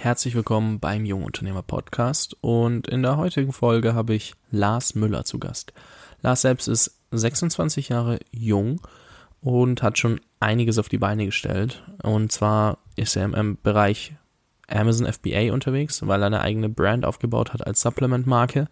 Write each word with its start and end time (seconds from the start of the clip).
herzlich 0.00 0.36
willkommen 0.36 0.78
beim 0.78 1.04
Jungunternehmer 1.04 1.62
Podcast 1.62 2.36
und 2.40 2.86
in 2.86 3.02
der 3.02 3.16
heutigen 3.16 3.52
Folge 3.52 3.96
habe 3.96 4.14
ich 4.14 4.34
Lars 4.52 4.94
Müller 4.94 5.24
zu 5.24 5.40
Gast. 5.40 5.72
Lars 6.22 6.42
selbst 6.42 6.68
ist 6.68 7.00
26 7.10 7.88
Jahre 7.88 8.20
jung 8.30 8.80
und 9.40 9.82
hat 9.82 9.98
schon 9.98 10.20
einiges 10.38 10.78
auf 10.78 10.88
die 10.88 10.98
Beine 10.98 11.26
gestellt 11.26 11.82
und 12.04 12.30
zwar 12.30 12.78
ist 12.94 13.16
er 13.16 13.24
im 13.24 13.58
Bereich 13.60 14.14
Amazon 14.68 15.12
FBA 15.12 15.52
unterwegs, 15.52 16.06
weil 16.06 16.22
er 16.22 16.26
eine 16.26 16.42
eigene 16.42 16.68
Brand 16.68 17.04
aufgebaut 17.04 17.52
hat 17.52 17.66
als 17.66 17.80
Supplement-Marke, 17.80 18.68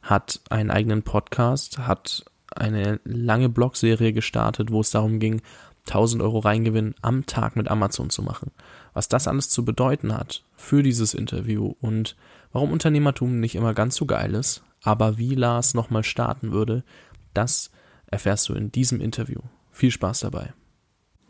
hat 0.00 0.40
einen 0.48 0.70
eigenen 0.70 1.02
Podcast, 1.02 1.78
hat 1.78 2.24
eine 2.54 3.00
lange 3.02 3.48
Blogserie 3.48 4.12
gestartet, 4.12 4.70
wo 4.70 4.80
es 4.80 4.90
darum 4.90 5.18
ging, 5.18 5.42
1000 5.88 6.22
Euro 6.22 6.38
Reingewinn 6.38 6.94
am 7.02 7.26
Tag 7.26 7.56
mit 7.56 7.68
Amazon 7.68 8.10
zu 8.10 8.22
machen. 8.22 8.52
Was 8.94 9.08
das 9.08 9.26
alles 9.26 9.48
zu 9.48 9.64
bedeuten 9.64 10.14
hat 10.14 10.44
für 10.54 10.82
dieses 10.82 11.14
Interview 11.14 11.74
und 11.80 12.16
warum 12.52 12.72
Unternehmertum 12.72 13.40
nicht 13.40 13.54
immer 13.54 13.72
ganz 13.72 13.96
so 13.96 14.04
geil 14.04 14.34
ist, 14.34 14.62
aber 14.82 15.16
wie 15.16 15.34
Lars 15.34 15.72
nochmal 15.72 16.04
starten 16.04 16.52
würde, 16.52 16.84
das 17.32 17.70
erfährst 18.06 18.48
du 18.48 18.54
in 18.54 18.70
diesem 18.70 19.00
Interview. 19.00 19.40
Viel 19.70 19.90
Spaß 19.90 20.20
dabei. 20.20 20.52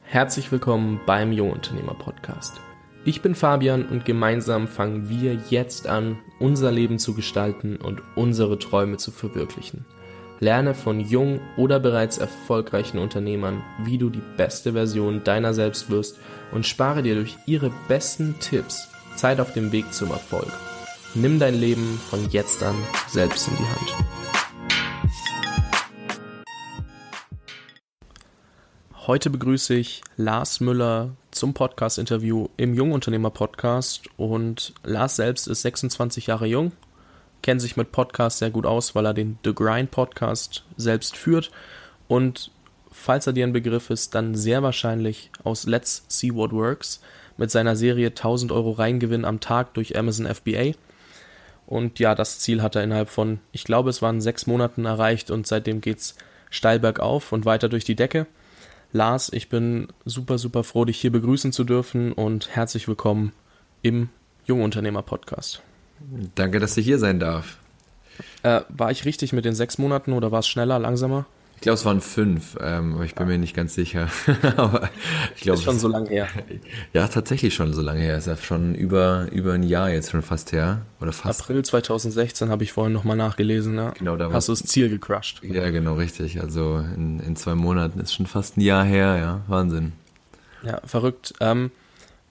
Herzlich 0.03 0.51
willkommen 0.51 1.01
beim 1.07 1.31
Jungunternehmer 1.31 1.95
Podcast. 1.95 2.61
Ich 3.05 3.23
bin 3.23 3.37
Fabian 3.37 3.87
und 3.87 4.05
gemeinsam 4.05 4.67
fangen 4.67 5.09
wir 5.09 5.35
jetzt 5.49 5.87
an, 5.87 6.19
unser 6.41 6.73
Leben 6.73 6.99
zu 6.99 7.15
gestalten 7.15 7.77
und 7.77 8.03
unsere 8.17 8.59
Träume 8.59 8.97
zu 8.97 9.13
verwirklichen. 9.13 9.85
Lerne 10.41 10.75
von 10.75 10.99
jungen 10.99 11.41
oder 11.57 11.79
bereits 11.79 12.19
erfolgreichen 12.19 12.99
Unternehmern, 12.99 13.63
wie 13.85 13.99
du 13.99 14.11
die 14.11 14.23
beste 14.37 14.73
Version 14.73 15.23
deiner 15.23 15.55
selbst 15.55 15.89
wirst 15.89 16.19
und 16.53 16.67
spare 16.67 17.03
dir 17.03 17.17
durch 17.17 17.37
ihre 17.47 17.71
besten 17.89 18.39
Tipps 18.39 18.89
Zeit 19.17 19.41
auf 19.41 19.53
dem 19.53 19.73
Weg 19.73 19.93
zum 19.93 20.11
Erfolg. 20.11 20.53
Nimm 21.15 21.39
dein 21.39 21.55
Leben 21.55 22.01
von 22.09 22.31
jetzt 22.31 22.63
an 22.63 22.77
selbst 23.09 23.49
in 23.49 23.57
die 23.57 23.65
Hand. 23.65 24.05
Heute 29.07 29.31
begrüße 29.31 29.75
ich 29.75 30.01
Lars 30.17 30.61
Müller 30.61 31.11
zum 31.33 31.55
Podcast-Interview 31.55 32.49
im 32.57 32.73
Jungunternehmer-Podcast 32.75 34.09
und 34.17 34.75
Lars 34.85 35.17
selbst 35.17 35.49
ist 35.49 35.63
26 35.63 36.29
Jahre 36.29 36.47
jung, 36.47 36.71
kennt 37.43 37.61
sich 37.61 37.77
mit 37.77 37.91
Podcasts 37.91 38.39
sehr 38.39 38.51
gut 38.51 38.65
aus, 38.65 38.95
weil 38.95 39.07
er 39.07 39.13
den 39.13 39.39
The 39.45 39.55
Grind 39.55 39.91
Podcast 39.91 40.65
selbst 40.77 41.17
führt 41.17 41.51
und 42.07 42.53
falls 43.03 43.27
er 43.27 43.33
dir 43.33 43.45
ein 43.45 43.53
Begriff 43.53 43.91
ist, 43.91 44.15
dann 44.15 44.35
sehr 44.35 44.63
wahrscheinlich 44.63 45.31
aus 45.43 45.67
Let's 45.67 46.05
See 46.09 46.33
What 46.35 46.53
Works 46.53 47.01
mit 47.37 47.51
seiner 47.51 47.75
Serie 47.75 48.09
1000 48.09 48.53
Euro 48.53 48.71
Reingewinn 48.71 49.25
am 49.25 49.41
Tag 49.41 49.75
durch 49.75 49.99
Amazon 49.99 50.33
FBA. 50.33 50.73
Und 51.67 51.99
ja, 51.99 52.15
das 52.15 52.39
Ziel 52.39 52.63
hat 52.63 52.77
er 52.77 52.85
innerhalb 52.85 53.09
von, 53.09 53.41
ich 53.51 53.65
glaube, 53.65 53.91
es 53.91 54.03
waren 54.03 54.21
sechs 54.21 54.47
Monaten 54.47 54.85
erreicht 54.85 55.31
und 55.31 55.47
seitdem 55.47 55.81
geht's 55.81 56.17
steil 56.49 56.79
bergauf 56.79 57.33
und 57.33 57.45
weiter 57.45 57.69
durch 57.69 57.85
die 57.85 57.97
Decke. 57.97 58.27
Lars, 58.93 59.33
ich 59.33 59.49
bin 59.49 59.89
super, 60.05 60.39
super 60.39 60.65
froh, 60.65 60.85
dich 60.85 61.01
hier 61.01 61.11
begrüßen 61.11 61.51
zu 61.51 61.65
dürfen 61.65 62.13
und 62.13 62.55
herzlich 62.55 62.87
willkommen 62.87 63.33
im 63.81 64.11
Jungunternehmer 64.45 65.03
Podcast. 65.03 65.63
Danke, 66.35 66.61
dass 66.61 66.77
ich 66.77 66.85
hier 66.85 66.99
sein 66.99 67.19
darf. 67.19 67.57
Äh, 68.43 68.61
war 68.69 68.91
ich 68.91 69.05
richtig 69.07 69.33
mit 69.33 69.45
den 69.45 69.55
sechs 69.55 69.79
Monaten 69.79 70.13
oder 70.13 70.31
war 70.31 70.41
es 70.41 70.49
schneller, 70.49 70.79
langsamer? 70.79 71.27
Ich 71.63 71.65
glaube, 71.65 71.75
es 71.75 71.85
waren 71.85 72.01
fünf, 72.01 72.59
ähm, 72.61 72.95
aber 72.95 73.05
ich 73.05 73.15
bin 73.15 73.29
mir 73.29 73.39
nicht 73.39 73.55
ganz 73.55 73.77
sicher. 73.77 74.09
aber 74.57 74.91
ich 75.37 75.43
glaube, 75.43 75.61
ist 75.61 75.65
schon 75.65 75.79
so 75.79 75.87
lange 75.87 76.09
her. 76.09 76.27
Ja, 76.93 77.07
tatsächlich 77.07 77.55
schon 77.55 77.73
so 77.73 77.83
lange 77.83 78.01
her. 78.01 78.19
Ist 78.19 78.27
ja 78.27 78.37
schon 78.37 78.75
über, 78.75 79.29
über 79.31 79.53
ein 79.53 79.63
Jahr 79.63 79.89
jetzt 79.89 80.11
schon 80.11 80.23
fast 80.23 80.51
her. 80.51 80.83
Oder 81.01 81.13
fast. 81.13 81.43
April 81.43 81.65
2016 81.65 82.51
habe 82.51 82.65
ich 82.65 82.73
vorhin 82.73 82.93
nochmal 82.93 83.17
nachgelesen. 83.17 83.77
Ja. 83.77 83.91
Genau, 83.91 84.17
da 84.17 84.33
hast 84.33 84.49
du 84.49 84.53
das 84.55 84.65
Ziel 84.65 84.89
gecrushed. 84.89 85.41
Ja, 85.45 85.71
genau, 85.71 85.95
richtig. 85.95 86.41
Also 86.41 86.85
in, 86.97 87.21
in 87.21 87.37
zwei 87.37 87.55
Monaten 87.55 88.01
ist 88.01 88.13
schon 88.13 88.27
fast 88.27 88.57
ein 88.57 88.63
Jahr 88.63 88.85
her, 88.85 89.19
ja. 89.19 89.43
Wahnsinn. 89.47 89.93
Ja, 90.65 90.81
verrückt. 90.85 91.33
Ähm, 91.39 91.71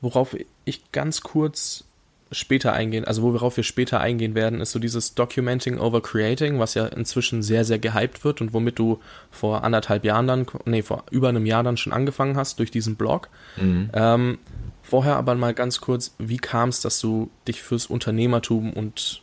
worauf 0.01 0.35
ich 0.65 0.91
ganz 0.91 1.21
kurz 1.21 1.85
später 2.31 2.73
eingehen, 2.73 3.05
also 3.05 3.21
worauf 3.23 3.57
wir 3.57 3.63
später 3.63 3.99
eingehen 3.99 4.35
werden, 4.35 4.61
ist 4.61 4.71
so 4.71 4.79
dieses 4.79 5.15
Documenting 5.15 5.77
over 5.77 6.01
Creating, 6.01 6.59
was 6.59 6.73
ja 6.73 6.85
inzwischen 6.85 7.43
sehr, 7.43 7.65
sehr 7.65 7.79
gehypt 7.79 8.23
wird 8.23 8.41
und 8.41 8.53
womit 8.53 8.79
du 8.79 8.99
vor 9.29 9.63
anderthalb 9.63 10.05
Jahren 10.05 10.27
dann, 10.27 10.45
nee, 10.65 10.81
vor 10.81 11.03
über 11.11 11.29
einem 11.29 11.45
Jahr 11.45 11.63
dann 11.63 11.77
schon 11.77 11.93
angefangen 11.93 12.37
hast 12.37 12.59
durch 12.59 12.71
diesen 12.71 12.95
Blog. 12.95 13.29
Mhm. 13.57 13.89
Ähm, 13.93 14.37
vorher 14.81 15.17
aber 15.17 15.35
mal 15.35 15.53
ganz 15.53 15.81
kurz, 15.81 16.15
wie 16.17 16.37
kam 16.37 16.69
es, 16.69 16.81
dass 16.81 16.99
du 16.99 17.29
dich 17.47 17.61
fürs 17.61 17.85
Unternehmertum 17.87 18.71
und 18.73 19.21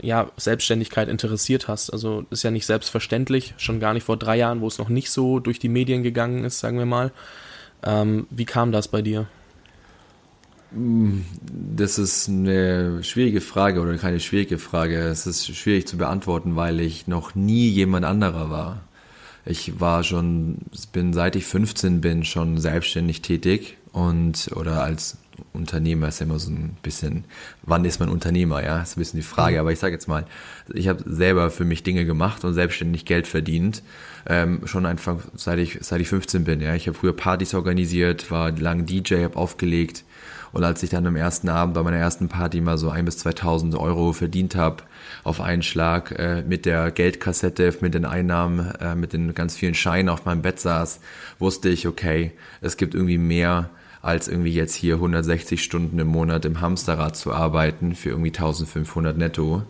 ja, 0.00 0.30
Selbstständigkeit 0.36 1.08
interessiert 1.08 1.66
hast? 1.66 1.90
Also 1.90 2.24
ist 2.30 2.44
ja 2.44 2.50
nicht 2.50 2.66
selbstverständlich, 2.66 3.54
schon 3.56 3.80
gar 3.80 3.94
nicht 3.94 4.04
vor 4.04 4.16
drei 4.16 4.36
Jahren, 4.36 4.60
wo 4.60 4.68
es 4.68 4.78
noch 4.78 4.88
nicht 4.88 5.10
so 5.10 5.40
durch 5.40 5.58
die 5.58 5.68
Medien 5.68 6.02
gegangen 6.02 6.44
ist, 6.44 6.60
sagen 6.60 6.78
wir 6.78 6.86
mal. 6.86 7.10
Ähm, 7.82 8.26
wie 8.30 8.44
kam 8.44 8.72
das 8.72 8.88
bei 8.88 9.02
dir? 9.02 9.26
Das 10.76 11.98
ist 11.98 12.28
eine 12.28 13.04
schwierige 13.04 13.40
Frage 13.40 13.80
oder 13.80 13.96
keine 13.96 14.20
schwierige 14.20 14.58
Frage. 14.58 14.98
Es 14.98 15.26
ist 15.26 15.54
schwierig 15.56 15.86
zu 15.86 15.96
beantworten, 15.96 16.56
weil 16.56 16.80
ich 16.80 17.06
noch 17.06 17.34
nie 17.34 17.68
jemand 17.68 18.04
anderer 18.04 18.50
war. 18.50 18.82
Ich 19.46 19.78
war 19.78 20.02
schon, 20.02 20.58
bin 20.92 21.12
seit 21.12 21.36
ich 21.36 21.44
15 21.44 22.00
bin 22.00 22.24
schon 22.24 22.58
selbstständig 22.58 23.22
tätig 23.22 23.76
und 23.92 24.50
oder 24.56 24.82
als 24.82 25.18
Unternehmer 25.52 26.08
ist 26.08 26.20
immer 26.20 26.38
so 26.38 26.50
ein 26.50 26.76
bisschen, 26.82 27.24
wann 27.62 27.84
ist 27.84 28.00
man 28.00 28.08
Unternehmer, 28.08 28.64
ja, 28.64 28.80
ist 28.82 28.96
ein 28.96 29.00
bisschen 29.00 29.18
die 29.18 29.26
Frage. 29.26 29.56
Mhm. 29.56 29.60
Aber 29.60 29.72
ich 29.72 29.78
sage 29.78 29.92
jetzt 29.92 30.08
mal, 30.08 30.24
ich 30.72 30.88
habe 30.88 31.04
selber 31.06 31.50
für 31.50 31.64
mich 31.64 31.82
Dinge 31.82 32.04
gemacht 32.04 32.44
und 32.44 32.54
selbstständig 32.54 33.04
Geld 33.04 33.26
verdient, 33.26 33.82
ähm, 34.26 34.62
schon 34.66 34.86
einfach 34.86 35.18
seit 35.34 35.58
ich 35.58 35.78
seit 35.82 36.00
ich 36.00 36.08
15 36.08 36.44
bin. 36.44 36.60
Ja, 36.60 36.74
ich 36.74 36.88
habe 36.88 36.96
früher 36.96 37.14
Partys 37.14 37.54
organisiert, 37.54 38.30
war 38.30 38.50
lang 38.50 38.86
DJ, 38.86 39.22
habe 39.22 39.36
aufgelegt 39.36 40.04
und 40.54 40.62
als 40.62 40.82
ich 40.84 40.90
dann 40.90 41.06
am 41.06 41.16
ersten 41.16 41.48
Abend 41.48 41.74
bei 41.74 41.82
meiner 41.82 41.96
ersten 41.96 42.28
Party 42.28 42.60
mal 42.60 42.78
so 42.78 42.88
ein 42.88 43.04
bis 43.04 43.18
2000 43.18 43.74
Euro 43.74 44.12
verdient 44.12 44.54
habe 44.54 44.84
auf 45.24 45.40
einen 45.40 45.62
Schlag 45.62 46.12
äh, 46.12 46.42
mit 46.46 46.64
der 46.64 46.92
Geldkassette, 46.92 47.74
mit 47.80 47.94
den 47.94 48.04
Einnahmen, 48.04 48.72
äh, 48.80 48.94
mit 48.94 49.12
den 49.12 49.34
ganz 49.34 49.56
vielen 49.56 49.74
Scheinen 49.74 50.08
auf 50.08 50.24
meinem 50.24 50.42
Bett 50.42 50.60
saß, 50.60 51.00
wusste 51.40 51.68
ich, 51.68 51.88
okay, 51.88 52.32
es 52.60 52.76
gibt 52.76 52.94
irgendwie 52.94 53.18
mehr 53.18 53.70
als 54.00 54.28
irgendwie 54.28 54.52
jetzt 54.52 54.74
hier 54.74 54.94
160 54.94 55.62
Stunden 55.62 55.98
im 55.98 56.06
Monat 56.06 56.44
im 56.44 56.60
Hamsterrad 56.60 57.16
zu 57.16 57.32
arbeiten 57.32 57.96
für 57.96 58.10
irgendwie 58.10 58.30
1500 58.30 59.18
netto. 59.18 59.64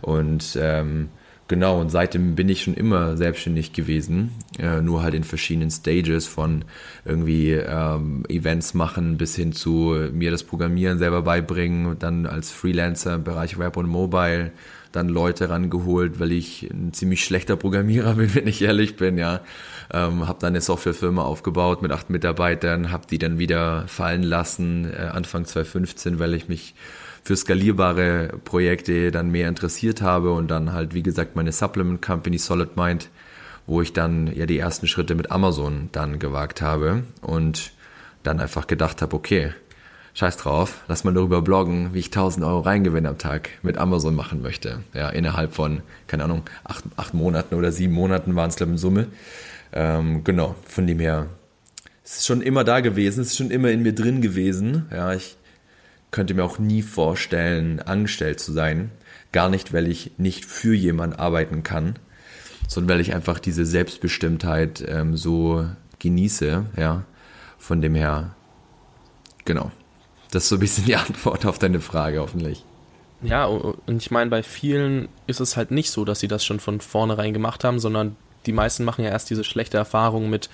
Und 0.00 0.58
ähm, 0.58 1.10
Genau, 1.50 1.80
und 1.80 1.90
seitdem 1.90 2.36
bin 2.36 2.48
ich 2.48 2.62
schon 2.62 2.74
immer 2.74 3.16
selbstständig 3.16 3.72
gewesen, 3.72 4.30
äh, 4.60 4.80
nur 4.80 5.02
halt 5.02 5.14
in 5.14 5.24
verschiedenen 5.24 5.72
Stages 5.72 6.28
von 6.28 6.64
irgendwie 7.04 7.50
ähm, 7.50 8.22
Events 8.28 8.72
machen 8.72 9.16
bis 9.16 9.34
hin 9.34 9.52
zu 9.52 9.96
mir 10.12 10.30
das 10.30 10.44
Programmieren 10.44 10.98
selber 10.98 11.22
beibringen 11.22 11.98
dann 11.98 12.26
als 12.26 12.52
Freelancer 12.52 13.16
im 13.16 13.24
Bereich 13.24 13.58
Web 13.58 13.76
und 13.76 13.88
Mobile 13.88 14.52
dann 14.92 15.08
Leute 15.08 15.50
rangeholt, 15.50 16.20
weil 16.20 16.30
ich 16.30 16.70
ein 16.70 16.92
ziemlich 16.92 17.24
schlechter 17.24 17.56
Programmierer 17.56 18.14
bin, 18.14 18.32
wenn 18.32 18.46
ich 18.46 18.62
ehrlich 18.62 18.94
bin, 18.94 19.18
ja. 19.18 19.40
Ähm, 19.92 20.28
habe 20.28 20.38
dann 20.38 20.50
eine 20.50 20.60
Softwarefirma 20.60 21.24
aufgebaut 21.24 21.82
mit 21.82 21.90
acht 21.90 22.10
Mitarbeitern, 22.10 22.92
habe 22.92 23.08
die 23.10 23.18
dann 23.18 23.40
wieder 23.40 23.88
fallen 23.88 24.22
lassen, 24.22 24.88
äh, 24.88 24.98
Anfang 24.98 25.46
2015, 25.46 26.20
weil 26.20 26.34
ich 26.34 26.48
mich 26.48 26.76
für 27.22 27.36
skalierbare 27.36 28.38
Projekte 28.44 29.10
dann 29.10 29.30
mehr 29.30 29.48
interessiert 29.48 30.02
habe 30.02 30.32
und 30.32 30.50
dann 30.50 30.72
halt, 30.72 30.94
wie 30.94 31.02
gesagt, 31.02 31.36
meine 31.36 31.52
Supplement 31.52 32.00
Company 32.02 32.38
Solid 32.38 32.76
Mind, 32.76 33.08
wo 33.66 33.82
ich 33.82 33.92
dann 33.92 34.34
ja 34.34 34.46
die 34.46 34.58
ersten 34.58 34.86
Schritte 34.86 35.14
mit 35.14 35.30
Amazon 35.30 35.90
dann 35.92 36.18
gewagt 36.18 36.62
habe 36.62 37.04
und 37.20 37.72
dann 38.22 38.40
einfach 38.40 38.66
gedacht 38.66 39.02
habe, 39.02 39.14
okay, 39.14 39.52
scheiß 40.14 40.36
drauf, 40.38 40.82
lass 40.88 41.04
mal 41.04 41.14
darüber 41.14 41.42
bloggen, 41.42 41.94
wie 41.94 42.00
ich 42.00 42.06
1000 42.06 42.44
Euro 42.44 42.60
Reingewinn 42.60 43.06
am 43.06 43.18
Tag 43.18 43.50
mit 43.62 43.78
Amazon 43.78 44.14
machen 44.14 44.42
möchte. 44.42 44.80
Ja, 44.92 45.08
innerhalb 45.10 45.54
von, 45.54 45.82
keine 46.06 46.24
Ahnung, 46.24 46.42
acht, 46.64 46.84
acht 46.96 47.14
Monaten 47.14 47.54
oder 47.54 47.72
sieben 47.72 47.94
Monaten 47.94 48.34
waren 48.34 48.50
es, 48.50 48.56
glaube 48.56 48.70
ich, 48.70 48.74
in 48.74 48.78
Summe. 48.78 49.06
Ähm, 49.72 50.24
genau, 50.24 50.56
von 50.66 50.86
dem 50.86 50.98
her, 50.98 51.26
es 52.04 52.18
ist 52.18 52.26
schon 52.26 52.42
immer 52.42 52.64
da 52.64 52.80
gewesen, 52.80 53.20
es 53.20 53.28
ist 53.28 53.36
schon 53.36 53.50
immer 53.50 53.70
in 53.70 53.82
mir 53.82 53.94
drin 53.94 54.20
gewesen. 54.20 54.86
Ja, 54.90 55.12
ich 55.14 55.36
könnte 56.10 56.34
mir 56.34 56.44
auch 56.44 56.58
nie 56.58 56.82
vorstellen, 56.82 57.80
angestellt 57.80 58.40
zu 58.40 58.52
sein. 58.52 58.90
Gar 59.32 59.48
nicht, 59.48 59.72
weil 59.72 59.88
ich 59.88 60.12
nicht 60.18 60.44
für 60.44 60.74
jemanden 60.74 61.16
arbeiten 61.16 61.62
kann, 61.62 61.98
sondern 62.66 62.94
weil 62.94 63.00
ich 63.00 63.14
einfach 63.14 63.38
diese 63.38 63.64
Selbstbestimmtheit 63.64 64.84
ähm, 64.86 65.16
so 65.16 65.66
genieße. 65.98 66.66
Ja, 66.76 67.04
von 67.58 67.80
dem 67.80 67.94
her, 67.94 68.34
genau. 69.44 69.70
Das 70.30 70.44
ist 70.44 70.48
so 70.48 70.56
ein 70.56 70.60
bisschen 70.60 70.84
die 70.86 70.96
Antwort 70.96 71.46
auf 71.46 71.58
deine 71.58 71.80
Frage, 71.80 72.20
hoffentlich. 72.20 72.64
Ja, 73.22 73.44
und 73.44 74.02
ich 74.02 74.10
meine, 74.10 74.30
bei 74.30 74.42
vielen 74.42 75.08
ist 75.26 75.40
es 75.40 75.56
halt 75.56 75.70
nicht 75.70 75.90
so, 75.90 76.04
dass 76.04 76.20
sie 76.20 76.28
das 76.28 76.44
schon 76.44 76.58
von 76.58 76.80
vornherein 76.80 77.34
gemacht 77.34 77.64
haben, 77.64 77.78
sondern 77.78 78.16
die 78.46 78.52
meisten 78.52 78.84
machen 78.84 79.04
ja 79.04 79.10
erst 79.10 79.28
diese 79.28 79.44
schlechte 79.44 79.76
Erfahrung 79.76 80.30
mit, 80.30 80.48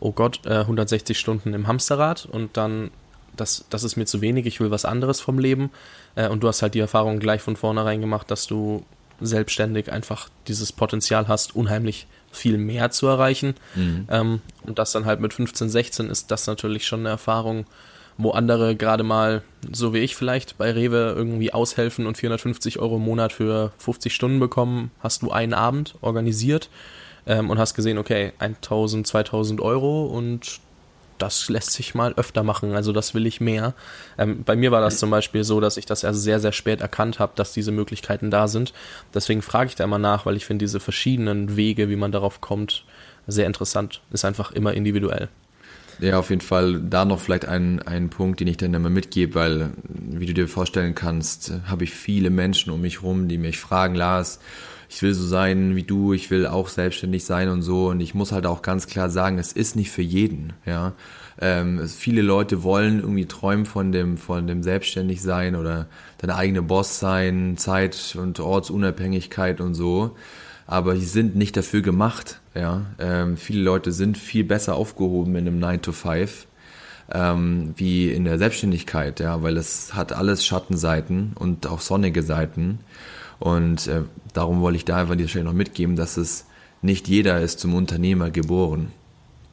oh 0.00 0.12
Gott, 0.12 0.46
160 0.46 1.16
äh, 1.16 1.18
Stunden 1.18 1.54
im 1.54 1.66
Hamsterrad 1.66 2.26
und 2.26 2.56
dann 2.58 2.90
das, 3.40 3.64
das 3.70 3.84
ist 3.84 3.96
mir 3.96 4.06
zu 4.06 4.20
wenig, 4.20 4.46
ich 4.46 4.60
will 4.60 4.70
was 4.70 4.84
anderes 4.84 5.20
vom 5.20 5.38
Leben. 5.38 5.70
Äh, 6.14 6.28
und 6.28 6.42
du 6.42 6.48
hast 6.48 6.62
halt 6.62 6.74
die 6.74 6.80
Erfahrung 6.80 7.18
gleich 7.18 7.40
von 7.40 7.56
vornherein 7.56 8.00
gemacht, 8.00 8.30
dass 8.30 8.46
du 8.46 8.84
selbstständig 9.20 9.92
einfach 9.92 10.28
dieses 10.48 10.72
Potenzial 10.72 11.28
hast, 11.28 11.54
unheimlich 11.54 12.06
viel 12.32 12.58
mehr 12.58 12.90
zu 12.90 13.06
erreichen. 13.06 13.54
Mhm. 13.74 14.06
Ähm, 14.10 14.40
und 14.62 14.78
das 14.78 14.92
dann 14.92 15.04
halt 15.04 15.20
mit 15.20 15.34
15, 15.34 15.68
16 15.68 16.10
ist 16.10 16.30
das 16.30 16.46
natürlich 16.46 16.86
schon 16.86 17.00
eine 17.00 17.10
Erfahrung, 17.10 17.66
wo 18.18 18.30
andere 18.30 18.76
gerade 18.76 19.02
mal, 19.02 19.42
so 19.72 19.94
wie 19.94 19.98
ich 19.98 20.14
vielleicht, 20.14 20.58
bei 20.58 20.70
Rewe 20.70 21.14
irgendwie 21.16 21.52
aushelfen 21.52 22.06
und 22.06 22.18
450 22.18 22.78
Euro 22.78 22.96
im 22.96 23.02
Monat 23.02 23.32
für 23.32 23.72
50 23.78 24.14
Stunden 24.14 24.40
bekommen, 24.40 24.90
hast 25.00 25.22
du 25.22 25.30
einen 25.30 25.54
Abend 25.54 25.96
organisiert 26.00 26.68
ähm, 27.26 27.50
und 27.50 27.58
hast 27.58 27.74
gesehen, 27.74 27.98
okay, 27.98 28.32
1000, 28.38 29.06
2000 29.06 29.60
Euro 29.60 30.06
und 30.06 30.60
das 31.20 31.48
lässt 31.48 31.72
sich 31.72 31.94
mal 31.94 32.14
öfter 32.14 32.42
machen, 32.42 32.74
also 32.74 32.92
das 32.92 33.14
will 33.14 33.26
ich 33.26 33.40
mehr. 33.40 33.74
Ähm, 34.18 34.42
bei 34.44 34.56
mir 34.56 34.70
war 34.72 34.80
das 34.80 34.98
zum 34.98 35.10
Beispiel 35.10 35.44
so, 35.44 35.60
dass 35.60 35.76
ich 35.76 35.86
das 35.86 36.04
erst 36.04 36.22
sehr, 36.22 36.40
sehr 36.40 36.52
spät 36.52 36.80
erkannt 36.80 37.18
habe, 37.18 37.32
dass 37.36 37.52
diese 37.52 37.72
Möglichkeiten 37.72 38.30
da 38.30 38.48
sind. 38.48 38.72
Deswegen 39.14 39.42
frage 39.42 39.68
ich 39.68 39.74
da 39.74 39.84
immer 39.84 39.98
nach, 39.98 40.26
weil 40.26 40.36
ich 40.36 40.46
finde 40.46 40.64
diese 40.64 40.80
verschiedenen 40.80 41.56
Wege, 41.56 41.88
wie 41.88 41.96
man 41.96 42.12
darauf 42.12 42.40
kommt, 42.40 42.84
sehr 43.26 43.46
interessant. 43.46 44.00
Ist 44.10 44.24
einfach 44.24 44.52
immer 44.52 44.74
individuell. 44.74 45.28
Ja, 46.00 46.18
auf 46.18 46.30
jeden 46.30 46.40
Fall 46.40 46.80
da 46.80 47.04
noch 47.04 47.20
vielleicht 47.20 47.44
ein, 47.44 47.82
ein 47.82 48.08
Punkt, 48.08 48.40
den 48.40 48.48
ich 48.48 48.56
dann 48.56 48.72
immer 48.72 48.88
mitgebe, 48.88 49.34
weil, 49.34 49.70
wie 49.84 50.24
du 50.24 50.32
dir 50.32 50.48
vorstellen 50.48 50.94
kannst, 50.94 51.52
habe 51.66 51.84
ich 51.84 51.92
viele 51.92 52.30
Menschen 52.30 52.72
um 52.72 52.80
mich 52.80 53.02
rum, 53.02 53.28
die 53.28 53.36
mich 53.36 53.58
fragen, 53.58 53.94
Lars, 53.94 54.40
ich 54.90 55.00
will 55.02 55.14
so 55.14 55.24
sein 55.24 55.76
wie 55.76 55.84
du, 55.84 56.12
ich 56.12 56.32
will 56.32 56.48
auch 56.48 56.68
selbstständig 56.68 57.24
sein 57.24 57.48
und 57.48 57.62
so. 57.62 57.88
Und 57.88 58.00
ich 58.00 58.12
muss 58.12 58.32
halt 58.32 58.44
auch 58.44 58.60
ganz 58.60 58.88
klar 58.88 59.08
sagen, 59.08 59.38
es 59.38 59.52
ist 59.52 59.76
nicht 59.76 59.92
für 59.92 60.02
jeden, 60.02 60.52
ja. 60.66 60.94
Ähm, 61.40 61.88
viele 61.88 62.22
Leute 62.22 62.64
wollen 62.64 62.98
irgendwie 62.98 63.26
träumen 63.26 63.66
von 63.66 63.92
dem, 63.92 64.18
von 64.18 64.48
dem 64.48 64.62
selbstständig 64.64 65.22
sein 65.22 65.54
oder 65.54 65.86
deine 66.18 66.34
eigene 66.34 66.60
Boss 66.60 66.98
sein, 66.98 67.56
Zeit- 67.56 68.16
und 68.20 68.40
Ortsunabhängigkeit 68.40 69.60
und 69.60 69.74
so. 69.74 70.16
Aber 70.66 70.94
die 70.94 71.06
sind 71.06 71.36
nicht 71.36 71.56
dafür 71.56 71.82
gemacht, 71.82 72.40
ja. 72.56 72.82
Ähm, 72.98 73.36
viele 73.36 73.62
Leute 73.62 73.92
sind 73.92 74.18
viel 74.18 74.42
besser 74.42 74.74
aufgehoben 74.74 75.36
in 75.36 75.46
einem 75.46 75.60
9 75.60 75.82
to 75.82 75.92
5 75.92 76.48
ähm, 77.12 77.74
wie 77.76 78.10
in 78.10 78.24
der 78.24 78.38
Selbstständigkeit, 78.38 79.20
ja, 79.20 79.40
weil 79.42 79.56
es 79.56 79.94
hat 79.94 80.12
alles 80.12 80.44
Schattenseiten 80.44 81.32
und 81.36 81.68
auch 81.68 81.80
sonnige 81.80 82.24
Seiten. 82.24 82.80
Und 83.40 83.88
äh, 83.88 84.02
darum 84.32 84.60
wollte 84.60 84.76
ich 84.76 84.84
da 84.84 84.98
einfach 84.98 85.12
an 85.12 85.18
dieser 85.18 85.30
Stelle 85.30 85.46
noch 85.46 85.52
mitgeben, 85.52 85.96
dass 85.96 86.16
es 86.16 86.46
nicht 86.82 87.08
jeder 87.08 87.40
ist 87.40 87.58
zum 87.58 87.74
Unternehmer 87.74 88.30
geboren. 88.30 88.92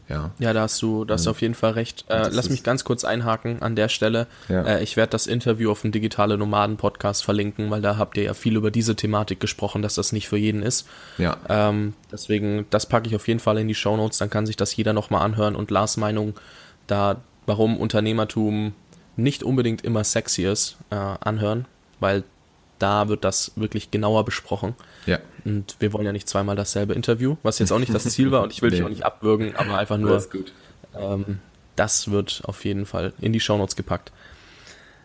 Ja, 0.09 0.31
ja 0.39 0.53
da 0.53 0.61
hast 0.61 0.81
du, 0.81 1.03
da 1.03 1.15
hast 1.15 1.25
du 1.25 1.31
auf 1.31 1.41
jeden 1.41 1.53
Fall 1.53 1.71
recht. 1.71 2.05
Äh, 2.07 2.29
lass 2.31 2.49
mich 2.49 2.63
ganz 2.63 2.83
kurz 2.83 3.03
einhaken 3.03 3.61
an 3.61 3.75
der 3.75 3.89
Stelle. 3.89 4.27
Ja. 4.47 4.63
Äh, 4.63 4.83
ich 4.83 4.95
werde 4.95 5.11
das 5.11 5.27
Interview 5.27 5.71
auf 5.71 5.81
dem 5.81 5.91
Digitale 5.91 6.37
Nomaden 6.37 6.77
Podcast 6.77 7.23
verlinken, 7.23 7.69
weil 7.71 7.81
da 7.81 7.97
habt 7.97 8.17
ihr 8.17 8.23
ja 8.23 8.33
viel 8.33 8.55
über 8.55 8.71
diese 8.71 8.95
Thematik 8.95 9.39
gesprochen, 9.39 9.81
dass 9.81 9.95
das 9.95 10.11
nicht 10.11 10.29
für 10.29 10.37
jeden 10.37 10.63
ist. 10.63 10.87
Ja. 11.17 11.37
Ähm, 11.49 11.93
deswegen, 12.11 12.65
das 12.69 12.85
packe 12.85 13.07
ich 13.07 13.15
auf 13.15 13.27
jeden 13.27 13.39
Fall 13.39 13.57
in 13.57 13.67
die 13.67 13.75
Show 13.75 13.97
Notes, 13.97 14.17
dann 14.17 14.29
kann 14.29 14.45
sich 14.45 14.55
das 14.55 14.75
jeder 14.75 14.93
nochmal 14.93 15.23
anhören 15.23 15.55
und 15.55 15.71
Lars 15.71 15.97
Meinung 15.97 16.35
da, 16.87 17.21
warum 17.45 17.77
Unternehmertum 17.77 18.73
nicht 19.17 19.43
unbedingt 19.43 19.83
immer 19.83 20.03
sexy 20.03 20.45
ist, 20.45 20.77
äh, 20.89 20.95
anhören, 20.95 21.65
weil 21.99 22.23
da 22.79 23.07
wird 23.07 23.23
das 23.23 23.51
wirklich 23.55 23.91
genauer 23.91 24.25
besprochen. 24.25 24.75
Ja. 25.05 25.19
Und 25.45 25.75
wir 25.79 25.93
wollen 25.93 26.05
ja 26.05 26.11
nicht 26.11 26.27
zweimal 26.27 26.55
dasselbe 26.55 26.93
Interview, 26.93 27.37
was 27.43 27.59
jetzt 27.59 27.71
auch 27.71 27.79
nicht 27.79 27.93
das 27.93 28.03
Ziel 28.09 28.31
war 28.31 28.43
und 28.43 28.53
ich 28.53 28.61
will 28.61 28.69
nee. 28.69 28.77
dich 28.77 28.85
auch 28.85 28.89
nicht 28.89 29.05
abwürgen, 29.05 29.55
aber 29.55 29.77
einfach 29.77 29.97
nur, 29.97 30.11
das, 30.11 30.29
ähm, 30.97 31.39
das 31.75 32.11
wird 32.11 32.41
auf 32.45 32.65
jeden 32.65 32.85
Fall 32.85 33.13
in 33.19 33.33
die 33.33 33.39
Shownotes 33.39 33.75
gepackt. 33.75 34.11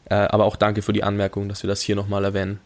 Äh, 0.07 0.15
aber 0.15 0.45
auch 0.45 0.57
danke 0.57 0.83
für 0.83 0.93
die 0.93 1.05
Anmerkung, 1.05 1.49
dass 1.49 1.63
wir 1.63 1.69
das 1.69 1.81
hier 1.81 1.97
nochmal 1.97 2.25
erwähnen. 2.25 2.61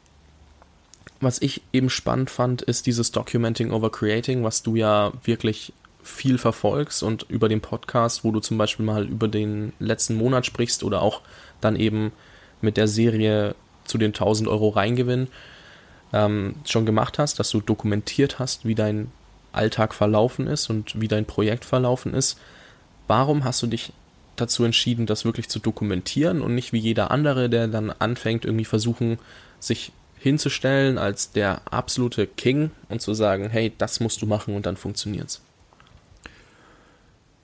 Was 1.21 1.41
ich 1.41 1.63
eben 1.73 1.89
spannend 1.89 2.31
fand, 2.31 2.63
ist 2.63 2.87
dieses 2.87 3.11
Documenting 3.11 3.71
over 3.71 3.91
Creating, 3.91 4.45
was 4.45 4.63
du 4.63 4.77
ja 4.77 5.13
wirklich 5.25 5.73
viel 6.03 6.39
verfolgst 6.39 7.03
und 7.03 7.27
über 7.29 7.49
den 7.49 7.61
Podcast, 7.61 8.23
wo 8.23 8.31
du 8.31 8.41
zum 8.41 8.59
Beispiel 8.59 8.87
mal 8.87 9.07
über 9.07 9.29
den 9.29 9.73
letzten 9.79 10.15
Monat 10.15 10.47
sprichst 10.47 10.85
oder 10.85 11.03
auch 11.03 11.23
dann 11.61 11.77
eben 11.77 12.13
mit 12.61 12.77
der 12.77 12.87
Serie 12.87 13.55
zu 13.87 13.99
den 13.99 14.11
1000 14.11 14.49
Euro 14.49 14.69
Reingewinn 14.69 15.29
ähm, 16.13 16.57
schon 16.65 16.87
gemacht 16.87 17.19
hast, 17.19 17.39
dass 17.39 17.51
du 17.51 17.61
dokumentiert 17.61 18.39
hast, 18.39 18.65
wie 18.65 18.75
dein 18.75 19.11
Alltag 19.53 19.95
verlaufen 19.95 20.47
ist 20.47 20.71
und 20.71 21.01
wie 21.01 21.09
dein 21.09 21.25
Projekt 21.25 21.65
verlaufen 21.65 22.15
ist. 22.15 22.39
Warum 23.07 23.45
hast 23.45 23.63
du 23.63 23.67
dich 23.67 23.93
dazu 24.37 24.65
entschieden, 24.65 25.07
das 25.07 25.25
wirklich 25.25 25.49
zu 25.49 25.59
dokumentieren 25.59 26.43
und 26.43 26.55
nicht 26.55 26.73
wie 26.73 26.79
jeder 26.79 27.11
andere, 27.11 27.49
der 27.49 27.69
dann 27.69 27.91
anfängt, 27.91 28.45
irgendwie 28.45 28.65
versuchen, 28.65 29.19
sich 29.59 29.93
hinzustellen 30.19 30.99
als 30.99 31.33
der 31.33 31.63
absolute 31.71 32.27
King 32.27 32.71
und 32.89 33.01
zu 33.01 33.15
sagen, 33.15 33.49
hey, 33.49 33.73
das 33.79 34.01
musst 34.01 34.21
du 34.23 34.27
machen 34.27 34.55
und 34.55 34.67
dann 34.67 34.77
funktioniert's? 34.77 35.41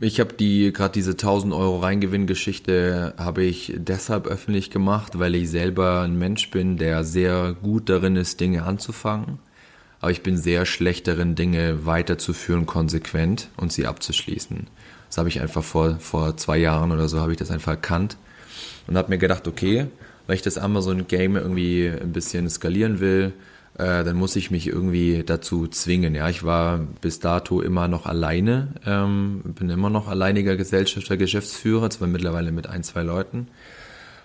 Ich 0.05 0.19
habe 0.19 0.33
die 0.33 0.73
gerade 0.73 0.95
diese 0.95 1.13
1000 1.13 1.55
Euro 1.55 1.79
Reingewinn-Geschichte 1.79 3.15
habe 3.19 3.45
ich 3.45 3.73
deshalb 3.77 4.27
öffentlich 4.27 4.73
gemacht, 4.73 5.21
weil 5.21 5.37
ich 5.37 5.49
selber 5.49 6.01
ein 6.01 6.19
Mensch 6.19 6.51
bin, 6.51 6.77
der 6.77 7.05
sehr 7.05 7.53
gut 7.63 7.89
darin 7.89 8.17
ist, 8.17 8.41
Dinge 8.41 8.65
anzufangen. 8.65 9.39
Aber 10.01 10.11
ich 10.11 10.25
bin 10.25 10.37
sehr 10.37 10.67
schlecht 10.67 11.07
darin, 11.07 11.37
Dinge 11.37 11.87
weiterzuführen, 11.87 12.67
konsequent 12.67 13.49
und 13.57 13.73
sie 13.73 13.87
abzuschließen. 13.87 14.67
Das 15.09 15.19
habe 15.19 15.29
ich 15.29 15.41
einfach 15.41 15.63
vor, 15.63 16.01
vor 16.01 16.37
zwei 16.37 16.59
Jahren 16.59 16.91
oder 16.91 17.09
so 17.09 17.21
habe 17.21 17.31
ich 17.31 17.39
das 17.39 17.53
einfach 17.53 17.75
erkannt 17.75 18.17
und 18.89 18.97
habe 18.97 19.09
mir 19.09 19.19
gedacht, 19.19 19.47
okay, 19.47 19.87
weil 20.27 20.35
ich 20.35 20.43
das 20.43 20.59
Amazon-Game 20.59 21.37
irgendwie 21.37 21.89
ein 21.89 22.13
bisschen 22.13 22.51
skalieren 22.51 22.99
will, 22.99 23.35
äh, 23.79 24.05
dann 24.05 24.17
muss 24.17 24.37
ich 24.37 24.51
mich 24.51 24.67
irgendwie 24.67 25.23
dazu 25.25 25.67
zwingen. 25.67 26.15
Ja, 26.15 26.29
ich 26.29 26.45
war 26.45 26.81
bis 27.01 27.21
dato 27.21 27.61
immer 27.61 27.89
noch 27.89 28.07
alleine, 28.07 28.75
ähm, 28.87 29.43
bin 29.45 29.71
immer 29.71 29.91
noch 29.91 30.09
alleiniger 30.09 30.57
Gesellschafter, 30.57 31.17
Geschäftsführer, 31.17 31.91
zwar 31.91 32.09
mittlerweile 32.09 32.53
mit 32.53 32.67
ein, 32.67 32.83
zwei 32.83 33.03
Leuten. 33.03 33.49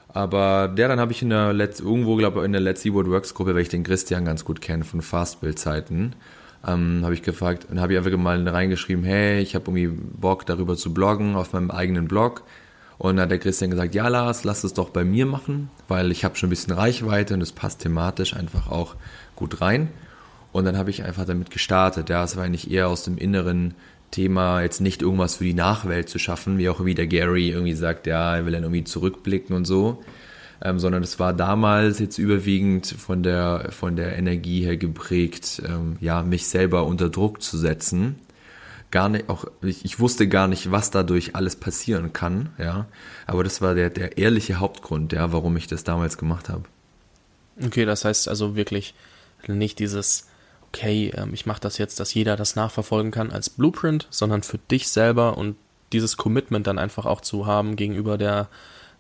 Aber 0.10 0.68
der 0.68 0.88
dann 0.88 1.00
habe 1.00 1.12
ich 1.12 1.22
in 1.22 1.30
der 1.30 1.54
Let's, 1.54 1.80
irgendwo, 1.80 2.16
glaube 2.16 2.40
ich, 2.40 2.46
in 2.46 2.52
der 2.52 2.62
Let's 2.62 2.82
See 2.82 2.94
What 2.94 3.08
Works 3.08 3.34
Gruppe, 3.34 3.54
weil 3.54 3.62
ich 3.62 3.70
den 3.70 3.84
Christian 3.84 4.26
ganz 4.26 4.44
gut 4.44 4.62
kenne 4.62 4.84
von 4.84 5.02
Fastbill-Zeiten, 5.02 6.14
ähm, 6.66 7.02
habe 7.04 7.14
ich 7.14 7.22
gefragt 7.22 7.68
und 7.70 7.80
habe 7.80 7.94
ich 7.94 8.00
einfach 8.00 8.18
mal 8.18 8.48
reingeschrieben, 8.48 9.04
hey, 9.04 9.40
ich 9.40 9.56
habe 9.56 9.72
irgendwie 9.72 9.88
Bock 9.88 10.46
darüber 10.46 10.76
zu 10.76 10.94
bloggen 10.94 11.36
auf 11.36 11.54
meinem 11.54 11.72
eigenen 11.72 12.08
Blog. 12.08 12.44
Und 12.98 13.16
dann 13.16 13.24
hat 13.24 13.32
der 13.32 13.40
Christian 13.40 13.70
gesagt, 13.70 13.94
ja 13.94 14.08
Lars, 14.08 14.44
lass 14.44 14.64
es 14.64 14.74
doch 14.74 14.90
bei 14.90 15.04
mir 15.04 15.26
machen, 15.26 15.70
weil 15.88 16.12
ich 16.12 16.26
habe 16.26 16.36
schon 16.36 16.48
ein 16.48 16.52
bisschen 16.52 16.74
Reichweite 16.74 17.36
und 17.36 17.42
es 17.42 17.52
passt 17.52 17.82
thematisch 17.82 18.36
einfach 18.36 18.70
auch 18.72 18.96
gut 19.36 19.62
rein. 19.62 19.90
Und 20.52 20.66
dann 20.66 20.78
habe 20.78 20.90
ich 20.90 21.04
einfach 21.04 21.26
damit 21.26 21.52
gestartet. 21.52 22.10
Ja, 22.10 22.24
es 22.24 22.36
war 22.36 22.44
eigentlich 22.44 22.72
eher 22.72 22.88
aus 22.88 23.04
dem 23.04 23.18
inneren 23.18 23.76
Thema, 24.10 24.62
jetzt 24.62 24.82
nicht 24.82 25.02
irgendwas 25.02 25.36
für 25.36 25.44
die 25.44 25.54
Nachwelt 25.54 26.10
zu 26.10 26.18
schaffen, 26.18 26.58
wie 26.58 26.70
auch 26.70 26.84
wie 26.84 26.96
der 26.96 27.08
Gary 27.08 27.50
irgendwie 27.50 27.74
sagt, 27.74 28.08
ja, 28.08 28.38
er 28.38 28.46
will 28.46 28.54
dann 28.54 28.64
irgendwie 28.64 28.86
zurückblicken 28.86 29.56
und 29.56 29.66
so. 29.66 30.04
Ähm, 30.64 30.80
sondern 30.80 31.04
es 31.04 31.20
war 31.20 31.34
damals 31.34 32.00
jetzt 32.00 32.18
überwiegend 32.18 32.88
von 32.88 33.22
der, 33.22 33.68
von 33.70 33.96
der 33.96 34.18
Energie 34.18 34.66
her 34.66 34.78
geprägt, 34.78 35.62
ähm, 35.64 35.98
ja, 36.00 36.24
mich 36.24 36.48
selber 36.48 36.86
unter 36.88 37.10
Druck 37.10 37.44
zu 37.44 37.60
setzen. 37.60 38.16
Gar 38.90 39.10
nicht, 39.10 39.30
auch, 39.30 39.46
ich, 39.62 39.84
ich 39.84 40.00
wusste 40.00 40.28
gar 40.30 40.48
nicht, 40.48 40.72
was 40.72 40.92
dadurch 40.92 41.36
alles 41.36 41.58
passieren 41.58 42.14
kann, 42.14 42.50
ja. 42.58 42.86
Aber 43.26 43.44
das 43.44 43.62
war 43.62 43.76
der, 43.76 43.90
der 43.90 44.18
ehrliche 44.18 44.60
Hauptgrund, 44.60 45.12
ja, 45.12 45.34
warum 45.34 45.58
ich 45.58 45.68
das 45.68 45.84
damals 45.84 46.18
gemacht 46.18 46.48
habe. 46.48 46.64
Okay, 47.62 47.86
das 47.86 48.06
heißt 48.06 48.30
also 48.30 48.56
wirklich, 48.56 48.94
nicht 49.48 49.80
dieses, 49.80 50.28
okay, 50.70 51.12
ähm, 51.16 51.34
ich 51.34 51.46
mache 51.46 51.62
das 51.62 51.78
jetzt, 51.78 52.00
dass 52.00 52.14
jeder 52.14 52.36
das 52.36 52.56
nachverfolgen 52.56 53.12
kann 53.12 53.32
als 53.32 53.50
Blueprint, 53.50 54.08
sondern 54.10 54.44
für 54.44 54.58
dich 54.58 54.88
selber 54.88 55.38
und 55.38 55.56
dieses 55.94 56.18
Commitment 56.18 56.68
dann 56.68 56.80
einfach 56.80 57.06
auch 57.06 57.22
zu 57.22 57.46
haben 57.46 57.76
gegenüber 57.76 58.18
der 58.18 58.50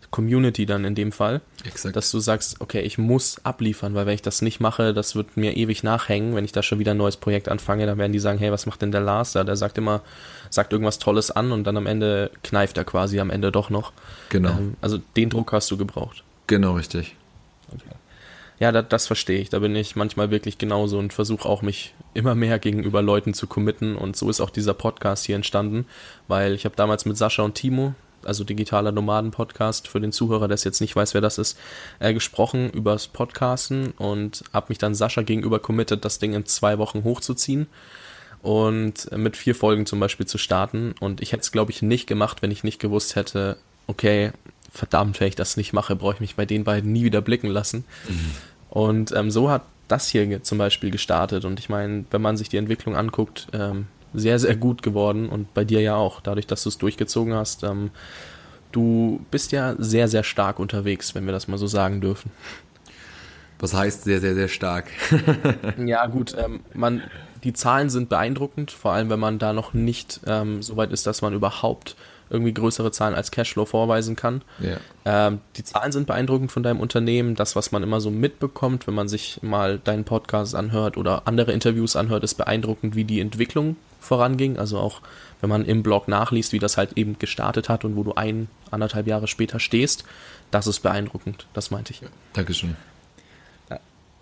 Community 0.10 0.66
dann 0.66 0.86
in 0.86 0.96
dem 0.96 1.12
Fall, 1.12 1.42
Exakt. 1.66 1.96
dass 1.96 2.12
du 2.12 2.20
sagst, 2.20 2.62
okay, 2.62 2.82
ich 2.82 2.98
muss 2.98 3.44
abliefern, 3.44 3.94
weil 3.94 4.06
wenn 4.06 4.16
ich 4.16 4.22
das 4.22 4.42
nicht 4.42 4.60
mache, 4.60 4.94
das 4.94 5.16
wird 5.16 5.36
mir 5.36 5.58
ewig 5.58 5.84
nachhängen, 5.84 6.34
wenn 6.34 6.46
ich 6.46 6.54
da 6.54 6.64
schon 6.64 6.80
wieder 6.80 6.92
ein 6.92 6.98
neues 6.98 7.18
Projekt 7.18 7.50
anfange, 7.50 7.86
dann 7.86 7.98
werden 7.98 8.14
die 8.14 8.20
sagen, 8.20 8.40
hey, 8.40 8.52
was 8.52 8.66
macht 8.66 8.82
denn 8.82 8.92
der 8.92 9.02
Lars 9.02 9.34
da? 9.34 9.44
Der 9.44 9.58
sagt 9.58 9.78
immer, 9.78 10.02
sagt 10.50 10.72
irgendwas 10.72 11.00
Tolles 11.00 11.32
an 11.32 11.52
und 11.52 11.66
dann 11.66 11.76
am 11.76 11.86
Ende 11.86 12.32
kneift 12.44 12.78
er 12.78 12.86
quasi 12.86 13.20
am 13.20 13.30
Ende 13.30 13.52
doch 13.52 13.70
noch. 13.70 13.92
Genau. 14.30 14.52
Ähm, 14.52 14.78
also 14.82 14.98
den 15.18 15.30
Druck 15.30 15.52
hast 15.52 15.70
du 15.72 15.78
gebraucht. 15.78 16.24
Genau, 16.48 16.74
richtig. 16.74 17.16
Okay. 17.74 17.96
Ja, 18.60 18.72
das, 18.72 18.86
das 18.90 19.08
verstehe 19.08 19.40
ich. 19.40 19.50
Da 19.50 19.60
bin 19.60 19.76
ich 19.76 19.96
manchmal 19.96 20.32
wirklich 20.32 20.58
genauso 20.58 20.98
und 20.98 21.14
versuche 21.14 21.48
auch 21.48 21.62
mich 21.62 21.94
immer 22.14 22.34
mehr 22.34 22.60
gegenüber 22.60 23.02
Leuten 23.02 23.34
zu 23.34 23.46
committen. 23.46 23.96
Und 23.96 24.16
so 24.16 24.30
ist 24.30 24.42
auch 24.42 24.50
dieser 24.50 24.74
Podcast 24.74 25.26
hier 25.26 25.36
entstanden, 25.36 25.86
weil 26.28 26.54
ich 26.54 26.66
habe 26.66 26.76
damals 26.76 27.06
mit 27.06 27.18
Sascha 27.18 27.44
und 27.44 27.56
Timo, 27.56 27.94
also 28.27 28.43
digitaler 28.43 28.91
Nomaden-Podcast, 28.91 29.88
für 29.88 30.00
den 30.00 30.12
Zuhörer, 30.12 30.48
der 30.48 30.55
es 30.55 30.63
jetzt 30.63 30.81
nicht 30.81 30.96
weiß, 30.96 31.13
wer 31.13 31.22
das 31.22 31.38
ist, 31.38 31.57
äh, 32.00 32.13
gesprochen 32.13 32.69
übers 32.69 33.07
Podcasten 33.07 33.91
und 33.98 34.43
habe 34.53 34.67
mich 34.69 34.77
dann 34.77 34.96
Sascha 34.96 35.22
gegenüber 35.22 35.60
committed, 35.60 36.05
das 36.05 36.19
Ding 36.19 36.34
in 36.34 36.46
zwei 36.46 36.77
Wochen 36.77 37.03
hochzuziehen 37.03 37.67
und 38.41 39.12
mit 39.15 39.36
vier 39.36 39.55
Folgen 39.55 39.86
zum 39.86 40.00
Beispiel 40.00 40.25
zu 40.25 40.38
starten. 40.38 40.93
Und 41.00 41.22
ich 41.22 41.31
hätte 41.31 41.41
es, 41.41 41.51
glaube 41.51 41.72
ich, 41.72 41.81
nicht 41.81 42.07
gemacht, 42.07 42.41
wenn 42.41 42.51
ich 42.51 42.63
nicht 42.63 42.79
gewusst 42.79 43.15
hätte, 43.15 43.57
okay, 43.88 44.31
verdammt, 44.72 45.19
wenn 45.19 45.27
ich 45.27 45.36
das 45.36 45.57
nicht 45.57 45.74
mache, 45.74 45.96
brauche 45.96 46.15
ich 46.15 46.19
mich 46.19 46.36
bei 46.36 46.46
den 46.46 46.63
beiden 46.63 46.91
nie 46.91 47.03
wieder 47.03 47.22
blicken 47.22 47.48
lassen. 47.48 47.84
Mhm. 48.07 48.31
Und 48.69 49.12
ähm, 49.13 49.31
so 49.31 49.50
hat 49.50 49.63
das 49.88 50.07
hier 50.10 50.43
zum 50.43 50.57
Beispiel 50.57 50.91
gestartet. 50.91 51.46
Und 51.46 51.60
ich 51.60 51.69
meine, 51.69 52.05
wenn 52.12 52.22
man 52.22 52.38
sich 52.38 52.50
die 52.50 52.57
Entwicklung 52.57 52.96
anguckt, 52.96 53.48
ähm, 53.53 53.88
sehr, 54.17 54.39
sehr 54.39 54.55
gut 54.55 54.81
geworden 54.81 55.29
und 55.29 55.53
bei 55.53 55.63
dir 55.63 55.81
ja 55.81 55.95
auch, 55.95 56.21
dadurch, 56.21 56.47
dass 56.47 56.63
du 56.63 56.69
es 56.69 56.77
durchgezogen 56.77 57.33
hast. 57.33 57.63
Ähm, 57.63 57.91
du 58.71 59.21
bist 59.31 59.51
ja 59.51 59.75
sehr, 59.77 60.07
sehr 60.07 60.24
stark 60.24 60.59
unterwegs, 60.59 61.15
wenn 61.15 61.25
wir 61.25 61.33
das 61.33 61.47
mal 61.47 61.57
so 61.57 61.67
sagen 61.67 62.01
dürfen. 62.01 62.31
Was 63.59 63.74
heißt 63.74 64.03
sehr, 64.03 64.19
sehr, 64.19 64.36
sehr 64.36 64.47
stark? 64.47 64.86
ja, 65.86 66.05
gut, 66.07 66.36
ähm, 66.38 66.62
man, 66.74 67.01
die 67.43 67.53
Zahlen 67.53 67.89
sind 67.89 68.09
beeindruckend, 68.09 68.71
vor 68.71 68.91
allem 68.91 69.09
wenn 69.09 69.19
man 69.19 69.39
da 69.39 69.53
noch 69.53 69.74
nicht 69.74 70.19
ähm, 70.25 70.62
so 70.62 70.77
weit 70.77 70.91
ist, 70.91 71.07
dass 71.07 71.21
man 71.21 71.33
überhaupt 71.33 71.95
irgendwie 72.29 72.53
größere 72.53 72.91
Zahlen 72.91 73.15
als 73.15 73.31
Cashflow 73.31 73.65
vorweisen 73.65 74.15
kann. 74.15 74.41
Ja. 74.60 74.77
Ähm, 75.05 75.39
die 75.55 75.63
Zahlen 75.63 75.91
sind 75.91 76.07
beeindruckend 76.07 76.51
von 76.51 76.63
deinem 76.63 76.79
Unternehmen. 76.79 77.36
Das, 77.36 77.55
was 77.55 77.72
man 77.72 77.84
immer 77.84 78.01
so 78.01 78.12
mitbekommt, 78.12 78.88
wenn 78.88 78.93
man 78.93 79.07
sich 79.07 79.39
mal 79.41 79.79
deinen 79.79 80.03
Podcast 80.03 80.55
anhört 80.55 80.98
oder 80.98 81.24
andere 81.25 81.51
Interviews 81.51 81.96
anhört, 81.96 82.24
ist 82.24 82.36
beeindruckend, 82.36 82.96
wie 82.96 83.03
die 83.03 83.19
Entwicklung 83.19 83.75
voranging. 84.00 84.57
Also 84.57 84.79
auch 84.79 85.01
wenn 85.41 85.50
man 85.50 85.65
im 85.65 85.84
Blog 85.84 86.07
nachliest, 86.07 86.53
wie 86.53 86.60
das 86.60 86.77
halt 86.77 86.93
eben 86.98 87.19
gestartet 87.19 87.69
hat 87.69 87.86
und 87.86 87.96
wo 87.96 88.03
du 88.03 88.13
ein, 88.13 88.48
anderthalb 88.72 89.07
Jahre 89.07 89.27
später 89.27 89.60
stehst, 89.60 90.03
das 90.51 90.67
ist 90.67 90.79
beeindruckend. 90.79 91.48
Das 91.53 91.72
meinte 91.72 91.93
ich. 91.93 92.01
Dankeschön. 92.34 92.75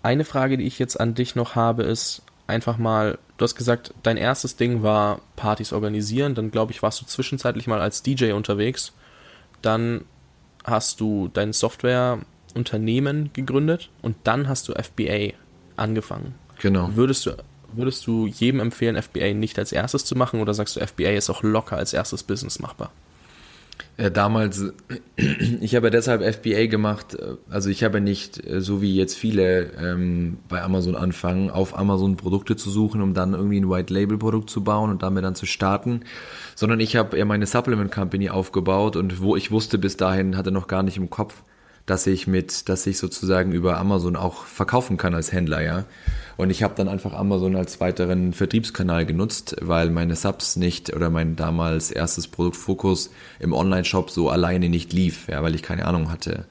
Eine 0.02 0.24
Frage, 0.24 0.56
die 0.56 0.66
ich 0.66 0.78
jetzt 0.78 1.00
an 1.00 1.14
dich 1.14 1.34
noch 1.34 1.56
habe, 1.56 1.82
ist 1.82 2.22
einfach 2.46 2.78
mal, 2.78 3.18
du 3.36 3.42
hast 3.42 3.56
gesagt, 3.56 3.92
dein 4.02 4.16
erstes 4.16 4.56
Ding 4.56 4.82
war 4.82 5.20
Partys 5.36 5.72
organisieren, 5.72 6.34
dann 6.34 6.50
glaube 6.50 6.72
ich, 6.72 6.82
warst 6.82 7.00
du 7.00 7.06
zwischenzeitlich 7.06 7.66
mal 7.66 7.80
als 7.80 8.02
DJ 8.02 8.32
unterwegs. 8.32 8.92
Dann 9.62 10.04
hast 10.64 11.00
du 11.00 11.28
dein 11.32 11.52
Softwareunternehmen 11.52 13.30
gegründet 13.32 13.90
und 14.02 14.16
dann 14.24 14.48
hast 14.48 14.68
du 14.68 14.72
FBA 14.72 15.34
angefangen. 15.76 16.34
Genau. 16.58 16.90
Würdest 16.94 17.26
du 17.26 17.32
würdest 17.72 18.06
du 18.06 18.26
jedem 18.26 18.60
empfehlen, 18.60 19.00
FBA 19.00 19.34
nicht 19.34 19.58
als 19.58 19.72
erstes 19.72 20.04
zu 20.04 20.16
machen 20.16 20.40
oder 20.40 20.54
sagst 20.54 20.76
du, 20.76 20.86
FBA 20.86 21.10
ist 21.10 21.30
auch 21.30 21.42
locker 21.42 21.76
als 21.76 21.92
erstes 21.92 22.22
Business 22.22 22.58
machbar? 22.58 22.90
Äh, 23.98 24.10
damals, 24.10 24.62
ich 25.60 25.74
habe 25.74 25.90
deshalb 25.90 26.22
FBA 26.22 26.66
gemacht, 26.66 27.14
äh, 27.14 27.36
also 27.48 27.70
ich 27.70 27.82
habe 27.82 28.00
nicht, 28.00 28.46
äh, 28.46 28.60
so 28.60 28.82
wie 28.82 28.94
jetzt 28.94 29.16
viele 29.16 29.72
ähm, 29.80 30.38
bei 30.48 30.62
Amazon 30.62 30.94
anfangen, 30.94 31.50
auf 31.50 31.78
Amazon 31.78 32.16
Produkte 32.16 32.56
zu 32.56 32.70
suchen, 32.70 33.00
um 33.00 33.14
dann 33.14 33.32
irgendwie 33.32 33.58
ein 33.58 33.70
White-Label-Produkt 33.70 34.50
zu 34.50 34.62
bauen 34.62 34.90
und 34.90 35.02
damit 35.02 35.24
dann 35.24 35.34
zu 35.34 35.46
starten, 35.46 36.00
sondern 36.54 36.80
ich 36.80 36.96
habe 36.96 37.16
eher 37.16 37.24
meine 37.24 37.46
Supplement 37.46 37.90
Company 37.90 38.28
aufgebaut 38.28 38.96
und 38.96 39.22
wo 39.22 39.34
ich 39.34 39.50
wusste 39.50 39.78
bis 39.78 39.96
dahin, 39.96 40.36
hatte 40.36 40.50
noch 40.50 40.68
gar 40.68 40.82
nicht 40.82 40.98
im 40.98 41.08
Kopf, 41.08 41.42
dass 41.86 42.06
ich 42.08 42.26
mit, 42.26 42.68
dass 42.68 42.86
ich 42.86 42.98
sozusagen 42.98 43.52
über 43.52 43.78
Amazon 43.78 44.16
auch 44.16 44.44
verkaufen 44.44 44.96
kann 44.96 45.14
als 45.14 45.32
Händler, 45.32 45.62
ja. 45.62 45.84
Und 46.36 46.50
ich 46.50 46.62
habe 46.62 46.74
dann 46.76 46.88
einfach 46.88 47.14
Amazon 47.14 47.56
als 47.56 47.80
weiteren 47.80 48.32
Vertriebskanal 48.32 49.06
genutzt, 49.06 49.56
weil 49.62 49.90
meine 49.90 50.16
Subs 50.16 50.56
nicht 50.56 50.94
oder 50.94 51.08
mein 51.08 51.36
damals 51.36 51.90
erstes 51.90 52.26
Produkt 52.26 52.56
Fokus 52.56 53.10
im 53.38 53.52
Online-Shop 53.52 54.10
so 54.10 54.28
alleine 54.28 54.68
nicht 54.68 54.92
lief, 54.92 55.28
ja, 55.28 55.42
weil 55.42 55.54
ich 55.54 55.62
keine 55.62 55.86
Ahnung 55.86 56.10
hatte. 56.10 56.44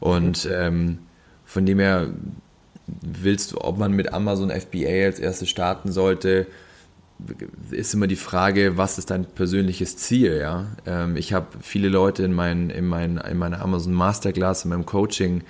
Und 0.00 0.48
ähm, 0.52 0.98
von 1.46 1.64
dem 1.64 1.78
her 1.78 2.10
willst 2.86 3.52
du, 3.52 3.60
ob 3.62 3.78
man 3.78 3.92
mit 3.92 4.12
Amazon 4.12 4.50
FBA 4.50 5.06
als 5.06 5.18
erstes 5.18 5.48
starten 5.48 5.90
sollte, 5.90 6.46
ist 7.70 7.94
immer 7.94 8.06
die 8.06 8.16
Frage, 8.16 8.76
was 8.76 8.98
ist 8.98 9.10
dein 9.10 9.24
persönliches 9.24 9.96
Ziel, 9.96 10.38
ja? 10.40 10.66
Ähm, 10.86 11.16
ich 11.16 11.32
habe 11.32 11.46
viele 11.60 11.88
Leute 11.88 12.24
in, 12.24 12.32
mein, 12.32 12.70
in, 12.70 12.86
mein, 12.86 13.18
in 13.18 13.38
meiner 13.38 13.62
Amazon 13.62 13.92
Masterclass, 13.92 14.64
in 14.64 14.70
meinem 14.70 14.86
Coaching, 14.86 15.42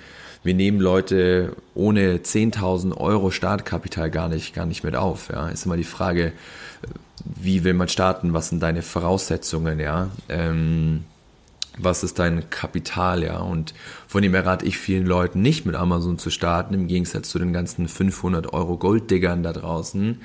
wir 0.45 0.53
nehmen 0.53 0.79
Leute 0.79 1.55
ohne 1.73 2.17
10.000 2.17 2.95
Euro 2.97 3.31
Startkapital 3.31 4.11
gar 4.11 4.29
nicht, 4.29 4.53
gar 4.53 4.67
nicht 4.67 4.83
mit 4.83 4.95
auf. 4.95 5.29
Ja, 5.33 5.49
ist 5.49 5.65
immer 5.65 5.75
die 5.75 5.83
Frage, 5.83 6.33
wie 7.23 7.63
will 7.63 7.73
man 7.73 7.87
starten? 7.87 8.33
Was 8.33 8.49
sind 8.49 8.61
deine 8.61 8.83
Voraussetzungen? 8.83 9.79
Ja, 9.79 10.11
ähm, 10.29 11.03
was 11.79 12.03
ist 12.03 12.19
dein 12.19 12.47
Kapital? 12.51 13.23
Ja, 13.23 13.39
und 13.39 13.73
von 14.07 14.21
dem 14.21 14.35
her 14.35 14.45
rate 14.45 14.67
ich 14.67 14.77
vielen 14.77 15.07
Leuten 15.07 15.41
nicht 15.41 15.65
mit 15.65 15.75
Amazon 15.75 16.19
zu 16.19 16.29
starten, 16.29 16.75
im 16.75 16.87
Gegensatz 16.87 17.29
zu 17.29 17.39
den 17.39 17.51
ganzen 17.51 17.87
500 17.87 18.53
Euro 18.53 18.77
Golddiggern 18.77 19.41
da 19.41 19.51
draußen. 19.51 20.21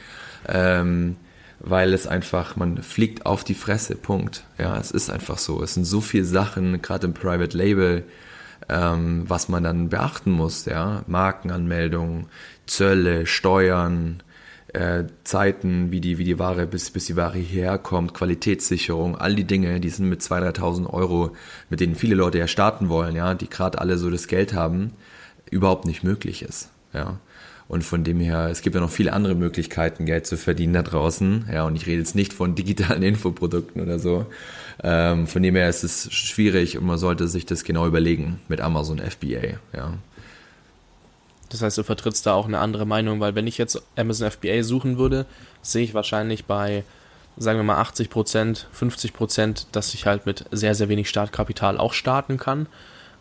Ähm, 0.49 1.16
weil 1.61 1.93
es 1.93 2.07
einfach, 2.07 2.57
man 2.57 2.83
fliegt 2.83 3.26
auf 3.26 3.45
die 3.45 3.55
Fresse, 3.55 3.95
Punkt. 3.95 4.45
Ja, 4.59 4.79
es 4.79 4.90
ist 4.90 5.11
einfach 5.11 5.38
so. 5.38 5.62
Es 5.62 5.75
sind 5.75 5.85
so 5.85 6.00
viele 6.00 6.25
Sachen, 6.25 6.81
gerade 6.83 7.07
im 7.07 7.14
Private 7.14 7.57
Label, 7.57 8.05
ähm, 8.69 9.25
was 9.29 9.49
man 9.49 9.62
dann 9.64 9.90
beachten 9.90 10.31
muss, 10.31 10.64
ja, 10.64 11.02
Markenanmeldung, 11.07 12.29
Zölle, 12.67 13.26
Steuern, 13.26 14.23
äh, 14.73 15.05
Zeiten, 15.25 15.90
wie 15.90 16.00
die, 16.00 16.19
wie 16.19 16.25
die 16.25 16.38
Ware, 16.38 16.67
bis, 16.67 16.90
bis 16.90 17.07
die 17.07 17.17
Ware 17.17 17.38
hierher 17.38 17.79
kommt, 17.79 18.14
Qualitätssicherung, 18.14 19.17
all 19.17 19.35
die 19.35 19.45
Dinge, 19.45 19.81
die 19.81 19.90
sind 19.90 20.09
mit 20.09 20.23
2.000, 20.23 20.59
3.000 20.59 20.90
Euro, 20.90 21.37
mit 21.69 21.81
denen 21.81 21.95
viele 21.95 22.14
Leute 22.14 22.38
ja 22.38 22.47
starten 22.47 22.88
wollen, 22.88 23.17
ja, 23.17 23.35
die 23.35 23.50
gerade 23.50 23.79
alle 23.79 23.99
so 23.99 24.11
das 24.11 24.29
Geld 24.29 24.55
haben, 24.55 24.93
überhaupt 25.50 25.87
nicht 25.87 26.05
möglich 26.05 26.43
ist, 26.43 26.71
ja. 26.93 27.19
Und 27.70 27.84
von 27.84 28.02
dem 28.02 28.18
her, 28.18 28.48
es 28.50 28.62
gibt 28.62 28.74
ja 28.74 28.80
noch 28.80 28.90
viele 28.90 29.12
andere 29.12 29.36
Möglichkeiten, 29.36 30.04
Geld 30.04 30.26
zu 30.26 30.36
verdienen 30.36 30.72
da 30.72 30.82
draußen. 30.82 31.48
Ja, 31.52 31.62
und 31.62 31.76
ich 31.76 31.86
rede 31.86 32.00
jetzt 32.00 32.16
nicht 32.16 32.32
von 32.32 32.54
digitalen 32.56 33.04
Infoprodukten 33.04 33.80
oder 33.80 34.00
so. 34.00 34.26
Ähm, 34.82 35.28
von 35.28 35.40
dem 35.40 35.54
her 35.54 35.68
ist 35.68 35.84
es 35.84 36.12
schwierig 36.12 36.76
und 36.76 36.84
man 36.84 36.98
sollte 36.98 37.28
sich 37.28 37.46
das 37.46 37.62
genau 37.62 37.86
überlegen 37.86 38.40
mit 38.48 38.60
Amazon 38.60 38.98
FBA, 38.98 39.60
ja. 39.72 39.94
Das 41.48 41.62
heißt, 41.62 41.78
du 41.78 41.84
vertrittst 41.84 42.26
da 42.26 42.34
auch 42.34 42.46
eine 42.46 42.58
andere 42.58 42.86
Meinung, 42.86 43.20
weil 43.20 43.36
wenn 43.36 43.46
ich 43.46 43.56
jetzt 43.56 43.80
Amazon 43.94 44.32
FBA 44.32 44.64
suchen 44.64 44.98
würde, 44.98 45.24
sehe 45.62 45.84
ich 45.84 45.94
wahrscheinlich 45.94 46.46
bei, 46.46 46.82
sagen 47.36 47.60
wir 47.60 47.64
mal, 47.64 47.78
80 47.78 48.10
Prozent, 48.10 48.66
50 48.72 49.12
Prozent, 49.12 49.66
dass 49.70 49.94
ich 49.94 50.06
halt 50.06 50.26
mit 50.26 50.44
sehr, 50.50 50.74
sehr 50.74 50.88
wenig 50.88 51.08
Startkapital 51.08 51.78
auch 51.78 51.92
starten 51.92 52.36
kann. 52.36 52.66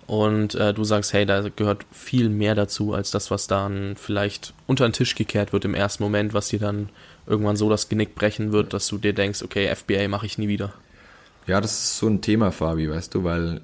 Und 0.09 0.55
äh, 0.55 0.73
du 0.73 0.83
sagst, 0.85 1.13
hey, 1.13 1.27
da 1.27 1.49
gehört 1.55 1.85
viel 1.91 2.29
mehr 2.29 2.55
dazu, 2.55 2.95
als 2.95 3.11
das, 3.11 3.29
was 3.29 3.45
dann 3.45 3.95
vielleicht 3.95 4.55
unter 4.65 4.87
den 4.87 4.93
Tisch 4.93 5.13
gekehrt 5.13 5.53
wird 5.53 5.65
im 5.65 5.75
ersten 5.75 6.01
Moment, 6.01 6.33
was 6.33 6.47
dir 6.47 6.57
dann 6.57 6.89
irgendwann 7.27 7.55
so 7.55 7.69
das 7.69 7.89
Genick 7.89 8.15
brechen 8.15 8.51
wird, 8.51 8.73
dass 8.73 8.87
du 8.87 8.97
dir 8.97 9.13
denkst, 9.13 9.43
okay, 9.43 9.71
FBA 9.75 10.07
mache 10.07 10.25
ich 10.25 10.39
nie 10.39 10.47
wieder. 10.47 10.73
Ja, 11.45 11.61
das 11.61 11.73
ist 11.73 11.97
so 11.99 12.07
ein 12.07 12.21
Thema, 12.21 12.51
Fabi, 12.51 12.89
weißt 12.89 13.13
du, 13.13 13.23
weil 13.23 13.61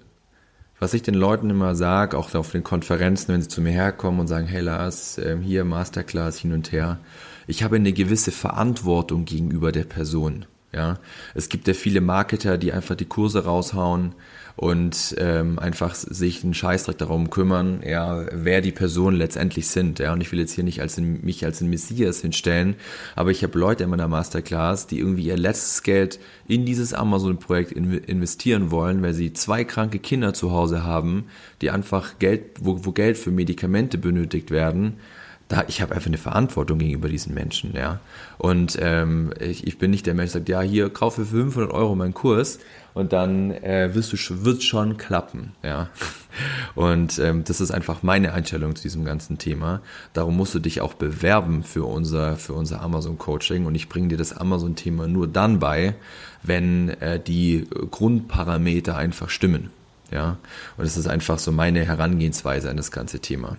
was 0.77 0.93
ich 0.93 1.01
den 1.01 1.15
Leuten 1.15 1.49
immer 1.49 1.73
sage, 1.73 2.15
auch 2.15 2.35
auf 2.35 2.51
den 2.51 2.63
Konferenzen, 2.63 3.33
wenn 3.33 3.41
sie 3.41 3.47
zu 3.47 3.61
mir 3.61 3.71
herkommen 3.71 4.19
und 4.19 4.27
sagen, 4.27 4.45
hey 4.45 4.61
Lars, 4.61 5.17
ähm, 5.17 5.41
hier 5.41 5.65
Masterclass 5.65 6.37
hin 6.37 6.53
und 6.53 6.71
her, 6.71 6.99
ich 7.47 7.63
habe 7.63 7.77
eine 7.77 7.91
gewisse 7.91 8.31
Verantwortung 8.31 9.25
gegenüber 9.25 9.71
der 9.71 9.85
Person. 9.85 10.45
Ja, 10.75 10.99
es 11.33 11.47
gibt 11.47 11.69
ja 11.69 11.73
viele 11.73 12.01
Marketer, 12.01 12.57
die 12.57 12.73
einfach 12.73 12.95
die 12.95 13.05
Kurse 13.05 13.45
raushauen 13.45 14.13
und 14.57 15.15
ähm, 15.19 15.57
einfach 15.57 15.95
sich 15.95 16.43
einen 16.43 16.53
Scheißdreck 16.53 16.97
darum 16.97 17.29
kümmern, 17.29 17.81
ja, 17.85 18.25
wer 18.31 18.59
die 18.59 18.73
Personen 18.73 19.15
letztendlich 19.15 19.67
sind. 19.67 19.99
Ja, 19.99 20.11
und 20.11 20.19
ich 20.19 20.31
will 20.33 20.39
jetzt 20.39 20.51
hier 20.51 20.65
nicht 20.65 20.81
als 20.81 20.97
ein, 20.97 21.21
mich 21.23 21.45
als 21.45 21.61
ein 21.61 21.69
Messias 21.69 22.19
hinstellen, 22.19 22.75
aber 23.15 23.31
ich 23.31 23.41
habe 23.43 23.57
Leute 23.57 23.85
in 23.85 23.89
meiner 23.89 24.09
Masterclass, 24.09 24.87
die 24.87 24.99
irgendwie 24.99 25.27
ihr 25.27 25.37
letztes 25.37 25.81
Geld 25.83 26.19
in 26.45 26.65
dieses 26.65 26.93
Amazon-Projekt 26.93 27.71
in, 27.71 27.97
investieren 27.97 28.69
wollen, 28.69 29.01
weil 29.01 29.13
sie 29.13 29.31
zwei 29.31 29.63
kranke 29.63 29.99
Kinder 29.99 30.33
zu 30.33 30.51
Hause 30.51 30.83
haben, 30.83 31.25
die 31.61 31.69
einfach 31.69 32.19
Geld, 32.19 32.41
wo, 32.59 32.83
wo 32.83 32.91
Geld 32.91 33.17
für 33.17 33.31
Medikamente 33.31 33.97
benötigt 33.97 34.51
werden 34.51 34.97
da, 35.47 35.63
ich 35.67 35.81
habe 35.81 35.93
einfach 35.93 36.07
eine 36.07 36.17
Verantwortung 36.17 36.79
gegenüber 36.79 37.07
diesen 37.07 37.33
Menschen, 37.35 37.75
ja. 37.75 37.99
Und 38.39 38.77
ähm, 38.81 39.31
ich, 39.39 39.67
ich 39.67 39.77
bin 39.77 39.91
nicht 39.91 40.07
der 40.07 40.15
Mensch, 40.15 40.31
der 40.31 40.39
sagt, 40.39 40.49
ja, 40.49 40.61
hier 40.61 40.89
kaufe 40.89 41.23
für 41.25 41.43
500 41.43 41.71
Euro 41.71 41.93
meinen 41.95 42.15
Kurs 42.15 42.59
und 42.95 43.13
dann 43.13 43.51
äh, 43.51 43.93
wirst 43.93 44.11
du 44.11 44.43
wird 44.43 44.63
schon 44.63 44.97
klappen, 44.97 45.51
ja. 45.61 45.89
Und 46.75 47.17
ähm, 47.19 47.45
das 47.45 47.61
ist 47.61 47.71
einfach 47.71 48.03
meine 48.03 48.33
Einstellung 48.33 48.75
zu 48.75 48.83
diesem 48.83 49.05
ganzen 49.05 49.37
Thema. 49.37 49.81
Darum 50.11 50.35
musst 50.35 50.53
du 50.53 50.59
dich 50.59 50.81
auch 50.81 50.93
bewerben 50.93 51.63
für 51.63 51.85
unser 51.85 52.35
für 52.35 52.51
unser 52.53 52.81
Amazon 52.81 53.17
Coaching 53.17 53.65
und 53.65 53.75
ich 53.75 53.87
bringe 53.87 54.09
dir 54.09 54.17
das 54.17 54.35
Amazon 54.35 54.75
Thema 54.75 55.07
nur 55.07 55.27
dann 55.27 55.59
bei, 55.59 55.95
wenn 56.43 56.89
äh, 56.89 57.21
die 57.21 57.67
Grundparameter 57.91 58.97
einfach 58.97 59.29
stimmen, 59.29 59.69
ja. 60.11 60.37
Und 60.75 60.85
das 60.85 60.97
ist 60.97 61.07
einfach 61.07 61.39
so 61.39 61.51
meine 61.51 61.85
Herangehensweise 61.85 62.69
an 62.69 62.77
das 62.77 62.91
ganze 62.91 63.19
Thema. 63.19 63.57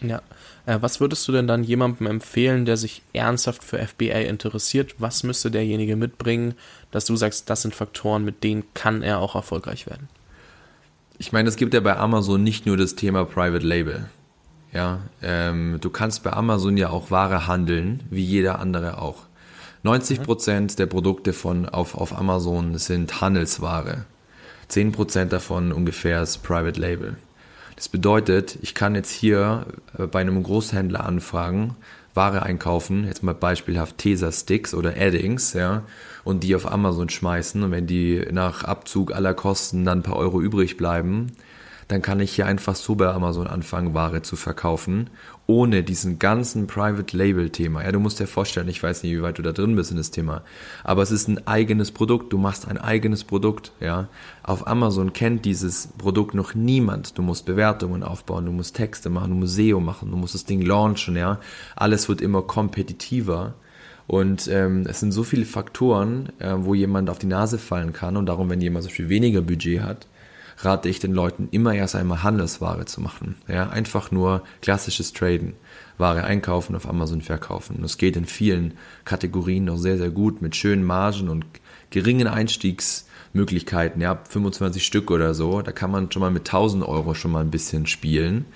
Ja. 0.00 0.20
Äh, 0.66 0.78
was 0.80 1.00
würdest 1.00 1.26
du 1.26 1.32
denn 1.32 1.46
dann 1.46 1.64
jemandem 1.64 2.06
empfehlen, 2.06 2.64
der 2.64 2.76
sich 2.76 3.02
ernsthaft 3.12 3.64
für 3.64 3.78
FBA 3.78 4.20
interessiert? 4.20 4.94
Was 4.98 5.22
müsste 5.22 5.50
derjenige 5.50 5.96
mitbringen, 5.96 6.54
dass 6.90 7.04
du 7.04 7.16
sagst, 7.16 7.50
das 7.50 7.62
sind 7.62 7.74
Faktoren, 7.74 8.24
mit 8.24 8.44
denen 8.44 8.64
kann 8.74 9.02
er 9.02 9.18
auch 9.18 9.34
erfolgreich 9.34 9.86
werden? 9.86 10.08
Ich 11.18 11.32
meine, 11.32 11.48
es 11.48 11.56
gibt 11.56 11.74
ja 11.74 11.80
bei 11.80 11.96
Amazon 11.96 12.42
nicht 12.42 12.66
nur 12.66 12.76
das 12.76 12.94
Thema 12.94 13.24
Private 13.24 13.66
Label. 13.66 14.08
Ja, 14.72 15.00
ähm, 15.22 15.78
du 15.80 15.90
kannst 15.90 16.22
bei 16.22 16.32
Amazon 16.32 16.76
ja 16.76 16.88
auch 16.90 17.10
Ware 17.10 17.46
handeln, 17.46 18.00
wie 18.10 18.24
jeder 18.24 18.58
andere 18.58 18.98
auch. 18.98 19.26
90 19.82 20.22
Prozent 20.22 20.78
der 20.78 20.86
Produkte 20.86 21.32
von 21.32 21.68
auf, 21.68 21.94
auf 21.94 22.16
Amazon 22.16 22.78
sind 22.78 23.20
Handelsware. 23.20 24.06
10% 24.70 25.26
davon 25.26 25.72
ungefähr 25.72 26.22
ist 26.22 26.42
Private 26.42 26.80
Label. 26.80 27.16
Das 27.82 27.88
bedeutet, 27.88 28.60
ich 28.62 28.76
kann 28.76 28.94
jetzt 28.94 29.10
hier 29.10 29.66
äh, 29.98 30.06
bei 30.06 30.20
einem 30.20 30.40
Großhändler 30.40 31.04
anfragen, 31.04 31.74
Ware 32.14 32.44
einkaufen, 32.44 33.04
jetzt 33.06 33.24
mal 33.24 33.34
beispielhaft 33.34 33.98
Tesa-Sticks 33.98 34.72
oder 34.72 34.90
Addings, 34.96 35.52
ja, 35.54 35.82
und 36.22 36.44
die 36.44 36.54
auf 36.54 36.70
Amazon 36.70 37.08
schmeißen. 37.08 37.60
Und 37.60 37.72
wenn 37.72 37.88
die 37.88 38.24
nach 38.30 38.62
Abzug 38.62 39.12
aller 39.12 39.34
Kosten 39.34 39.84
dann 39.84 39.98
ein 39.98 40.02
paar 40.04 40.14
Euro 40.14 40.40
übrig 40.40 40.76
bleiben, 40.76 41.32
dann 41.88 42.02
kann 42.02 42.20
ich 42.20 42.30
hier 42.32 42.46
einfach 42.46 42.76
so 42.76 42.94
bei 42.94 43.08
Amazon 43.08 43.48
anfangen, 43.48 43.94
Ware 43.94 44.22
zu 44.22 44.36
verkaufen, 44.36 45.10
ohne 45.46 45.82
diesen 45.82 46.18
ganzen 46.18 46.66
Private 46.66 47.16
Label 47.16 47.50
Thema. 47.50 47.82
Ja, 47.82 47.92
du 47.92 47.98
musst 47.98 48.20
dir 48.20 48.26
vorstellen, 48.26 48.68
ich 48.68 48.82
weiß 48.82 49.02
nicht, 49.02 49.12
wie 49.12 49.22
weit 49.22 49.38
du 49.38 49.42
da 49.42 49.52
drin 49.52 49.76
bist 49.76 49.90
in 49.90 49.96
das 49.96 50.10
Thema, 50.10 50.42
aber 50.84 51.02
es 51.02 51.10
ist 51.10 51.28
ein 51.28 51.46
eigenes 51.46 51.90
Produkt, 51.90 52.32
du 52.32 52.38
machst 52.38 52.68
ein 52.68 52.78
eigenes 52.78 53.24
Produkt, 53.24 53.72
ja. 53.80 54.08
Auf 54.42 54.66
Amazon 54.66 55.12
kennt 55.12 55.44
dieses 55.44 55.88
Produkt 55.98 56.34
noch 56.34 56.54
niemand. 56.54 57.16
Du 57.18 57.22
musst 57.22 57.46
Bewertungen 57.46 58.02
aufbauen, 58.02 58.46
du 58.46 58.52
musst 58.52 58.76
Texte 58.76 59.10
machen, 59.10 59.30
du 59.30 59.36
musst 59.36 59.54
SEO 59.54 59.80
machen, 59.80 60.10
du 60.10 60.16
musst 60.16 60.34
das 60.34 60.44
Ding 60.44 60.62
launchen, 60.62 61.16
ja. 61.16 61.38
Alles 61.76 62.08
wird 62.08 62.20
immer 62.20 62.42
kompetitiver. 62.42 63.54
Und 64.08 64.48
ähm, 64.48 64.84
es 64.88 65.00
sind 65.00 65.12
so 65.12 65.22
viele 65.22 65.44
Faktoren, 65.44 66.30
äh, 66.38 66.54
wo 66.56 66.74
jemand 66.74 67.08
auf 67.08 67.18
die 67.18 67.26
Nase 67.26 67.58
fallen 67.58 67.92
kann. 67.92 68.16
Und 68.16 68.26
darum, 68.26 68.50
wenn 68.50 68.60
jemand 68.60 68.84
so 68.84 68.90
viel 68.90 69.08
weniger 69.08 69.42
Budget 69.42 69.80
hat, 69.80 70.06
rate 70.64 70.88
ich 70.88 71.00
den 71.00 71.12
Leuten 71.12 71.48
immer 71.50 71.74
erst 71.74 71.94
einmal 71.94 72.22
Handelsware 72.22 72.84
zu 72.86 73.00
machen. 73.00 73.36
Ja, 73.48 73.68
einfach 73.68 74.10
nur 74.10 74.42
klassisches 74.60 75.12
Traden. 75.12 75.54
Ware 75.98 76.24
einkaufen, 76.24 76.74
auf 76.74 76.88
Amazon 76.88 77.22
verkaufen. 77.22 77.78
Das 77.82 77.98
geht 77.98 78.16
in 78.16 78.26
vielen 78.26 78.74
Kategorien 79.04 79.66
noch 79.66 79.78
sehr, 79.78 79.98
sehr 79.98 80.10
gut 80.10 80.42
mit 80.42 80.56
schönen 80.56 80.84
Margen 80.84 81.28
und 81.28 81.44
geringen 81.90 82.26
Einstiegsmöglichkeiten. 82.26 84.00
Ja, 84.00 84.18
25 84.28 84.84
Stück 84.84 85.10
oder 85.10 85.34
so. 85.34 85.62
Da 85.62 85.72
kann 85.72 85.90
man 85.90 86.10
schon 86.10 86.20
mal 86.20 86.30
mit 86.30 86.48
1000 86.48 86.86
Euro 86.86 87.14
schon 87.14 87.30
mal 87.30 87.40
ein 87.40 87.50
bisschen 87.50 87.86
spielen 87.86 88.46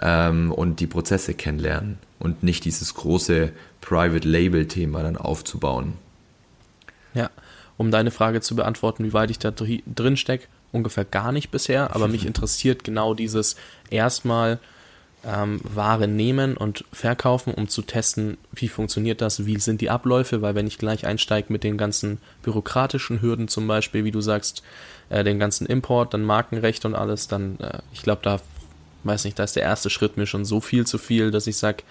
ähm, 0.00 0.50
und 0.50 0.80
die 0.80 0.86
Prozesse 0.86 1.34
kennenlernen 1.34 1.98
und 2.18 2.42
nicht 2.42 2.64
dieses 2.64 2.94
große 2.94 3.52
Private 3.80 4.26
Label 4.26 4.66
Thema 4.66 5.02
dann 5.02 5.16
aufzubauen. 5.16 5.94
Ja, 7.12 7.30
um 7.76 7.90
deine 7.90 8.10
Frage 8.10 8.40
zu 8.40 8.56
beantworten, 8.56 9.04
wie 9.04 9.12
weit 9.12 9.30
ich 9.30 9.38
da 9.38 9.50
drin 9.50 10.16
stecke, 10.16 10.46
ungefähr 10.74 11.04
gar 11.04 11.32
nicht 11.32 11.50
bisher, 11.50 11.94
aber 11.94 12.08
mich 12.08 12.26
interessiert 12.26 12.84
genau 12.84 13.14
dieses 13.14 13.56
erstmal 13.90 14.58
ähm, 15.26 15.60
Ware 15.62 16.06
nehmen 16.06 16.56
und 16.56 16.84
verkaufen, 16.92 17.54
um 17.54 17.68
zu 17.68 17.82
testen, 17.82 18.36
wie 18.52 18.68
funktioniert 18.68 19.20
das, 19.20 19.46
wie 19.46 19.58
sind 19.58 19.80
die 19.80 19.90
Abläufe, 19.90 20.42
weil 20.42 20.54
wenn 20.54 20.66
ich 20.66 20.78
gleich 20.78 21.06
einsteige 21.06 21.52
mit 21.52 21.64
den 21.64 21.78
ganzen 21.78 22.18
bürokratischen 22.42 23.22
Hürden 23.22 23.48
zum 23.48 23.66
Beispiel, 23.66 24.04
wie 24.04 24.10
du 24.10 24.20
sagst, 24.20 24.62
äh, 25.08 25.24
den 25.24 25.38
ganzen 25.38 25.66
Import, 25.66 26.12
dann 26.12 26.24
Markenrecht 26.24 26.84
und 26.84 26.94
alles, 26.94 27.28
dann, 27.28 27.58
äh, 27.60 27.78
ich 27.92 28.02
glaube, 28.02 28.20
da, 28.22 28.40
weiß 29.04 29.24
nicht, 29.24 29.38
da 29.38 29.44
ist 29.44 29.56
der 29.56 29.62
erste 29.62 29.90
Schritt 29.90 30.16
mir 30.16 30.26
schon 30.26 30.44
so 30.44 30.60
viel 30.60 30.86
zu 30.86 30.98
viel, 30.98 31.30
dass 31.30 31.46
ich 31.46 31.56
sage, 31.56 31.84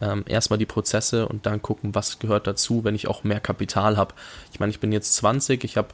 ähm, 0.00 0.24
erstmal 0.28 0.58
die 0.58 0.66
Prozesse 0.66 1.26
und 1.26 1.46
dann 1.46 1.62
gucken, 1.62 1.94
was 1.94 2.18
gehört 2.18 2.46
dazu, 2.46 2.84
wenn 2.84 2.94
ich 2.94 3.08
auch 3.08 3.24
mehr 3.24 3.40
Kapital 3.40 3.96
habe. 3.96 4.14
Ich 4.52 4.60
meine, 4.60 4.70
ich 4.70 4.80
bin 4.80 4.92
jetzt 4.92 5.14
20, 5.14 5.64
ich 5.64 5.76
habe 5.76 5.88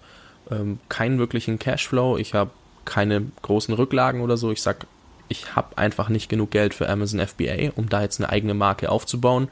ähm, 0.51 0.79
keinen 0.89 1.19
wirklichen 1.19 1.59
Cashflow, 1.59 2.17
ich 2.19 2.35
habe 2.35 2.51
keine 2.85 3.27
großen 3.43 3.75
Rücklagen 3.75 4.21
oder 4.21 4.37
so. 4.37 4.51
Ich 4.51 4.63
sag, 4.63 4.87
ich 5.29 5.55
habe 5.55 5.79
einfach 5.79 6.09
nicht 6.09 6.29
genug 6.29 6.51
Geld 6.51 6.75
für 6.75 6.89
Amazon 6.89 7.27
FBA, 7.27 7.73
um 7.77 7.89
da 7.89 8.03
jetzt 8.03 8.21
eine 8.21 8.29
eigene 8.29 8.55
Marke 8.55 8.91
aufzubauen. 8.91 9.49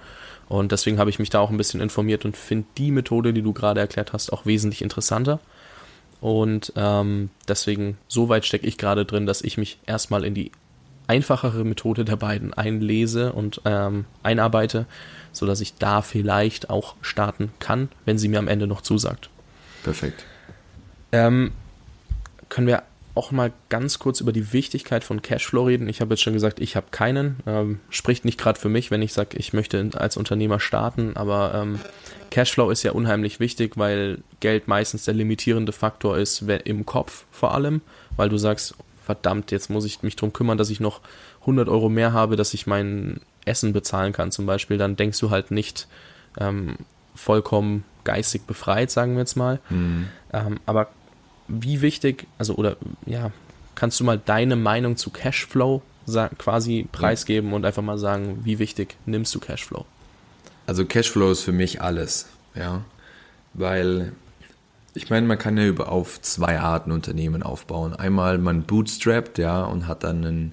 Und 0.49 0.73
deswegen 0.73 0.99
habe 0.99 1.11
ich 1.11 1.19
mich 1.19 1.31
da 1.31 1.39
auch 1.39 1.51
ein 1.51 1.57
bisschen 1.57 1.81
informiert 1.81 2.25
und 2.25 2.37
finde 2.37 2.67
die 2.77 2.91
Methode, 2.91 3.33
die 3.33 3.43
du 3.43 3.53
gerade 3.53 3.81
erklärt 3.81 4.13
hast, 4.13 4.33
auch 4.33 4.47
wesentlich 4.47 4.83
interessanter. 4.83 5.39
Und 6.21 6.73
ähm, 6.77 7.31
deswegen, 7.49 7.97
so 8.09 8.29
weit 8.29 8.45
stecke 8.45 8.67
ich 8.67 8.77
gerade 8.77 9.05
drin, 9.05 9.27
dass 9.27 9.43
ich 9.43 9.57
mich 9.59 9.79
erstmal 9.87 10.25
in 10.25 10.35
die 10.35 10.51
einfachere 11.07 11.65
Methode 11.65 12.05
der 12.05 12.17
beiden 12.17 12.53
einlese 12.53 13.33
und 13.33 13.63
ähm, 13.65 14.05
einarbeite, 14.23 14.87
sodass 15.33 15.61
ich 15.61 15.75
da 15.75 16.03
vielleicht 16.03 16.69
auch 16.69 16.95
starten 17.01 17.53
kann, 17.59 17.89
wenn 18.05 18.19
sie 18.19 18.29
mir 18.29 18.39
am 18.39 18.49
Ende 18.49 18.67
noch 18.67 18.81
zusagt. 18.81 19.31
Perfekt. 19.83 20.25
Ähm, 21.13 21.53
können 22.49 22.67
wir 22.67 22.83
auch 23.15 23.33
mal 23.33 23.53
ganz 23.69 23.99
kurz 23.99 24.21
über 24.21 24.33
die 24.33 24.53
Wichtigkeit 24.53 25.03
von 25.03 25.21
Cashflow 25.21 25.65
reden. 25.65 25.89
Ich 25.89 26.01
habe 26.01 26.15
jetzt 26.15 26.23
schon 26.23 26.33
gesagt, 26.33 26.61
ich 26.61 26.77
habe 26.77 26.87
keinen. 26.91 27.41
Ähm, 27.47 27.81
spricht 27.91 28.25
nicht 28.25 28.39
gerade 28.39 28.59
für 28.59 28.69
mich, 28.69 28.91
wenn 28.91 29.03
ich 29.03 29.13
sage, 29.13 29.37
ich 29.37 29.53
möchte 29.53 29.91
als 29.95 30.17
Unternehmer 30.17 30.61
starten, 30.61 31.17
aber 31.17 31.53
ähm, 31.55 31.81
Cashflow 32.31 32.71
ist 32.71 32.83
ja 32.83 32.93
unheimlich 32.93 33.41
wichtig, 33.41 33.77
weil 33.77 34.19
Geld 34.39 34.69
meistens 34.69 35.05
der 35.05 35.15
limitierende 35.15 35.73
Faktor 35.73 36.17
ist, 36.19 36.43
im 36.65 36.87
Kopf 36.87 37.25
vor 37.33 37.53
allem, 37.53 37.83
weil 38.17 38.29
du 38.29 38.39
sagst, 38.39 38.75
verdammt, 39.05 39.51
jetzt 39.51 39.71
muss 39.71 39.85
ich 39.85 40.03
mich 40.03 40.15
darum 40.15 40.33
kümmern, 40.33 40.57
dass 40.57 40.71
ich 40.71 40.79
noch 40.79 41.01
100 41.41 41.69
Euro 41.69 41.89
mehr 41.89 42.13
habe, 42.13 42.37
dass 42.37 42.55
ich 42.55 42.67
mein 42.67 43.21
Essen 43.45 43.73
bezahlen 43.73 44.13
kann 44.13 44.31
zum 44.31 44.47
Beispiel, 44.47 44.79
dann 44.79 44.97
denkst 44.97 45.19
du 45.19 45.31
halt 45.31 45.51
nicht 45.51 45.89
ähm, 46.39 46.77
vollkommen 47.17 47.85
geistig 48.05 48.43
befreit, 48.47 48.91
sagen 48.91 49.15
wir 49.15 49.21
jetzt 49.21 49.37
mal. 49.37 49.59
Mhm. 49.69 50.09
Ähm, 50.33 50.61
aber 50.65 50.89
wie 51.51 51.83
wichtig, 51.83 52.27
also 52.39 52.55
oder 52.55 52.77
ja, 53.07 53.33
kannst 53.75 53.99
du 54.01 54.05
mal 54.05 54.19
deine 54.19 54.57
Meinung 54.57 54.97
zu 54.97 55.11
Cashflow 55.11 55.83
quasi 56.39 56.89
preisgeben 56.91 57.53
und 57.53 57.65
einfach 57.65 57.83
mal 57.83 57.99
sagen, 57.99 58.41
wie 58.43 58.59
wichtig 58.59 58.97
nimmst 59.07 59.35
du 59.35 59.41
Cashflow? 59.41 59.85
Also 60.67 60.85
Cashflow 60.85 61.31
ist 61.31 61.43
für 61.43 61.53
mich 61.53 61.81
alles, 61.83 62.29
ja, 62.55 62.85
weil 63.55 64.13
ich 64.95 65.11
meine, 65.11 65.27
man 65.27 65.39
kann 65.39 65.57
ja 65.57 65.67
über 65.67 65.91
auf 65.91 66.21
zwei 66.21 66.59
Arten 66.59 66.91
Unternehmen 66.91 67.43
aufbauen. 67.43 67.95
Einmal 67.95 68.39
man 68.39 68.63
bootstrapped, 68.63 69.39
ja, 69.39 69.63
und 69.63 69.87
hat 69.87 70.05
dann 70.05 70.25
einen, 70.25 70.53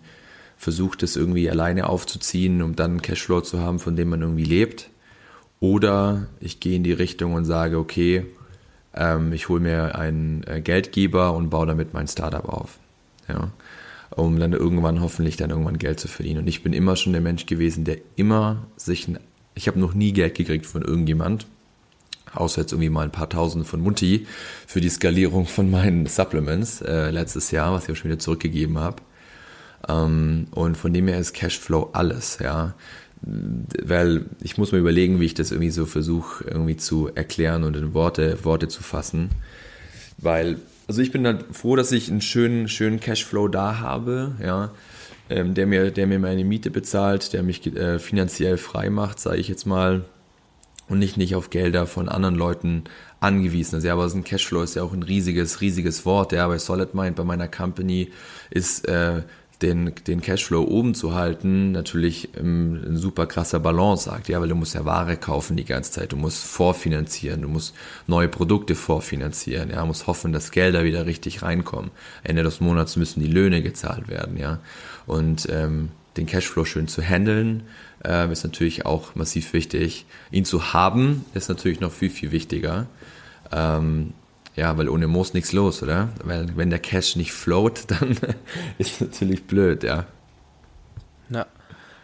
versucht 0.57 1.03
es 1.03 1.15
irgendwie 1.15 1.49
alleine 1.49 1.89
aufzuziehen, 1.89 2.61
um 2.61 2.75
dann 2.75 3.01
Cashflow 3.01 3.41
zu 3.41 3.59
haben, 3.59 3.79
von 3.79 3.95
dem 3.95 4.09
man 4.09 4.21
irgendwie 4.21 4.43
lebt. 4.43 4.89
Oder 5.59 6.27
ich 6.39 6.59
gehe 6.59 6.75
in 6.75 6.83
die 6.83 6.93
Richtung 6.93 7.33
und 7.33 7.45
sage, 7.45 7.79
okay, 7.79 8.25
ähm, 8.97 9.31
ich 9.31 9.49
hole 9.49 9.61
mir 9.61 9.95
einen 9.95 10.43
äh, 10.47 10.61
Geldgeber 10.61 11.33
und 11.33 11.49
baue 11.49 11.67
damit 11.67 11.93
mein 11.93 12.07
Startup 12.07 12.47
auf. 12.47 12.77
Ja, 13.27 13.51
um 14.09 14.39
dann 14.39 14.53
irgendwann 14.53 15.01
hoffentlich 15.01 15.37
dann 15.37 15.49
irgendwann 15.49 15.77
Geld 15.77 15.99
zu 15.99 16.07
verdienen. 16.07 16.39
Und 16.39 16.47
ich 16.47 16.63
bin 16.63 16.73
immer 16.73 16.95
schon 16.95 17.13
der 17.13 17.21
Mensch 17.21 17.45
gewesen, 17.45 17.83
der 17.83 17.97
immer 18.15 18.67
sich, 18.77 19.07
ein, 19.07 19.19
ich 19.53 19.67
habe 19.67 19.79
noch 19.79 19.93
nie 19.93 20.13
Geld 20.13 20.35
gekriegt 20.35 20.65
von 20.65 20.81
irgendjemand, 20.81 21.45
außer 22.33 22.61
jetzt 22.61 22.71
irgendwie 22.71 22.89
mal 22.89 23.03
ein 23.03 23.11
paar 23.11 23.29
Tausend 23.29 23.67
von 23.67 23.81
Mutti 23.81 24.25
für 24.65 24.81
die 24.81 24.89
Skalierung 24.89 25.45
von 25.45 25.69
meinen 25.69 26.05
Supplements 26.05 26.81
äh, 26.81 27.11
letztes 27.11 27.51
Jahr, 27.51 27.73
was 27.73 27.83
ich 27.83 27.91
auch 27.91 27.95
schon 27.95 28.09
wieder 28.09 28.19
zurückgegeben 28.19 28.79
habe. 28.79 29.03
Ähm, 29.87 30.47
und 30.51 30.77
von 30.77 30.93
dem 30.93 31.07
her 31.07 31.19
ist 31.19 31.33
Cashflow 31.33 31.89
alles, 31.93 32.39
ja 32.41 32.73
weil 33.21 34.25
ich 34.41 34.57
muss 34.57 34.71
mir 34.71 34.77
überlegen, 34.77 35.19
wie 35.19 35.25
ich 35.25 35.33
das 35.33 35.51
irgendwie 35.51 35.71
so 35.71 35.85
versuche, 35.85 36.43
irgendwie 36.45 36.77
zu 36.77 37.09
erklären 37.13 37.63
und 37.63 37.75
in 37.75 37.93
Worte, 37.93 38.43
Worte 38.43 38.67
zu 38.67 38.83
fassen. 38.83 39.29
Weil, 40.17 40.57
also 40.87 41.01
ich 41.01 41.11
bin 41.11 41.23
dann 41.23 41.43
froh, 41.51 41.75
dass 41.75 41.91
ich 41.91 42.09
einen 42.09 42.21
schönen, 42.21 42.67
schönen 42.67 42.99
Cashflow 42.99 43.47
da 43.47 43.79
habe, 43.79 44.35
ja, 44.43 44.71
ähm, 45.29 45.53
der 45.53 45.67
mir, 45.67 45.91
der 45.91 46.07
mir 46.07 46.19
meine 46.19 46.45
Miete 46.45 46.71
bezahlt, 46.71 47.33
der 47.33 47.43
mich 47.43 47.65
äh, 47.75 47.99
finanziell 47.99 48.57
frei 48.57 48.89
macht, 48.89 49.19
sage 49.19 49.37
ich 49.37 49.47
jetzt 49.47 49.65
mal, 49.65 50.05
und 50.87 50.99
nicht, 50.99 51.17
nicht 51.17 51.35
auf 51.35 51.49
Gelder 51.49 51.85
von 51.85 52.07
anderen 52.07 52.35
Leuten 52.35 52.85
angewiesen 53.19 53.79
ist. 53.79 53.83
Ja, 53.83 53.93
aber 53.93 54.07
so 54.09 54.17
ein 54.17 54.23
Cashflow 54.23 54.61
ist 54.61 54.75
ja 54.75 54.83
auch 54.83 54.93
ein 54.93 55.03
riesiges, 55.03 55.59
riesiges 55.59 56.05
Wort. 56.05 56.31
Ja, 56.31 56.47
bei 56.47 56.59
Solid 56.59 56.93
Mind, 56.93 57.17
bei 57.17 57.25
meiner 57.25 57.49
Company 57.49 58.11
ist 58.49 58.87
äh, 58.87 59.23
den, 59.61 59.91
den 60.05 60.21
Cashflow 60.21 60.63
oben 60.63 60.93
zu 60.93 61.15
halten, 61.15 61.71
natürlich 61.71 62.29
ähm, 62.37 62.79
ein 62.87 62.97
super 62.97 63.25
krasser 63.25 63.59
Balanceakt, 63.59 64.29
ja, 64.29 64.39
weil 64.39 64.49
du 64.49 64.55
musst 64.55 64.75
ja 64.75 64.85
Ware 64.85 65.17
kaufen 65.17 65.57
die 65.57 65.65
ganze 65.65 65.91
Zeit, 65.91 66.11
du 66.11 66.15
musst 66.15 66.43
vorfinanzieren, 66.45 67.41
du 67.41 67.47
musst 67.47 67.73
neue 68.05 68.27
Produkte 68.27 68.75
vorfinanzieren, 68.75 69.71
ja, 69.71 69.83
musst 69.85 70.05
hoffen, 70.05 70.31
dass 70.31 70.51
Gelder 70.51 70.83
wieder 70.83 71.05
richtig 71.07 71.41
reinkommen. 71.41 71.91
Ende 72.23 72.43
des 72.43 72.59
Monats 72.59 72.97
müssen 72.97 73.19
die 73.19 73.27
Löhne 73.27 73.63
gezahlt 73.63 74.07
werden, 74.07 74.37
ja, 74.37 74.59
und 75.07 75.47
ähm, 75.49 75.89
den 76.17 76.27
Cashflow 76.27 76.65
schön 76.65 76.87
zu 76.87 77.01
handeln, 77.01 77.63
äh, 78.05 78.31
ist 78.31 78.43
natürlich 78.43 78.85
auch 78.85 79.15
massiv 79.15 79.53
wichtig. 79.53 80.05
Ihn 80.31 80.45
zu 80.45 80.73
haben, 80.73 81.25
ist 81.33 81.49
natürlich 81.49 81.79
noch 81.79 81.91
viel, 81.91 82.09
viel 82.09 82.31
wichtiger. 82.31 82.87
Ähm, 83.51 84.13
ja, 84.57 84.75
weil 84.75 84.89
ohne 84.89 85.07
Moos 85.07 85.33
nichts 85.33 85.53
los, 85.53 85.83
oder? 85.83 86.09
Weil 86.23 86.57
wenn 86.57 86.71
der 86.71 86.79
Cash 86.79 87.15
nicht 87.15 87.31
float, 87.31 87.83
dann 87.87 88.17
ist 88.77 88.99
natürlich 88.99 89.45
blöd, 89.45 89.83
ja. 89.83 90.05
Ja. 91.29 91.45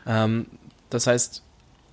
Ähm, 0.05 0.45
das 0.89 1.07
heißt, 1.07 1.41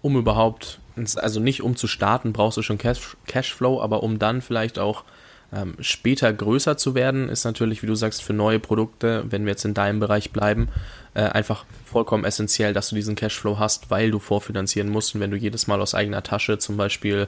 um 0.03 0.17
überhaupt, 0.17 0.81
also 1.17 1.41
nicht 1.41 1.63
um 1.63 1.77
zu 1.77 1.87
starten, 1.87 2.33
brauchst 2.35 2.59
du 2.59 2.63
schon 2.63 2.77
Cash, 2.77 3.17
Cashflow, 3.27 3.81
aber 3.81 4.03
um 4.03 4.19
dann 4.19 4.43
vielleicht 4.43 4.79
auch 4.79 5.05
ähm, 5.53 5.75
später 5.81 6.33
größer 6.33 6.77
zu 6.77 6.95
werden, 6.95 7.29
ist 7.29 7.45
natürlich, 7.45 7.83
wie 7.83 7.87
du 7.87 7.95
sagst, 7.95 8.23
für 8.23 8.33
neue 8.33 8.61
Produkte, 8.61 9.25
wenn 9.29 9.45
wir 9.45 9.53
jetzt 9.53 9.65
in 9.65 9.75
deinem 9.75 10.01
Bereich 10.01 10.31
bleiben, 10.31 10.69
äh, 11.15 11.23
einfach 11.23 11.65
vollkommen 11.85 12.25
essentiell, 12.25 12.73
dass 12.73 12.91
du 12.91 12.95
diesen 12.95 13.17
Cashflow 13.17 13.59
hast, 13.59 13.91
weil 13.91 14.11
du 14.11 14.21
vorfinanzieren 14.21 14.89
musst. 14.89 15.15
Und 15.15 15.21
wenn 15.21 15.31
du 15.31 15.37
jedes 15.37 15.67
Mal 15.67 15.81
aus 15.81 15.95
eigener 15.95 16.23
Tasche 16.23 16.59
zum 16.59 16.77
Beispiel 16.77 17.27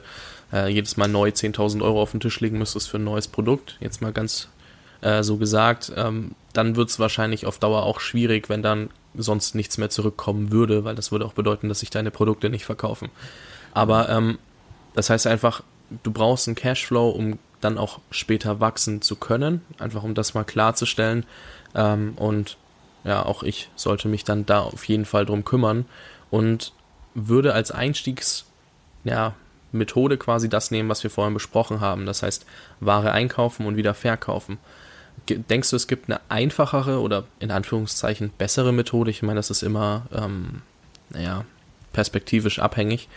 äh, 0.53 0.69
jedes 0.71 0.95
Mal 0.95 1.07
neu 1.07 1.29
10.000 1.29 1.81
Euro 1.83 2.01
auf 2.01 2.11
den 2.11 2.21
Tisch 2.21 2.39
legen 2.39 2.57
müsstest 2.57 2.89
für 2.89 2.97
ein 2.97 3.03
neues 3.03 3.27
Produkt, 3.27 3.77
jetzt 3.81 4.01
mal 4.01 4.13
ganz 4.13 4.47
äh, 5.01 5.21
so 5.21 5.37
gesagt. 5.37 5.91
Ähm, 5.95 6.31
dann 6.53 6.75
wird 6.75 6.89
es 6.89 6.99
wahrscheinlich 6.99 7.45
auf 7.45 7.59
Dauer 7.59 7.83
auch 7.83 7.99
schwierig, 7.99 8.47
wenn 8.47 8.61
dann 8.61 8.89
sonst 9.15 9.53
nichts 9.53 9.77
mehr 9.77 9.89
zurückkommen 9.89 10.51
würde, 10.51 10.85
weil 10.85 10.95
das 10.95 11.11
würde 11.11 11.25
auch 11.25 11.33
bedeuten, 11.33 11.67
dass 11.67 11.81
sich 11.81 11.89
deine 11.89 12.09
Produkte 12.09 12.49
nicht 12.49 12.65
verkaufen. 12.65 13.09
Aber 13.73 14.07
ähm, 14.09 14.39
das 14.95 15.09
heißt 15.09 15.27
einfach, 15.27 15.61
du 16.03 16.11
brauchst 16.11 16.47
einen 16.47 16.55
Cashflow, 16.55 17.09
um 17.09 17.37
dann 17.63 17.77
auch 17.77 17.99
später 18.11 18.59
wachsen 18.59 19.01
zu 19.01 19.15
können, 19.15 19.61
einfach 19.79 20.03
um 20.03 20.13
das 20.13 20.33
mal 20.33 20.43
klarzustellen. 20.43 21.25
Ähm, 21.75 22.13
und 22.15 22.57
ja, 23.03 23.25
auch 23.25 23.43
ich 23.43 23.69
sollte 23.75 24.07
mich 24.07 24.23
dann 24.23 24.45
da 24.45 24.61
auf 24.61 24.85
jeden 24.85 25.05
Fall 25.05 25.25
drum 25.25 25.45
kümmern 25.45 25.85
und 26.29 26.73
würde 27.13 27.53
als 27.53 27.71
Einstiegs, 27.71 28.45
ja, 29.03 29.33
quasi 30.19 30.49
das 30.49 30.71
nehmen, 30.71 30.89
was 30.89 31.03
wir 31.03 31.09
vorhin 31.09 31.33
besprochen 31.33 31.81
haben. 31.81 32.05
Das 32.05 32.23
heißt, 32.23 32.45
Ware 32.79 33.11
einkaufen 33.11 33.65
und 33.65 33.75
wieder 33.75 33.93
verkaufen. 33.93 34.59
Denkst 35.27 35.69
du, 35.69 35.75
es 35.75 35.87
gibt 35.87 36.09
eine 36.09 36.19
einfachere 36.29 36.99
oder 36.99 37.25
in 37.39 37.49
Anführungszeichen 37.49 38.31
bessere 38.37 38.71
Methode? 38.71 39.09
Ich 39.09 39.23
meine, 39.23 39.37
das 39.37 39.49
ist 39.49 39.63
immer, 39.63 40.05
ähm, 40.13 40.61
naja, 41.09 41.45
perspektivisch 41.91 42.59
abhängig, 42.59 43.07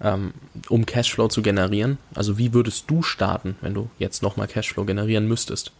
ähm, 0.00 0.34
um 0.68 0.86
Cashflow 0.86 1.28
zu 1.28 1.42
generieren. 1.42 1.98
Also 2.14 2.38
wie 2.38 2.52
würdest 2.52 2.90
du 2.90 3.02
starten, 3.02 3.56
wenn 3.60 3.74
du 3.74 3.90
jetzt 3.98 4.22
nochmal 4.22 4.48
Cashflow 4.48 4.84
generieren 4.84 5.26
müsstest? 5.26 5.72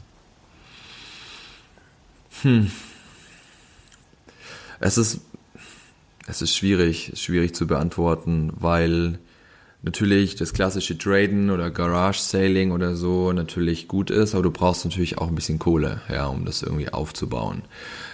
Hm. 2.43 2.71
Es 4.81 4.99
ist, 4.99 5.21
es 6.27 6.43
ist 6.43 6.55
schwierig, 6.55 7.13
schwierig 7.17 7.55
zu 7.55 7.67
beantworten, 7.67 8.53
weil 8.57 9.19
natürlich 9.87 10.35
das 10.35 10.53
klassische 10.53 10.99
Traden 10.99 11.49
oder 11.49 11.71
Garage 11.71 12.19
Sailing 12.19 12.73
oder 12.73 12.97
so 12.97 13.33
natürlich 13.33 13.87
gut 13.87 14.11
ist, 14.11 14.35
aber 14.35 14.43
du 14.43 14.51
brauchst 14.51 14.85
natürlich 14.85 15.17
auch 15.17 15.29
ein 15.29 15.35
bisschen 15.37 15.61
Kohle, 15.61 16.03
ja, 16.11 16.27
um 16.27 16.45
das 16.45 16.63
irgendwie 16.63 16.93
aufzubauen. 16.93 17.63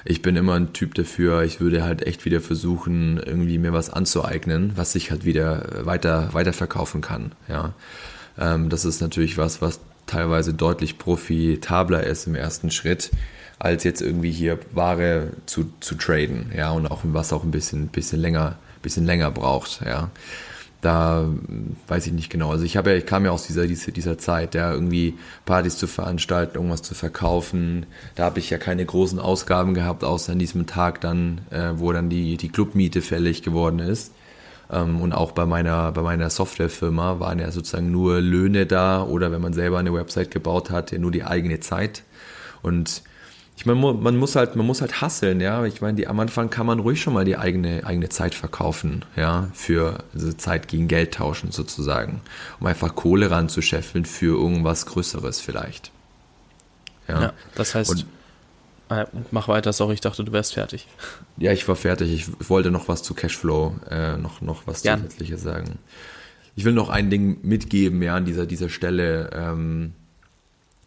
Ich 0.05 0.21
bin 0.21 0.37
immer 0.37 0.55
ein 0.55 0.75
Typ 0.75 0.95
dafür, 0.95 1.43
ich 1.43 1.61
würde 1.61 1.83
halt 1.83 2.07
echt 2.07 2.27
wieder 2.27 2.43
versuchen, 2.43 3.17
irgendwie 3.17 3.57
mir 3.57 3.73
was 3.73 3.89
anzueignen, 3.89 4.73
was 4.77 4.95
ich 4.95 5.11
halt 5.11 5.25
wieder 5.25 5.87
weiter, 5.87 6.29
weiter 6.33 6.53
verkaufen 6.53 7.01
kann, 7.01 7.33
ja. 7.49 7.73
Ähm, 8.39 8.69
das 8.69 8.85
ist 8.85 9.01
natürlich 9.01 9.39
was, 9.39 9.63
was 9.63 9.81
teilweise 10.07 10.53
deutlich 10.53 10.99
profitabler 10.99 12.05
ist 12.05 12.27
im 12.27 12.35
ersten 12.35 12.71
Schritt, 12.71 13.11
als 13.59 13.85
jetzt 13.85 14.03
irgendwie 14.03 14.31
hier 14.31 14.59
Ware 14.73 15.29
zu, 15.47 15.73
zu 15.81 15.95
traden, 15.95 16.53
ja, 16.55 16.71
und 16.71 16.87
auch 16.87 17.01
was 17.03 17.33
auch 17.33 17.45
ein 17.45 17.51
bisschen, 17.51 17.89
bisschen 17.89 18.21
länger, 18.21 18.59
bisschen 18.83 19.07
länger 19.07 19.31
braucht, 19.31 19.81
ja 19.87 20.11
da 20.83 21.29
weiß 21.87 22.09
ich 22.09 22.13
nicht 22.13 22.29
genau. 22.29 22.51
Also 22.51 22.65
ich 22.65 22.77
habe 22.77 22.91
ja, 22.91 22.97
ich 22.97 23.07
kam 23.07 23.25
ja 23.25 23.31
aus 23.31 23.47
dieser, 23.47 23.67
dieser, 23.67 23.93
dieser 23.93 24.19
Zeit, 24.19 24.55
ja, 24.57 24.73
irgendwie 24.73 25.15
Partys 25.47 25.79
zu 25.79 25.87
veranstalten, 25.87 26.57
irgendwas 26.57 26.83
zu 26.83 26.95
verkaufen. 26.95 27.87
Da 28.17 28.25
habe 28.25 28.41
ich 28.41 28.51
ja 28.51 28.59
keine 28.59 28.85
großen 28.85 29.21
Ausgaben 29.21 29.75
gehabt, 29.75 30.03
außer 30.03 30.33
an 30.33 30.41
diesem 30.41 30.67
Tag 30.67 31.01
dann, 31.01 31.43
äh, 31.51 31.71
wo 31.77 31.93
dann 31.93 32.11
die, 32.11 32.37
die 32.37 32.49
Clubmiete 32.49 33.01
fällig 33.01 33.43
geworden 33.43 33.79
ist. 33.79 34.13
Ähm, 34.73 35.01
und 35.01 35.13
auch 35.13 35.31
bei 35.31 35.47
meiner, 35.47 35.93
bei 35.93 36.03
meiner 36.03 36.31
Softwarefirma 36.31 37.21
waren 37.21 37.39
ja 37.39 37.53
sozusagen 37.53 37.93
nur 37.93 38.21
Löhne 38.21 38.67
da 38.67 39.05
oder 39.05 39.31
wenn 39.31 39.41
man 39.41 39.53
selber 39.53 39.79
eine 39.79 39.95
Website 39.95 40.33
gebaut 40.33 40.71
hat, 40.71 40.91
ja 40.91 40.99
nur 40.99 41.13
die 41.13 41.23
eigene 41.23 41.61
Zeit. 41.61 42.03
Und 42.61 43.03
ich 43.63 43.67
meine, 43.67 43.79
man 43.79 44.17
muss 44.17 44.35
halt, 44.35 44.57
man 44.57 44.67
muss 44.67 44.81
halt 44.81 45.01
hasseln, 45.01 45.41
ja. 45.41 45.65
Ich 45.65 45.81
meine, 45.81 45.95
die, 45.95 46.09
am 46.09 46.19
Anfang 46.19 46.51
kann 46.51 46.67
man 46.67 46.81
ruhig 46.81 47.01
schon 47.01 47.15
mal 47.15 47.25
die 47.25 47.37
eigene, 47.37 47.87
eigene 47.87 48.09
Zeit 48.09 48.35
verkaufen, 48.35 49.05
ja, 49.15 49.51
für 49.55 50.03
also 50.13 50.33
Zeit 50.33 50.67
gegen 50.67 50.89
Geld 50.89 51.15
tauschen 51.15 51.53
sozusagen, 51.53 52.23
um 52.59 52.67
einfach 52.67 52.97
Kohle 52.97 53.31
ranzuscheffeln 53.31 54.05
für 54.05 54.37
irgendwas 54.37 54.85
Größeres 54.87 55.41
vielleicht. 55.41 55.93
Ja, 57.07 57.21
ja 57.23 57.33
das 57.55 57.77
heißt, 57.77 57.91
Und, 57.91 58.07
äh, 58.89 59.07
mach 59.31 59.47
weiter, 59.47 59.73
sorry, 59.73 59.95
ich 59.95 60.01
dachte, 60.01 60.25
du 60.25 60.33
wärst 60.33 60.55
fertig. 60.55 60.89
Ja, 61.37 61.53
ich 61.53 61.69
war 61.69 61.77
fertig. 61.77 62.13
Ich 62.13 62.51
wollte 62.51 62.73
noch 62.73 62.89
was 62.89 63.05
zu 63.05 63.15
Cashflow, 63.15 63.77
äh, 63.89 64.17
noch, 64.17 64.41
noch 64.41 64.67
was 64.67 64.83
ja. 64.83 64.97
zusätzliches 64.97 65.41
sagen. 65.41 65.79
Ich 66.57 66.65
will 66.65 66.73
noch 66.73 66.89
ein 66.89 67.11
Ding 67.11 67.39
mitgeben, 67.43 68.03
ja, 68.03 68.17
an 68.17 68.25
dieser, 68.25 68.45
dieser 68.45 68.69
Stelle, 68.69 69.31
ähm, 69.33 69.93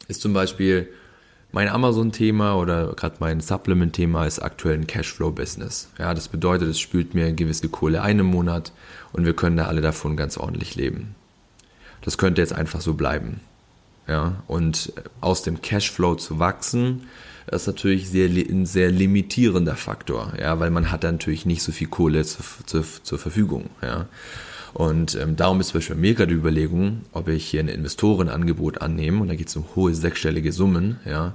ist 0.10 0.20
zum 0.20 0.34
Beispiel, 0.34 0.90
mein 1.56 1.70
Amazon-Thema 1.70 2.58
oder 2.58 2.94
gerade 2.96 3.16
mein 3.20 3.40
Supplement-Thema 3.40 4.26
ist 4.26 4.40
aktuell 4.40 4.76
ein 4.76 4.88
Cashflow-Business. 4.88 5.88
Ja, 5.98 6.14
das 6.14 6.28
bedeutet, 6.28 6.68
es 6.68 6.82
spült 6.82 7.16
mir 7.16 7.32
gewisse 7.32 7.70
Kohle 7.70 8.02
ein 8.02 8.20
im 8.20 8.26
Monat 8.26 8.74
und 9.14 9.24
wir 9.24 9.34
können 9.34 9.56
da 9.56 9.68
alle 9.68 9.80
davon 9.80 10.18
ganz 10.18 10.36
ordentlich 10.36 10.76
leben. 10.76 11.16
Das 12.02 12.18
könnte 12.18 12.42
jetzt 12.42 12.52
einfach 12.52 12.82
so 12.82 12.96
bleiben. 12.96 13.40
Ja, 14.06 14.44
und 14.48 14.92
aus 15.22 15.44
dem 15.44 15.62
Cashflow 15.62 16.16
zu 16.16 16.40
wachsen, 16.40 17.08
ist 17.50 17.68
natürlich 17.68 18.10
sehr, 18.10 18.28
ein 18.28 18.66
sehr 18.66 18.92
limitierender 18.92 19.78
Faktor, 19.78 20.34
ja, 20.38 20.60
weil 20.60 20.72
man 20.72 20.92
hat 20.92 21.04
natürlich 21.04 21.46
nicht 21.46 21.64
so 21.64 21.72
viel 21.72 21.88
Kohle 21.88 22.26
zur, 22.26 22.44
zur, 22.66 22.84
zur 23.02 23.18
Verfügung, 23.18 23.70
ja. 23.82 24.08
Und 24.76 25.16
ähm, 25.16 25.38
darum 25.38 25.62
ist 25.62 25.70
zum 25.70 25.78
Beispiel 25.78 25.96
mir 25.96 26.16
gerade 26.16 26.34
die 26.34 26.38
Überlegung, 26.38 27.06
ob 27.14 27.30
ich 27.30 27.46
hier 27.46 27.62
ein 27.62 27.70
Investorenangebot 27.70 28.82
annehme, 28.82 29.22
und 29.22 29.30
da 29.30 29.36
geht 29.36 29.48
es 29.48 29.56
um 29.56 29.64
hohe 29.74 29.96
sechsstellige 29.96 30.52
Summen, 30.52 31.00
ja, 31.06 31.34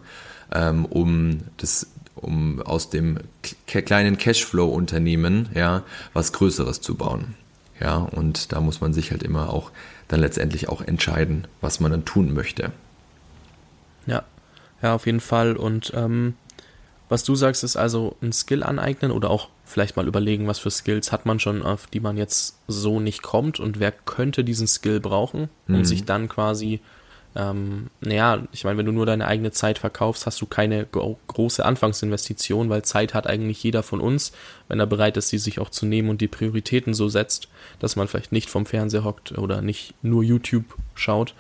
ähm, 0.53 0.85
um 0.85 1.39
das 1.57 1.87
um 2.15 2.61
aus 2.61 2.91
dem 2.91 3.19
kleinen 3.67 4.19
Cashflow-Unternehmen 4.19 5.49
ja 5.55 5.85
was 6.13 6.35
Größeres 6.35 6.83
zu 6.83 6.97
bauen. 6.97 7.35
Ja, 7.81 7.97
und 7.97 8.53
da 8.53 8.61
muss 8.61 8.83
man 8.83 8.93
sich 8.93 9.11
halt 9.11 9.23
immer 9.23 9.49
auch 9.49 9.71
dann 10.09 10.21
letztendlich 10.21 10.69
auch 10.69 10.83
entscheiden, 10.83 11.47
was 11.63 11.81
man 11.81 11.93
dann 11.93 12.05
tun 12.05 12.35
möchte. 12.35 12.73
Ja, 14.05 14.23
ja, 14.83 14.95
auf 14.95 15.07
jeden 15.07 15.21
Fall. 15.21 15.57
Und 15.57 15.93
ähm, 15.97 16.35
was 17.11 17.25
du 17.25 17.35
sagst, 17.35 17.65
ist 17.65 17.77
also 17.77 18.17
ein 18.23 18.33
Skill 18.33 18.63
aneignen 18.63 19.11
oder 19.11 19.31
auch 19.31 19.49
vielleicht 19.65 19.97
mal 19.97 20.07
überlegen, 20.07 20.47
was 20.47 20.61
für 20.61 20.71
Skills 20.71 21.11
hat 21.11 21.27
man 21.27 21.41
schon, 21.41 21.63
auf 21.63 21.89
die 21.89 22.01
man 22.01 22.17
jetzt 22.17 22.57
so 22.69 23.01
nicht 23.01 23.21
kommt 23.21 23.59
und 23.59 23.81
wer 23.81 23.91
könnte 23.91 24.45
diesen 24.45 24.69
Skill 24.69 25.01
brauchen, 25.01 25.51
um 25.67 25.79
mhm. 25.79 25.85
sich 25.85 26.05
dann 26.05 26.29
quasi, 26.29 26.79
ähm, 27.35 27.89
naja, 28.01 28.47
ich 28.53 28.63
meine, 28.63 28.79
wenn 28.79 28.87
du 28.87 28.93
nur 28.93 29.07
deine 29.07 29.27
eigene 29.27 29.51
Zeit 29.51 29.79
verkaufst, 29.79 30.25
hast 30.25 30.41
du 30.41 30.47
keine 30.47 30.87
große 30.87 31.65
Anfangsinvestition, 31.65 32.71
weil 32.71 32.83
Zeit 32.83 33.13
hat 33.13 33.27
eigentlich 33.27 33.61
jeder 33.65 33.83
von 33.83 34.01
uns, 34.01 34.31
wenn 34.69 34.79
er 34.79 34.87
bereit 34.87 35.17
ist, 35.17 35.31
sie 35.31 35.39
sich 35.39 35.59
auch 35.59 35.71
zu 35.71 35.87
nehmen 35.87 36.11
und 36.11 36.21
die 36.21 36.29
Prioritäten 36.29 36.95
so 36.95 37.09
setzt, 37.09 37.49
dass 37.81 37.97
man 37.97 38.07
vielleicht 38.07 38.31
nicht 38.31 38.49
vom 38.49 38.67
Fernseher 38.67 39.03
hockt 39.03 39.37
oder 39.37 39.63
nicht 39.63 39.95
nur 40.03 40.23
YouTube 40.23 40.77
schaut. 40.95 41.35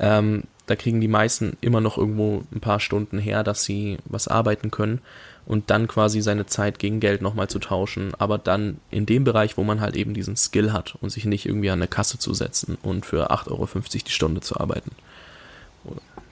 Ähm, 0.00 0.44
da 0.66 0.76
kriegen 0.76 1.00
die 1.00 1.08
meisten 1.08 1.56
immer 1.60 1.80
noch 1.80 1.98
irgendwo 1.98 2.42
ein 2.52 2.60
paar 2.60 2.80
Stunden 2.80 3.18
her, 3.18 3.42
dass 3.42 3.64
sie 3.64 3.98
was 4.06 4.28
arbeiten 4.28 4.70
können 4.70 5.00
und 5.46 5.70
dann 5.70 5.88
quasi 5.88 6.22
seine 6.22 6.46
Zeit 6.46 6.78
gegen 6.78 7.00
Geld 7.00 7.20
nochmal 7.20 7.48
zu 7.48 7.58
tauschen, 7.58 8.12
aber 8.18 8.38
dann 8.38 8.78
in 8.90 9.04
dem 9.04 9.24
Bereich, 9.24 9.58
wo 9.58 9.64
man 9.64 9.80
halt 9.80 9.94
eben 9.96 10.14
diesen 10.14 10.36
Skill 10.36 10.72
hat 10.72 10.96
und 11.00 11.10
sich 11.10 11.26
nicht 11.26 11.46
irgendwie 11.46 11.70
an 11.70 11.80
eine 11.80 11.88
Kasse 11.88 12.18
zu 12.18 12.32
setzen 12.32 12.78
und 12.82 13.04
für 13.04 13.30
8,50 13.30 13.50
Euro 13.50 13.68
die 14.06 14.10
Stunde 14.10 14.40
zu 14.40 14.58
arbeiten. 14.58 14.92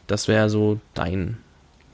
Das 0.06 0.28
wäre 0.28 0.48
so 0.48 0.80
dein, 0.94 1.36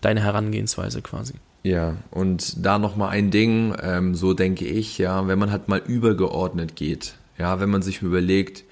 deine 0.00 0.22
Herangehensweise 0.22 1.02
quasi. 1.02 1.34
Ja, 1.64 1.96
und 2.12 2.64
da 2.64 2.78
nochmal 2.78 3.10
ein 3.10 3.32
Ding, 3.32 3.74
ähm, 3.82 4.14
so 4.14 4.32
denke 4.32 4.64
ich, 4.64 4.96
ja, 4.98 5.26
wenn 5.26 5.40
man 5.40 5.50
halt 5.50 5.66
mal 5.66 5.82
übergeordnet 5.84 6.76
geht, 6.76 7.16
ja, 7.36 7.58
wenn 7.58 7.68
man 7.68 7.82
sich 7.82 8.00
überlegt, 8.00 8.64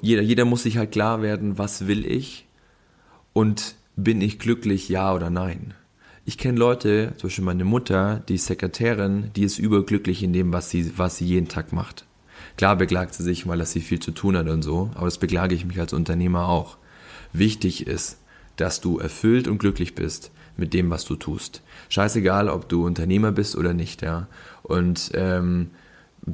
jeder, 0.00 0.22
jeder 0.22 0.44
muss 0.44 0.62
sich 0.62 0.76
halt 0.76 0.92
klar 0.92 1.22
werden, 1.22 1.58
was 1.58 1.88
will 1.88 2.06
ich 2.06 2.46
und 3.32 3.74
bin 3.96 4.20
ich 4.20 4.38
glücklich, 4.38 4.88
ja 4.88 5.14
oder 5.14 5.30
nein? 5.30 5.74
Ich 6.24 6.38
kenne 6.38 6.58
Leute, 6.58 7.14
zum 7.16 7.28
Beispiel 7.28 7.44
meine 7.44 7.64
Mutter, 7.64 8.22
die 8.28 8.38
Sekretärin, 8.38 9.30
die 9.34 9.42
ist 9.42 9.58
überglücklich 9.58 10.22
in 10.22 10.32
dem, 10.32 10.52
was 10.52 10.70
sie, 10.70 10.92
was 10.96 11.16
sie 11.16 11.24
jeden 11.26 11.48
Tag 11.48 11.72
macht. 11.72 12.04
Klar 12.56 12.76
beklagt 12.76 13.14
sie 13.14 13.22
sich 13.22 13.46
mal, 13.46 13.58
dass 13.58 13.72
sie 13.72 13.80
viel 13.80 14.00
zu 14.00 14.10
tun 14.10 14.36
hat 14.36 14.48
und 14.48 14.62
so, 14.62 14.90
aber 14.94 15.06
das 15.06 15.18
beklage 15.18 15.54
ich 15.54 15.64
mich 15.64 15.80
als 15.80 15.92
Unternehmer 15.92 16.48
auch. 16.48 16.76
Wichtig 17.32 17.86
ist, 17.86 18.18
dass 18.56 18.80
du 18.80 18.98
erfüllt 18.98 19.48
und 19.48 19.58
glücklich 19.58 19.94
bist 19.94 20.30
mit 20.56 20.74
dem, 20.74 20.90
was 20.90 21.04
du 21.04 21.16
tust. 21.16 21.62
Scheißegal, 21.88 22.48
ob 22.48 22.68
du 22.68 22.84
Unternehmer 22.84 23.32
bist 23.32 23.56
oder 23.56 23.72
nicht, 23.72 24.02
ja. 24.02 24.26
Und 24.62 25.10
ähm, 25.14 25.70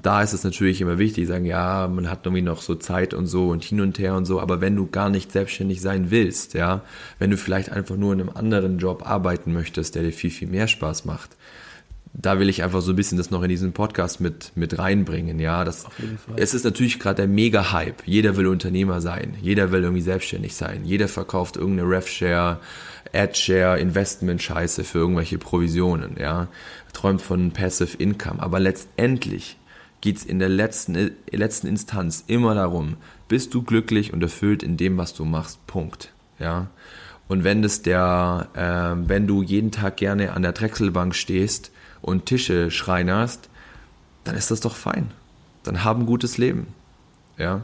da 0.03 0.23
ist 0.23 0.33
es 0.33 0.45
natürlich 0.45 0.81
immer 0.81 0.99
wichtig, 0.99 1.29
sagen, 1.29 1.45
ja, 1.45 1.89
man 1.89 2.11
hat 2.11 2.25
irgendwie 2.25 2.43
noch 2.43 2.63
so 2.63 2.75
Zeit 2.75 3.15
und 3.15 3.27
so 3.27 3.51
und 3.51 3.65
hin 3.65 3.81
und 3.81 3.99
her 3.99 4.15
und 4.15 4.25
so, 4.25 4.41
aber 4.41 4.61
wenn 4.61 4.77
du 4.77 4.87
gar 4.87 5.11
nicht 5.11 5.33
selbstständig 5.33 5.81
sein 5.81 6.11
willst, 6.11 6.55
ja, 6.55 6.83
wenn 7.19 7.31
du 7.31 7.37
vielleicht 7.37 7.71
einfach 7.71 7.97
nur 7.97 8.13
in 8.13 8.21
einem 8.21 8.31
anderen 8.31 8.79
Job 8.79 9.09
arbeiten 9.09 9.53
möchtest, 9.53 9.95
der 9.95 10.03
dir 10.03 10.13
viel, 10.13 10.31
viel 10.31 10.49
mehr 10.49 10.69
Spaß 10.69 11.05
macht, 11.05 11.31
da 12.19 12.39
will 12.39 12.49
ich 12.49 12.63
einfach 12.63 12.81
so 12.81 12.93
ein 12.93 12.97
bisschen 12.97 13.19
das 13.19 13.31
noch 13.31 13.43
in 13.43 13.49
diesen 13.49 13.73
Podcast 13.73 14.21
mit, 14.21 14.53
mit 14.55 14.79
reinbringen, 14.79 15.39
ja. 15.39 15.65
Das, 15.65 15.85
es 16.37 16.55
ist 16.55 16.65
natürlich 16.65 16.99
gerade 16.99 17.17
der 17.17 17.29
Mega-Hype. 17.29 18.03
Jeder 18.07 18.37
will 18.37 18.47
Unternehmer 18.47 19.03
sein. 19.03 19.35
Jeder 19.43 19.71
will 19.71 19.83
irgendwie 19.83 20.03
selbstständig 20.03 20.55
sein. 20.55 20.85
Jeder 20.85 21.09
verkauft 21.09 21.57
irgendeine 21.57 21.91
Rev-Share, 21.91 22.59
Ad-Share, 23.13 23.79
Investment-Scheiße 23.79 24.85
für 24.85 24.99
irgendwelche 24.99 25.37
Provisionen, 25.37 26.17
ja. 26.19 26.49
Träumt 26.95 27.21
von 27.21 27.51
Passive 27.51 27.99
Income. 27.99 28.43
Aber 28.43 28.61
letztendlich 28.61 29.59
geht 30.01 30.19
es 30.19 30.25
in 30.25 30.39
der 30.39 30.49
letzten, 30.49 31.13
letzten 31.31 31.67
Instanz 31.67 32.25
immer 32.27 32.55
darum, 32.55 32.97
bist 33.29 33.55
du 33.55 33.63
glücklich 33.63 34.13
und 34.13 34.23
erfüllt 34.23 34.63
in 34.63 34.77
dem, 34.77 34.99
was 34.99 35.15
du 35.15 35.25
machst. 35.25 35.67
Punkt. 35.67 36.13
Ja. 36.39 36.69
Und 37.29 37.45
wenn 37.45 37.63
das 37.63 37.83
der, 37.83 38.49
äh, 38.55 39.09
wenn 39.09 39.27
du 39.27 39.43
jeden 39.43 39.73
Tag 39.73 39.97
gerne 39.97 40.33
an 40.33 40.43
der 40.43 40.53
Drechselbank 40.53 41.15
stehst 41.15 41.73
und 42.03 42.27
Tische 42.27 42.71
schreinerst, 42.71 43.49
dann 44.25 44.37
ist 44.37 44.51
das 44.51 44.61
doch 44.61 44.77
fein. 44.77 45.11
Dann 45.65 45.83
haben 45.83 46.07
gutes 46.07 46.39
Leben. 46.39 46.69
Ja. 47.37 47.63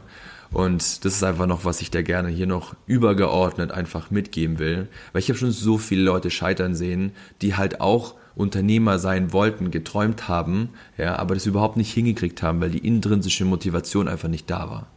Und 0.51 1.03
das 1.03 1.15
ist 1.15 1.23
einfach 1.23 1.47
noch, 1.47 1.65
was 1.65 1.81
ich 1.81 1.89
da 1.89 2.01
gerne 2.01 2.29
hier 2.29 2.45
noch 2.45 2.75
übergeordnet 2.85 3.71
einfach 3.71 4.11
mitgeben 4.11 4.59
will. 4.59 4.87
Weil 5.11 5.21
ich 5.21 5.29
habe 5.29 5.39
schon 5.39 5.51
so 5.51 5.77
viele 5.77 6.03
Leute 6.03 6.29
scheitern 6.29 6.75
sehen, 6.75 7.13
die 7.41 7.55
halt 7.55 7.81
auch 7.81 8.15
Unternehmer 8.35 8.99
sein 8.99 9.31
wollten, 9.31 9.71
geträumt 9.71 10.27
haben, 10.27 10.69
ja, 10.97 11.15
aber 11.17 11.35
das 11.35 11.45
überhaupt 11.45 11.77
nicht 11.77 11.93
hingekriegt 11.93 12.41
haben, 12.41 12.61
weil 12.61 12.71
die 12.71 12.85
intrinsische 12.85 13.45
Motivation 13.45 14.07
einfach 14.07 14.29
nicht 14.29 14.49
da 14.49 14.69
war. 14.69 14.87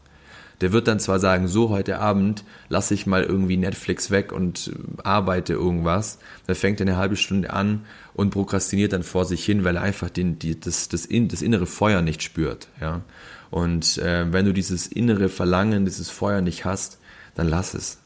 Der 0.62 0.72
wird 0.72 0.88
dann 0.88 1.00
zwar 1.00 1.18
sagen, 1.18 1.48
so 1.48 1.68
heute 1.68 1.98
Abend 1.98 2.42
lasse 2.70 2.94
ich 2.94 3.06
mal 3.06 3.22
irgendwie 3.22 3.58
Netflix 3.58 4.10
weg 4.10 4.32
und 4.32 4.72
arbeite 5.04 5.52
irgendwas. 5.52 6.18
Da 6.46 6.54
fängt 6.54 6.80
er 6.80 6.86
eine 6.86 6.96
halbe 6.96 7.16
Stunde 7.16 7.52
an 7.52 7.84
und 8.14 8.30
prokrastiniert 8.30 8.94
dann 8.94 9.02
vor 9.02 9.26
sich 9.26 9.44
hin, 9.44 9.64
weil 9.64 9.76
er 9.76 9.82
einfach 9.82 10.08
den, 10.08 10.38
die, 10.38 10.58
das, 10.58 10.88
das, 10.88 11.08
das 11.10 11.42
innere 11.42 11.66
Feuer 11.66 12.00
nicht 12.00 12.22
spürt. 12.22 12.68
Ja? 12.80 13.02
Und 13.50 13.98
äh, 13.98 14.32
wenn 14.32 14.46
du 14.46 14.54
dieses 14.54 14.86
innere 14.86 15.28
Verlangen, 15.28 15.84
dieses 15.84 16.08
Feuer 16.08 16.40
nicht 16.40 16.64
hast, 16.64 16.98
dann 17.34 17.48
lass 17.48 17.74
es. 17.74 17.98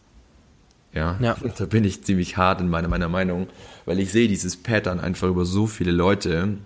Ja, 0.93 1.17
ja. 1.21 1.37
da 1.57 1.67
bin 1.67 1.85
ich 1.85 2.03
ziemlich 2.03 2.37
hart 2.37 2.61
in 2.61 2.69
meiner, 2.69 2.89
meiner 2.89 3.09
Meinung, 3.09 3.47
weil 3.85 4.01
ich 4.01 4.11
sehe 4.11 4.29
dieses 4.29 4.57
Pattern 4.57 4.99
einfach 4.99 5.29
über 5.29 5.45
so 5.45 5.67
viele 5.67 5.93
Leute. 5.93 6.59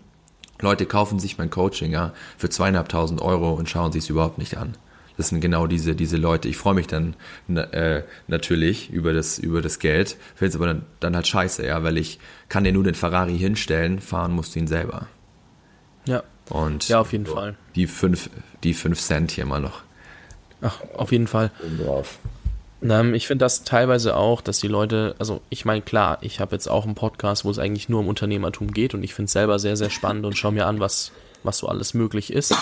Leute 0.61 0.87
kaufen 0.87 1.19
sich 1.19 1.37
mein 1.37 1.51
Coaching 1.51 1.93
ja 1.93 2.15
für 2.39 2.49
zweieinhalbtausend 2.49 3.21
Euro 3.21 3.53
und 3.53 3.69
schauen 3.69 3.93
sich 3.93 4.05
es 4.05 4.11
überhaupt 4.11 4.39
nicht 4.39 4.57
an. 4.57 4.77
Das 5.17 5.29
sind 5.29 5.41
genau 5.41 5.67
diese, 5.67 5.95
diese 5.95 6.17
Leute. 6.17 6.49
Ich 6.49 6.57
freue 6.57 6.75
mich 6.75 6.87
dann 6.87 7.15
äh, 7.55 8.03
natürlich 8.27 8.91
über 8.91 9.13
das, 9.13 9.39
über 9.39 9.63
das 9.63 9.79
Geld, 9.79 10.17
finde 10.35 10.49
es 10.49 10.57
aber 10.57 10.67
dann, 10.67 10.87
dann 11.01 11.15
halt 11.15 11.27
scheiße, 11.27 11.65
ja, 11.65 11.83
weil 11.85 11.99
ich 11.99 12.19
kann 12.49 12.65
dir 12.65 12.73
nur 12.73 12.83
den 12.83 12.95
Ferrari 12.95 13.39
hinstellen, 13.39 14.01
fahren 14.01 14.33
musst 14.33 14.55
du 14.55 14.59
ihn 14.59 14.67
selber. 14.67 15.07
Ja. 16.07 16.23
Und 16.51 16.89
ja, 16.89 17.01
auf 17.01 17.13
jeden 17.13 17.27
so, 17.27 17.35
Fall. 17.35 17.57
Die 17.75 17.87
fünf, 17.87 18.29
die 18.65 18.75
fünf 18.75 19.01
Cent 19.01 19.31
hier 19.31 19.47
mal 19.47 19.61
noch. 19.61 19.83
Ach, 20.63 20.81
auf 20.95 21.13
jeden 21.13 21.27
Fall. 21.27 21.51
Drauf. 21.79 22.19
Ähm, 22.85 23.15
ich 23.15 23.27
finde 23.27 23.45
das 23.45 23.65
teilweise 23.65 24.17
auch, 24.17 24.41
dass 24.41 24.59
die 24.59 24.69
Leute, 24.69 25.15
also 25.19 25.41
ich 25.49 25.65
meine, 25.65 25.83
klar, 25.83 26.19
ich 26.21 26.41
habe 26.41 26.55
jetzt 26.55 26.69
auch 26.69 26.85
einen 26.85 26.95
Podcast, 26.95 27.45
wo 27.45 27.51
es 27.51 27.59
eigentlich 27.59 27.89
nur 27.89 28.01
um 28.01 28.09
Unternehmertum 28.09 28.73
geht 28.73 28.95
und 28.95 29.03
ich 29.03 29.15
finde 29.15 29.27
es 29.27 29.33
selber 29.33 29.59
sehr, 29.59 29.77
sehr 29.77 29.91
spannend 29.91 30.27
und 30.27 30.37
schaue 30.37 30.53
mir 30.53 30.67
an, 30.67 30.81
was, 30.81 31.13
was 31.43 31.59
so 31.59 31.69
alles 31.69 31.95
möglich 31.95 32.33
ist. 32.33 32.55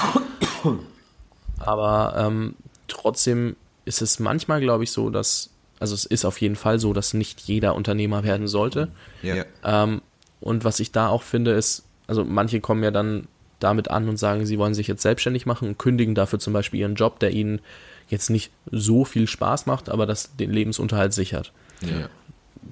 Aber 1.59 2.15
ähm, 2.17 2.55
trotzdem 2.89 3.57
ist 3.85 4.03
es 4.03 4.19
manchmal, 4.19 4.61
glaube 4.61 4.85
ich, 4.85 4.93
so, 4.93 5.11
dass, 5.11 5.51
also 5.81 5.95
es 5.95 6.05
ist 6.05 6.25
auf 6.25 6.41
jeden 6.41 6.57
Fall 6.57 6.79
so, 6.79 6.93
dass 6.93 7.15
nicht 7.15 7.41
jeder 7.41 7.75
Unternehmer 7.75 8.25
werden 8.25 8.47
sollte. 8.47 8.89
Ja. 9.23 9.45
Ähm, 9.65 10.03
und 10.41 10.65
was 10.65 10.81
ich 10.81 10.93
da 10.93 11.09
auch 11.09 11.23
finde, 11.23 11.53
ist, 11.53 11.85
also 12.07 12.25
manche 12.25 12.61
kommen 12.61 12.83
ja 12.83 12.91
dann 12.91 13.29
damit 13.63 13.91
an 13.91 14.09
und 14.09 14.17
sagen, 14.17 14.47
sie 14.47 14.59
wollen 14.59 14.75
sich 14.75 14.89
jetzt 14.89 15.03
selbstständig 15.03 15.47
machen 15.47 15.69
und 15.69 15.79
kündigen 15.79 16.15
dafür 16.15 16.39
zum 16.39 16.53
Beispiel 16.53 16.81
ihren 16.81 16.95
Job, 16.95 17.19
der 17.21 17.31
ihnen 17.31 17.61
jetzt 18.09 18.31
nicht 18.31 18.51
so 18.71 19.05
viel 19.05 19.27
Spaß 19.27 19.67
macht, 19.67 19.89
aber 19.89 20.07
das 20.07 20.37
den 20.37 20.51
Lebensunterhalt 20.51 21.13
sichert. 21.13 21.53
Ja. 21.81 22.09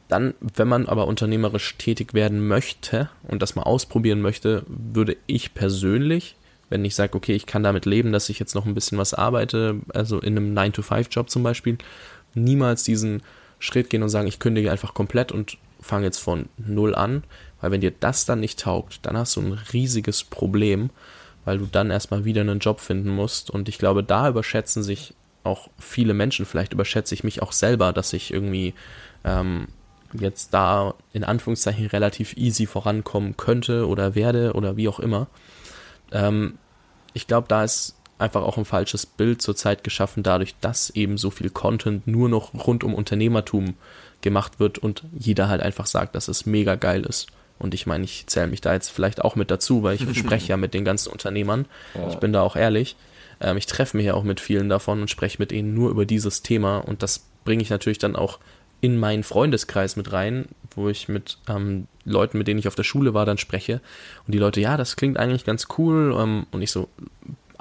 Dann, 0.08 0.34
wenn 0.40 0.68
man 0.68 0.86
aber 0.86 1.06
unternehmerisch 1.06 1.76
tätig 1.76 2.14
werden 2.14 2.46
möchte 2.46 3.08
und 3.26 3.42
das 3.42 3.56
mal 3.56 3.62
ausprobieren 3.62 4.20
möchte, 4.20 4.64
würde 4.68 5.16
ich 5.26 5.54
persönlich 5.54 6.36
wenn 6.70 6.84
ich 6.84 6.94
sage, 6.94 7.14
okay, 7.14 7.34
ich 7.34 7.46
kann 7.46 7.62
damit 7.62 7.84
leben, 7.84 8.12
dass 8.12 8.30
ich 8.30 8.38
jetzt 8.38 8.54
noch 8.54 8.64
ein 8.64 8.74
bisschen 8.74 8.96
was 8.96 9.12
arbeite, 9.12 9.80
also 9.92 10.20
in 10.20 10.36
einem 10.36 10.56
9-to-5-Job 10.56 11.28
zum 11.28 11.42
Beispiel, 11.42 11.76
niemals 12.34 12.84
diesen 12.84 13.22
Schritt 13.58 13.90
gehen 13.90 14.02
und 14.02 14.08
sagen, 14.08 14.28
ich 14.28 14.38
kündige 14.38 14.70
einfach 14.70 14.94
komplett 14.94 15.32
und 15.32 15.58
fange 15.80 16.06
jetzt 16.06 16.18
von 16.18 16.48
null 16.56 16.94
an, 16.94 17.24
weil 17.60 17.70
wenn 17.70 17.80
dir 17.80 17.92
das 17.92 18.24
dann 18.24 18.40
nicht 18.40 18.60
taugt, 18.60 19.00
dann 19.02 19.16
hast 19.16 19.36
du 19.36 19.40
ein 19.40 19.52
riesiges 19.72 20.24
Problem, 20.24 20.90
weil 21.44 21.58
du 21.58 21.66
dann 21.66 21.90
erstmal 21.90 22.24
wieder 22.24 22.40
einen 22.40 22.58
Job 22.58 22.80
finden 22.80 23.10
musst 23.10 23.50
und 23.50 23.68
ich 23.68 23.78
glaube, 23.78 24.02
da 24.02 24.28
überschätzen 24.28 24.82
sich 24.82 25.14
auch 25.42 25.68
viele 25.78 26.14
Menschen, 26.14 26.44
vielleicht 26.44 26.72
überschätze 26.72 27.14
ich 27.14 27.24
mich 27.24 27.42
auch 27.42 27.52
selber, 27.52 27.92
dass 27.92 28.12
ich 28.12 28.32
irgendwie 28.32 28.74
ähm, 29.24 29.68
jetzt 30.12 30.52
da 30.52 30.94
in 31.12 31.24
Anführungszeichen 31.24 31.86
relativ 31.86 32.36
easy 32.36 32.66
vorankommen 32.66 33.36
könnte 33.36 33.86
oder 33.86 34.14
werde 34.14 34.52
oder 34.54 34.76
wie 34.76 34.88
auch 34.88 35.00
immer. 35.00 35.28
Ähm, 36.12 36.58
ich 37.14 37.26
glaube, 37.26 37.48
da 37.48 37.64
ist 37.64 37.96
einfach 38.18 38.42
auch 38.42 38.58
ein 38.58 38.64
falsches 38.64 39.06
Bild 39.06 39.40
zurzeit 39.40 39.82
geschaffen, 39.82 40.22
dadurch, 40.22 40.54
dass 40.60 40.90
eben 40.90 41.16
so 41.16 41.30
viel 41.30 41.50
Content 41.50 42.06
nur 42.06 42.28
noch 42.28 42.52
rund 42.54 42.84
um 42.84 42.94
Unternehmertum 42.94 43.74
gemacht 44.20 44.60
wird 44.60 44.78
und 44.78 45.04
jeder 45.18 45.48
halt 45.48 45.62
einfach 45.62 45.86
sagt, 45.86 46.14
dass 46.14 46.28
es 46.28 46.44
mega 46.44 46.74
geil 46.74 47.04
ist. 47.04 47.28
Und 47.60 47.74
ich 47.74 47.86
meine, 47.86 48.04
ich 48.04 48.26
zähle 48.26 48.48
mich 48.48 48.60
da 48.60 48.72
jetzt 48.72 48.88
vielleicht 48.88 49.22
auch 49.22 49.36
mit 49.36 49.50
dazu, 49.50 49.84
weil 49.84 49.94
ich 49.94 50.02
spreche 50.18 50.48
ja 50.48 50.56
mit 50.56 50.74
den 50.74 50.84
ganzen 50.84 51.12
Unternehmern. 51.12 51.66
Ja. 51.94 52.08
Ich 52.08 52.16
bin 52.16 52.32
da 52.32 52.42
auch 52.42 52.56
ehrlich. 52.56 52.96
Ähm, 53.40 53.56
ich 53.56 53.66
treffe 53.66 53.96
mich 53.96 54.06
ja 54.06 54.14
auch 54.14 54.24
mit 54.24 54.40
vielen 54.40 54.68
davon 54.68 55.02
und 55.02 55.10
spreche 55.10 55.36
mit 55.38 55.52
ihnen 55.52 55.74
nur 55.74 55.90
über 55.90 56.06
dieses 56.06 56.42
Thema. 56.42 56.78
Und 56.78 57.02
das 57.02 57.26
bringe 57.44 57.62
ich 57.62 57.70
natürlich 57.70 57.98
dann 57.98 58.16
auch 58.16 58.38
in 58.80 58.98
meinen 58.98 59.22
Freundeskreis 59.22 59.96
mit 59.96 60.12
rein, 60.12 60.46
wo 60.74 60.88
ich 60.88 61.08
mit 61.08 61.38
ähm, 61.48 61.86
Leuten, 62.04 62.38
mit 62.38 62.48
denen 62.48 62.58
ich 62.58 62.68
auf 62.68 62.74
der 62.74 62.84
Schule 62.84 63.12
war, 63.12 63.26
dann 63.26 63.38
spreche. 63.38 63.80
Und 64.26 64.34
die 64.34 64.38
Leute, 64.38 64.60
ja, 64.60 64.76
das 64.76 64.96
klingt 64.96 65.18
eigentlich 65.18 65.44
ganz 65.44 65.68
cool. 65.78 66.16
Ähm, 66.18 66.46
und 66.50 66.62
ich 66.62 66.70
so, 66.70 66.88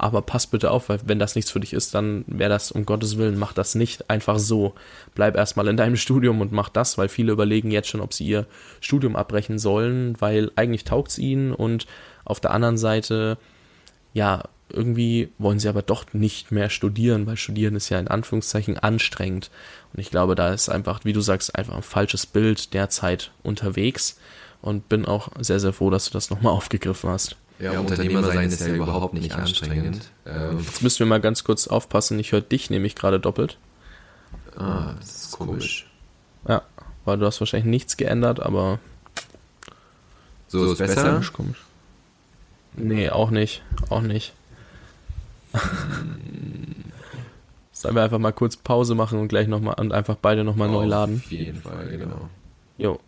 aber 0.00 0.22
pass 0.22 0.46
bitte 0.46 0.70
auf, 0.70 0.88
weil 0.88 1.00
wenn 1.04 1.18
das 1.18 1.34
nichts 1.34 1.50
für 1.50 1.60
dich 1.60 1.74
ist, 1.74 1.94
dann 1.94 2.24
wäre 2.26 2.48
das, 2.48 2.72
um 2.72 2.86
Gottes 2.86 3.18
Willen, 3.18 3.38
mach 3.38 3.52
das 3.52 3.74
nicht 3.74 4.08
einfach 4.08 4.38
so. 4.38 4.74
Bleib 5.14 5.36
erstmal 5.36 5.68
in 5.68 5.76
deinem 5.76 5.96
Studium 6.04 6.40
und 6.40 6.52
mach 6.52 6.70
das, 6.70 6.96
weil 6.96 7.10
viele 7.10 7.32
überlegen 7.32 7.70
jetzt 7.70 7.88
schon, 7.88 8.00
ob 8.00 8.14
sie 8.14 8.26
ihr 8.26 8.46
Studium 8.80 9.14
abbrechen 9.14 9.58
sollen, 9.58 10.16
weil 10.18 10.52
eigentlich 10.56 10.84
taugt 10.84 11.10
es 11.10 11.18
ihnen 11.18 11.52
und 11.52 11.86
auf 12.24 12.40
der 12.40 12.52
anderen 12.52 12.78
Seite, 12.78 13.36
ja, 14.14 14.44
irgendwie 14.72 15.30
wollen 15.36 15.58
sie 15.58 15.68
aber 15.68 15.82
doch 15.82 16.14
nicht 16.14 16.50
mehr 16.50 16.70
studieren, 16.70 17.26
weil 17.26 17.36
studieren 17.36 17.76
ist 17.76 17.90
ja 17.90 17.98
in 17.98 18.08
Anführungszeichen 18.08 18.78
anstrengend. 18.78 19.50
Und 19.92 20.00
ich 20.00 20.10
glaube, 20.10 20.34
da 20.34 20.54
ist 20.54 20.70
einfach, 20.70 21.04
wie 21.04 21.12
du 21.12 21.20
sagst, 21.20 21.54
einfach 21.56 21.76
ein 21.76 21.82
falsches 21.82 22.24
Bild 22.24 22.72
derzeit 22.72 23.32
unterwegs 23.42 24.18
und 24.62 24.88
bin 24.88 25.04
auch 25.04 25.28
sehr, 25.40 25.60
sehr 25.60 25.72
froh, 25.72 25.90
dass 25.90 26.06
du 26.06 26.12
das 26.12 26.30
nochmal 26.30 26.52
aufgegriffen 26.54 27.10
hast. 27.10 27.36
Ja, 27.60 27.74
ja 27.74 27.80
Unternehmer 27.80 28.22
sein 28.24 28.48
ist 28.48 28.60
ja 28.60 28.74
überhaupt 28.74 29.14
nicht 29.14 29.32
anstrengend. 29.32 30.10
Ähm, 30.26 30.58
Jetzt 30.60 30.82
müssen 30.82 31.00
wir 31.00 31.06
mal 31.06 31.20
ganz 31.20 31.44
kurz 31.44 31.66
aufpassen, 31.66 32.18
ich 32.18 32.32
höre 32.32 32.40
dich 32.40 32.70
nämlich 32.70 32.94
gerade 32.94 33.20
doppelt. 33.20 33.58
Ah, 34.56 34.94
das 34.98 35.26
ist 35.26 35.32
komisch. 35.32 35.86
Ja, 36.48 36.62
weil 37.04 37.18
du 37.18 37.26
hast 37.26 37.40
wahrscheinlich 37.40 37.70
nichts 37.70 37.96
geändert, 37.96 38.40
aber. 38.40 38.78
So, 40.48 40.64
so 40.64 40.72
ist 40.72 40.78
besser? 40.78 41.12
Komisch, 41.12 41.32
komisch. 41.32 41.64
Nee, 42.74 43.10
auch 43.10 43.30
nicht. 43.30 43.62
Auch 43.88 44.02
nicht. 44.02 44.32
Sollen 47.72 47.94
wir 47.94 48.02
einfach 48.02 48.18
mal 48.18 48.32
kurz 48.32 48.56
Pause 48.56 48.94
machen 48.94 49.18
und 49.18 49.28
gleich 49.28 49.48
nochmal 49.48 49.74
und 49.78 49.92
einfach 49.92 50.16
beide 50.16 50.44
nochmal 50.44 50.68
neu 50.68 50.84
laden? 50.84 51.22
Auf 51.24 51.30
jeden 51.30 51.60
Fall, 51.60 51.88
genau. 51.88 52.28
Jo. 52.78 53.00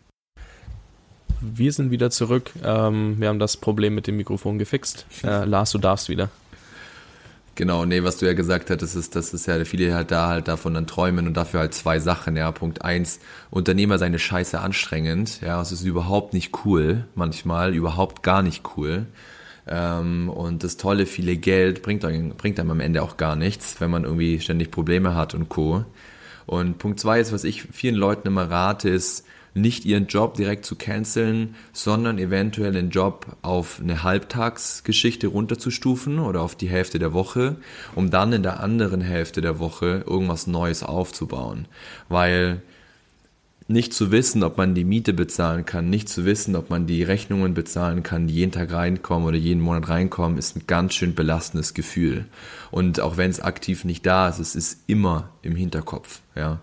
Wir 1.45 1.73
sind 1.73 1.91
wieder 1.91 2.11
zurück. 2.11 2.53
Ähm, 2.63 3.17
wir 3.19 3.29
haben 3.29 3.41
das 3.41 3.57
Problem 3.57 3.97
mit 3.97 4.07
dem 4.07 4.17
Mikrofon 4.17 4.59
gefixt. 4.59 5.07
Äh, 5.25 5.45
Lars, 5.45 5.71
du 5.71 5.79
darfst 5.79 6.09
wieder. 6.09 6.31
Genau, 7.55 7.85
nee, 7.85 8.03
was 8.03 8.17
du 8.17 8.27
ja 8.27 8.33
gesagt 8.33 8.71
hattest, 8.71 8.97
ist, 8.97 9.15
dass 9.15 9.33
es 9.33 9.47
ja 9.47 9.65
viele 9.65 9.95
halt 9.95 10.11
da 10.11 10.29
halt 10.29 10.49
davon 10.49 10.75
dann 10.75 10.87
träumen 10.87 11.27
und 11.27 11.37
dafür 11.37 11.61
halt 11.61 11.75
zwei 11.75 11.99
Sachen, 11.99 12.37
ja. 12.37 12.51
Punkt 12.51 12.83
eins, 12.83 13.21
Unternehmer 13.51 13.99
seine 13.99 14.19
Scheiße 14.19 14.59
anstrengend, 14.59 15.41
ja, 15.43 15.61
es 15.61 15.71
ist 15.71 15.83
überhaupt 15.83 16.33
nicht 16.33 16.65
cool, 16.65 17.05
manchmal, 17.15 17.75
überhaupt 17.75 18.23
gar 18.23 18.43
nicht 18.43 18.63
cool. 18.77 19.07
Ähm, 19.67 20.29
und 20.29 20.65
das 20.65 20.77
tolle, 20.77 21.07
viele 21.07 21.37
Geld 21.37 21.83
bringt, 21.83 22.03
bringt 22.39 22.59
einem 22.59 22.71
am 22.71 22.81
Ende 22.81 23.03
auch 23.03 23.17
gar 23.17 23.37
nichts, 23.37 23.81
wenn 23.81 23.91
man 23.91 24.05
irgendwie 24.05 24.41
ständig 24.41 24.71
Probleme 24.71 25.15
hat 25.15 25.35
und 25.35 25.49
Co. 25.49 25.85
Und 26.47 26.79
Punkt 26.79 27.01
zwei 27.01 27.21
ist, 27.21 27.33
was 27.33 27.45
ich 27.45 27.63
vielen 27.63 27.95
Leuten 27.95 28.27
immer 28.27 28.51
rate, 28.51 28.89
ist, 28.89 29.25
nicht 29.55 29.85
ihren 29.85 30.07
Job 30.07 30.35
direkt 30.35 30.65
zu 30.65 30.77
canceln, 30.77 31.55
sondern 31.73 32.19
eventuell 32.19 32.73
den 32.73 32.91
Job 32.91 33.37
auf 33.43 33.81
eine 33.81 34.03
Halbtagsgeschichte 34.03 35.27
runterzustufen 35.27 36.19
oder 36.19 36.41
auf 36.41 36.55
die 36.55 36.69
Hälfte 36.69 36.99
der 36.99 37.13
Woche, 37.13 37.57
um 37.95 38.11
dann 38.11 38.33
in 38.33 38.43
der 38.43 38.61
anderen 38.61 39.01
Hälfte 39.01 39.41
der 39.41 39.59
Woche 39.59 40.05
irgendwas 40.07 40.47
Neues 40.47 40.83
aufzubauen. 40.83 41.67
Weil 42.09 42.63
nicht 43.69 43.95
zu 43.95 44.11
wissen, 44.11 44.43
ob 44.43 44.59
man 44.59 44.75
die 44.75 44.85
Miete 44.85 45.13
bezahlen 45.13 45.65
kann, 45.65 45.91
nicht 45.91 46.09
zu 46.09 46.25
wissen, 46.25 46.57
ob 46.57 46.71
man 46.71 46.87
die 46.87 47.03
Rechnungen 47.03 47.55
bezahlen 47.55 48.03
kann, 48.03 48.27
die 48.27 48.35
jeden 48.35 48.53
Tag 48.53 48.73
reinkommen 48.73 49.27
oder 49.27 49.37
jeden 49.37 49.63
Monat 49.63 49.89
reinkommen, 49.89 50.39
ist 50.39 50.57
ein 50.57 50.67
ganz 50.67 50.95
schön 50.95 51.15
belastendes 51.15 51.75
Gefühl. 51.75 52.27
Und 52.71 53.01
auch 53.01 53.17
wenn 53.17 53.31
es 53.31 53.41
aktiv 53.41 53.85
nicht 53.85 54.05
da 54.07 54.29
ist, 54.29 54.39
es 54.39 54.55
ist 54.55 54.81
immer 54.87 55.31
im 55.43 55.57
Hinterkopf, 55.57 56.21
ja. 56.35 56.61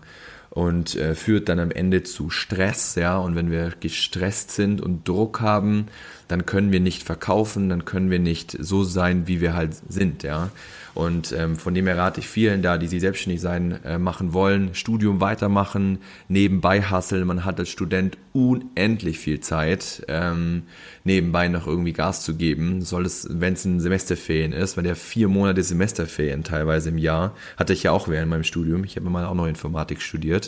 Und 0.50 0.96
äh, 0.96 1.14
führt 1.14 1.48
dann 1.48 1.60
am 1.60 1.70
Ende 1.70 2.02
zu 2.02 2.28
Stress, 2.28 2.96
ja. 2.96 3.16
Und 3.18 3.36
wenn 3.36 3.50
wir 3.50 3.72
gestresst 3.80 4.50
sind 4.50 4.80
und 4.80 5.08
Druck 5.08 5.40
haben, 5.40 5.86
dann 6.28 6.46
können 6.46 6.72
wir 6.72 6.80
nicht 6.80 7.02
verkaufen, 7.02 7.68
dann 7.68 7.84
können 7.84 8.10
wir 8.10 8.18
nicht 8.18 8.56
so 8.58 8.84
sein, 8.84 9.26
wie 9.26 9.40
wir 9.40 9.54
halt 9.54 9.74
sind, 9.88 10.22
ja. 10.22 10.50
Und 10.94 11.32
ähm, 11.32 11.56
von 11.56 11.74
dem 11.74 11.86
her 11.86 11.96
rate 11.96 12.20
ich 12.20 12.28
vielen 12.28 12.62
da, 12.62 12.78
die 12.78 12.88
sich 12.88 13.00
selbstständig 13.00 13.40
sein 13.40 13.78
äh, 13.84 13.98
machen 13.98 14.32
wollen, 14.32 14.74
Studium 14.74 15.20
weitermachen, 15.20 15.98
nebenbei 16.28 16.82
hasseln. 16.82 17.26
Man 17.26 17.44
hat 17.44 17.58
als 17.60 17.68
Student 17.68 18.18
unendlich 18.32 19.18
viel 19.18 19.40
Zeit, 19.40 20.04
ähm, 20.08 20.62
nebenbei 21.04 21.48
noch 21.48 21.66
irgendwie 21.66 21.92
Gas 21.92 22.22
zu 22.24 22.34
geben. 22.34 22.82
Soll 22.82 23.06
es, 23.06 23.26
wenn 23.30 23.54
es 23.54 23.64
ein 23.64 23.80
Semesterferien 23.80 24.52
ist, 24.52 24.76
weil 24.76 24.84
der 24.84 24.96
vier 24.96 25.28
Monate 25.28 25.62
Semesterferien 25.62 26.44
teilweise 26.44 26.90
im 26.90 26.98
Jahr, 26.98 27.34
hatte 27.56 27.72
ich 27.72 27.84
ja 27.84 27.92
auch 27.92 28.08
während 28.08 28.30
meinem 28.30 28.44
Studium. 28.44 28.84
Ich 28.84 28.96
habe 28.96 29.08
mal 29.10 29.24
auch 29.24 29.34
noch 29.34 29.46
Informatik 29.46 30.02
studiert, 30.02 30.39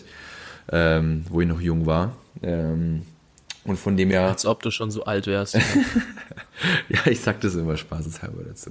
ähm, 0.70 1.24
wo 1.28 1.40
ich 1.40 1.48
noch 1.48 1.60
jung 1.60 1.86
war. 1.86 2.12
Ähm, 2.42 3.02
und 3.64 3.78
von 3.78 3.96
dem 3.96 4.10
her. 4.10 4.28
Als 4.28 4.46
ob 4.46 4.62
du 4.62 4.70
schon 4.70 4.90
so 4.90 5.04
alt 5.04 5.26
wärst. 5.26 5.54
ja, 6.88 7.06
ich 7.06 7.20
sag 7.20 7.40
das 7.40 7.54
immer 7.54 7.76
spaßeshalber 7.76 8.42
dazu. 8.44 8.70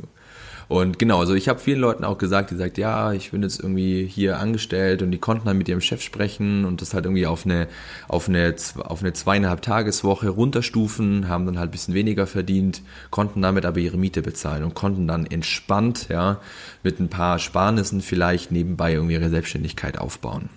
Und 0.72 1.00
genau, 1.00 1.20
also 1.20 1.34
ich 1.34 1.50
habe 1.50 1.60
vielen 1.60 1.82
Leuten 1.82 2.06
auch 2.06 2.18
gesagt, 2.18 2.50
die 2.50 2.56
sagt, 2.56 2.78
ja, 2.78 3.12
ich 3.12 3.32
bin 3.32 3.44
jetzt 3.44 3.60
irgendwie 3.60 4.06
hier 4.06 4.40
angestellt 4.40 5.02
und 5.02 5.12
die 5.12 5.18
konnten 5.18 5.46
dann 5.46 5.58
mit 5.58 5.68
ihrem 5.68 5.82
Chef 5.82 6.02
sprechen 6.02 6.64
und 6.64 6.82
das 6.82 6.94
halt 6.94 7.04
irgendwie 7.04 7.26
auf 7.26 7.46
eine, 7.46 7.68
auf 8.08 8.30
eine, 8.30 8.56
auf 8.78 9.02
eine 9.02 9.12
zweieinhalb 9.12 9.62
Tageswoche 9.62 10.30
runterstufen, 10.30 11.28
haben 11.28 11.46
dann 11.46 11.60
halt 11.60 11.70
ein 11.70 11.72
bisschen 11.72 11.94
weniger 11.94 12.26
verdient, 12.26 12.84
konnten 13.10 13.42
damit 13.42 13.66
aber 13.66 13.80
ihre 13.80 13.98
Miete 13.98 14.22
bezahlen 14.22 14.64
und 14.64 14.74
konnten 14.74 15.10
dann 15.10 15.26
entspannt, 15.26 16.08
ja, 16.08 16.40
mit 16.84 17.02
ein 17.02 17.10
paar 17.10 17.38
Sparnissen 17.40 18.00
vielleicht 18.00 18.54
nebenbei 18.54 18.94
irgendwie 18.94 19.16
ihre 19.16 19.30
Selbstständigkeit 19.30 19.98
aufbauen. 19.98 20.48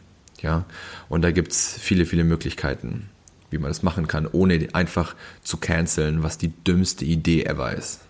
Ja, 0.45 0.67
und 1.09 1.23
da 1.23 1.31
gibt's 1.31 1.77
viele, 1.81 2.05
viele 2.05 2.23
Möglichkeiten, 2.23 3.09
wie 3.51 3.57
man 3.57 3.71
das 3.71 3.83
machen 3.83 4.07
kann, 4.07 4.29
ohne 4.31 4.69
einfach 4.75 5.17
zu 5.43 5.57
canceln, 5.57 6.23
was 6.23 6.37
die 6.37 6.49
dümmste 6.49 7.07
Idee 7.07 7.45
ever 7.45 7.73
ist. 7.73 8.01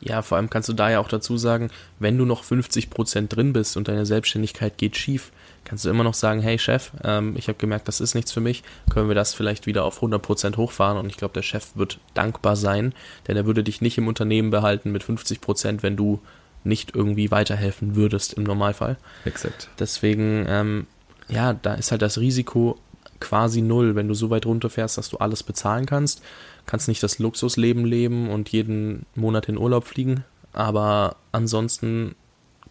Ja, 0.00 0.22
vor 0.22 0.36
allem 0.36 0.48
kannst 0.48 0.68
du 0.70 0.72
da 0.72 0.90
ja 0.90 0.98
auch 0.98 1.08
dazu 1.08 1.36
sagen, 1.36 1.70
wenn 1.98 2.16
du 2.16 2.24
noch 2.24 2.42
50 2.42 2.88
Prozent 2.88 3.36
drin 3.36 3.52
bist 3.52 3.76
und 3.76 3.88
deine 3.88 4.06
Selbstständigkeit 4.06 4.78
geht 4.78 4.96
schief, 4.96 5.30
kannst 5.64 5.84
du 5.84 5.90
immer 5.90 6.04
noch 6.04 6.14
sagen, 6.14 6.40
hey 6.40 6.58
Chef, 6.58 6.92
ähm, 7.04 7.34
ich 7.36 7.48
habe 7.48 7.58
gemerkt, 7.58 7.86
das 7.86 8.00
ist 8.00 8.14
nichts 8.14 8.32
für 8.32 8.40
mich, 8.40 8.62
können 8.88 9.08
wir 9.08 9.14
das 9.14 9.34
vielleicht 9.34 9.66
wieder 9.66 9.84
auf 9.84 9.96
100 9.96 10.22
Prozent 10.22 10.56
hochfahren 10.56 10.96
und 10.96 11.10
ich 11.10 11.18
glaube, 11.18 11.34
der 11.34 11.42
Chef 11.42 11.72
wird 11.74 11.98
dankbar 12.14 12.56
sein, 12.56 12.94
denn 13.28 13.36
er 13.36 13.46
würde 13.46 13.62
dich 13.62 13.82
nicht 13.82 13.98
im 13.98 14.08
Unternehmen 14.08 14.50
behalten 14.50 14.90
mit 14.90 15.02
50 15.02 15.42
Prozent, 15.42 15.82
wenn 15.82 15.96
du 15.96 16.20
nicht 16.64 16.94
irgendwie 16.94 17.30
weiterhelfen 17.30 17.94
würdest 17.94 18.34
im 18.34 18.44
Normalfall. 18.44 18.96
Exakt. 19.24 19.68
Deswegen, 19.78 20.46
ähm, 20.48 20.86
ja, 21.28 21.54
da 21.54 21.74
ist 21.74 21.90
halt 21.90 22.02
das 22.02 22.18
Risiko 22.18 22.78
quasi 23.20 23.62
null, 23.62 23.94
wenn 23.94 24.08
du 24.08 24.14
so 24.14 24.30
weit 24.30 24.46
runterfährst, 24.46 24.98
dass 24.98 25.08
du 25.08 25.18
alles 25.18 25.42
bezahlen 25.42 25.86
kannst 25.86 26.22
kannst 26.66 26.88
nicht 26.88 27.02
das 27.02 27.18
Luxusleben 27.18 27.84
leben 27.84 28.28
und 28.28 28.50
jeden 28.50 29.06
Monat 29.14 29.48
in 29.48 29.56
Urlaub 29.56 29.86
fliegen, 29.86 30.24
aber 30.52 31.16
ansonsten 31.32 32.14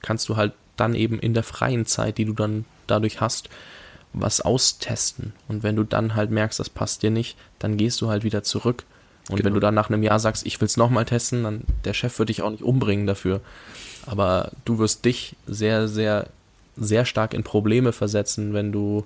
kannst 0.01 0.29
du 0.29 0.35
halt 0.35 0.53
dann 0.77 0.93
eben 0.93 1.19
in 1.19 1.33
der 1.33 1.43
freien 1.43 1.85
Zeit, 1.85 2.17
die 2.17 2.25
du 2.25 2.33
dann 2.33 2.65
dadurch 2.85 3.21
hast, 3.21 3.49
was 4.13 4.41
austesten. 4.41 5.33
Und 5.47 5.63
wenn 5.63 5.75
du 5.75 5.83
dann 5.83 6.15
halt 6.15 6.31
merkst, 6.31 6.59
das 6.59 6.69
passt 6.69 7.01
dir 7.01 7.11
nicht, 7.11 7.37
dann 7.59 7.77
gehst 7.77 8.01
du 8.01 8.09
halt 8.09 8.23
wieder 8.23 8.43
zurück. 8.43 8.83
Und 9.29 9.37
genau. 9.37 9.45
wenn 9.45 9.53
du 9.55 9.59
dann 9.59 9.73
nach 9.73 9.89
einem 9.89 10.03
Jahr 10.03 10.19
sagst, 10.19 10.45
ich 10.45 10.59
will 10.61 10.67
es 10.67 10.77
nochmal 10.77 11.05
testen, 11.05 11.43
dann 11.43 11.61
der 11.85 11.93
Chef 11.93 12.19
wird 12.19 12.29
dich 12.29 12.41
auch 12.41 12.51
nicht 12.51 12.63
umbringen 12.63 13.07
dafür. 13.07 13.41
Aber 14.05 14.51
du 14.65 14.77
wirst 14.77 15.05
dich 15.05 15.35
sehr, 15.47 15.87
sehr, 15.87 16.27
sehr 16.75 17.05
stark 17.05 17.33
in 17.33 17.43
Probleme 17.43 17.91
versetzen, 17.91 18.53
wenn 18.53 18.71
du 18.71 19.05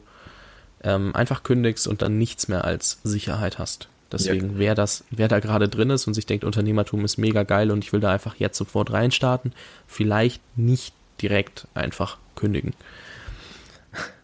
ähm, 0.83 1.15
einfach 1.15 1.43
kündigst 1.43 1.87
und 1.87 2.01
dann 2.01 2.17
nichts 2.17 2.47
mehr 2.47 2.65
als 2.65 2.99
Sicherheit 3.03 3.59
hast. 3.59 3.89
Deswegen, 4.11 4.53
ja. 4.53 4.57
wer 4.57 4.75
das, 4.75 5.03
wer 5.11 5.27
da 5.27 5.39
gerade 5.39 5.69
drin 5.69 5.91
ist 5.91 6.07
und 6.07 6.13
sich 6.13 6.25
denkt, 6.25 6.43
Unternehmertum 6.43 7.05
ist 7.05 7.17
mega 7.17 7.43
geil 7.43 7.69
und 7.69 7.83
ich 7.83 7.93
will 7.93 7.99
da 7.99 8.11
einfach 8.11 8.35
jetzt 8.35 8.57
sofort 8.57 8.91
reinstarten, 8.91 9.53
vielleicht 9.87 10.41
nicht 10.57 10.93
direkt 11.21 11.67
einfach 11.75 12.17
kündigen. 12.35 12.73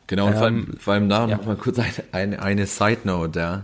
Genau, 0.07 0.27
und 0.27 0.33
ähm, 0.33 0.37
vor 0.37 0.45
allem, 0.45 0.77
vor 0.79 0.93
allem 0.93 1.09
da 1.09 1.27
ja. 1.27 1.37
noch 1.37 1.45
mal 1.45 1.55
kurz 1.55 1.79
eine, 1.79 1.93
eine, 2.11 2.41
eine 2.41 2.65
Side 2.65 3.01
Note, 3.03 3.39
ja. 3.39 3.63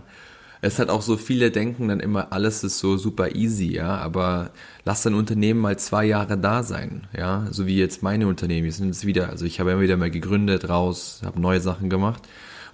Es 0.64 0.78
hat 0.78 0.90
auch 0.90 1.02
so 1.02 1.16
viele 1.16 1.50
denken 1.50 1.88
dann 1.88 1.98
immer, 1.98 2.32
alles 2.32 2.62
ist 2.62 2.78
so 2.78 2.96
super 2.96 3.34
easy, 3.34 3.72
ja, 3.72 3.96
aber 3.96 4.50
lass 4.84 5.02
dein 5.02 5.14
Unternehmen 5.14 5.60
mal 5.60 5.76
zwei 5.76 6.04
Jahre 6.04 6.38
da 6.38 6.62
sein, 6.62 7.08
ja, 7.16 7.48
so 7.50 7.66
wie 7.66 7.76
jetzt 7.76 8.04
meine 8.04 8.28
Unternehmen, 8.28 8.64
wir 8.64 8.72
sind 8.72 8.86
jetzt 8.86 9.04
wieder, 9.04 9.28
also 9.28 9.44
ich 9.44 9.58
habe 9.58 9.72
immer 9.72 9.80
wieder 9.80 9.96
mal 9.96 10.12
gegründet, 10.12 10.68
raus, 10.68 11.20
habe 11.24 11.40
neue 11.40 11.60
Sachen 11.60 11.90
gemacht 11.90 12.22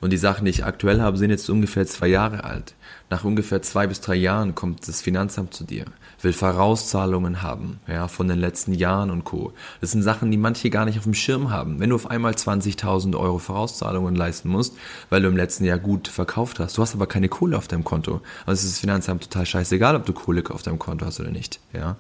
und 0.02 0.12
die 0.12 0.18
Sachen, 0.18 0.44
die 0.44 0.50
ich 0.50 0.66
aktuell 0.66 1.00
habe, 1.00 1.16
sind 1.16 1.30
jetzt 1.30 1.48
ungefähr 1.48 1.86
zwei 1.86 2.08
Jahre 2.08 2.44
alt. 2.44 2.74
Nach 3.10 3.24
ungefähr 3.24 3.62
zwei 3.62 3.86
bis 3.86 4.02
drei 4.02 4.16
Jahren 4.16 4.54
kommt 4.54 4.86
das 4.86 5.00
Finanzamt 5.00 5.54
zu 5.54 5.64
dir, 5.64 5.86
will 6.20 6.34
Vorauszahlungen 6.34 7.40
haben, 7.40 7.80
ja, 7.86 8.06
von 8.06 8.28
den 8.28 8.38
letzten 8.38 8.74
Jahren 8.74 9.10
und 9.10 9.24
Co. 9.24 9.52
Das 9.80 9.92
sind 9.92 10.02
Sachen, 10.02 10.30
die 10.30 10.36
manche 10.36 10.68
gar 10.68 10.84
nicht 10.84 10.98
auf 10.98 11.04
dem 11.04 11.14
Schirm 11.14 11.50
haben. 11.50 11.80
Wenn 11.80 11.88
du 11.88 11.96
auf 11.96 12.10
einmal 12.10 12.34
20.000 12.34 13.18
Euro 13.18 13.38
Vorauszahlungen 13.38 14.14
leisten 14.14 14.50
musst, 14.50 14.76
weil 15.08 15.22
du 15.22 15.28
im 15.28 15.38
letzten 15.38 15.64
Jahr 15.64 15.78
gut 15.78 16.06
verkauft 16.06 16.60
hast, 16.60 16.76
du 16.76 16.82
hast 16.82 16.94
aber 16.94 17.06
keine 17.06 17.30
Kohle 17.30 17.56
auf 17.56 17.66
deinem 17.66 17.84
Konto. 17.84 18.20
Also 18.44 18.66
ist 18.66 18.74
das 18.74 18.80
Finanzamt 18.80 19.22
total 19.22 19.46
scheißegal, 19.46 19.96
ob 19.96 20.04
du 20.04 20.12
Kohle 20.12 20.42
auf 20.50 20.62
deinem 20.62 20.78
Konto 20.78 21.06
hast 21.06 21.18
oder 21.18 21.30
nicht, 21.30 21.60
ja. 21.72 21.96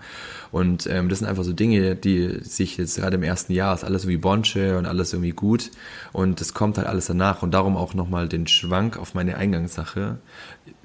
Und 0.50 0.86
ähm, 0.86 1.08
das 1.08 1.20
sind 1.20 1.28
einfach 1.28 1.44
so 1.44 1.52
Dinge, 1.54 1.96
die 1.96 2.40
sich 2.42 2.76
jetzt 2.76 2.96
gerade 2.96 3.16
im 3.16 3.22
ersten 3.22 3.52
Jahr 3.52 3.74
ist 3.74 3.84
alles 3.84 4.04
irgendwie 4.04 4.18
Bonche 4.18 4.76
und 4.76 4.86
alles 4.86 5.12
irgendwie 5.12 5.32
gut 5.32 5.70
und 6.12 6.40
das 6.40 6.52
kommt 6.54 6.76
halt 6.78 6.86
alles 6.86 7.06
danach 7.06 7.42
und 7.42 7.52
darum 7.52 7.76
auch 7.76 7.94
nochmal 7.94 8.28
den 8.28 8.46
Schwank 8.46 8.98
auf 8.98 9.14
meine 9.14 9.36
Eingangssache 9.36 10.18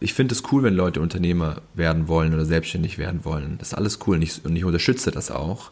ich 0.03 0.13
finde 0.13 0.35
es 0.35 0.43
cool, 0.51 0.63
wenn 0.63 0.73
Leute 0.73 0.99
Unternehmer 0.99 1.61
werden 1.75 2.09
wollen 2.09 2.33
oder 2.33 2.43
selbstständig 2.43 2.97
werden 2.97 3.23
wollen. 3.23 3.55
Das 3.57 3.69
ist 3.69 3.73
alles 3.73 3.99
cool 4.05 4.17
und 4.17 4.21
ich, 4.21 4.43
und 4.43 4.53
ich 4.53 4.65
unterstütze 4.65 5.11
das 5.11 5.31
auch. 5.31 5.71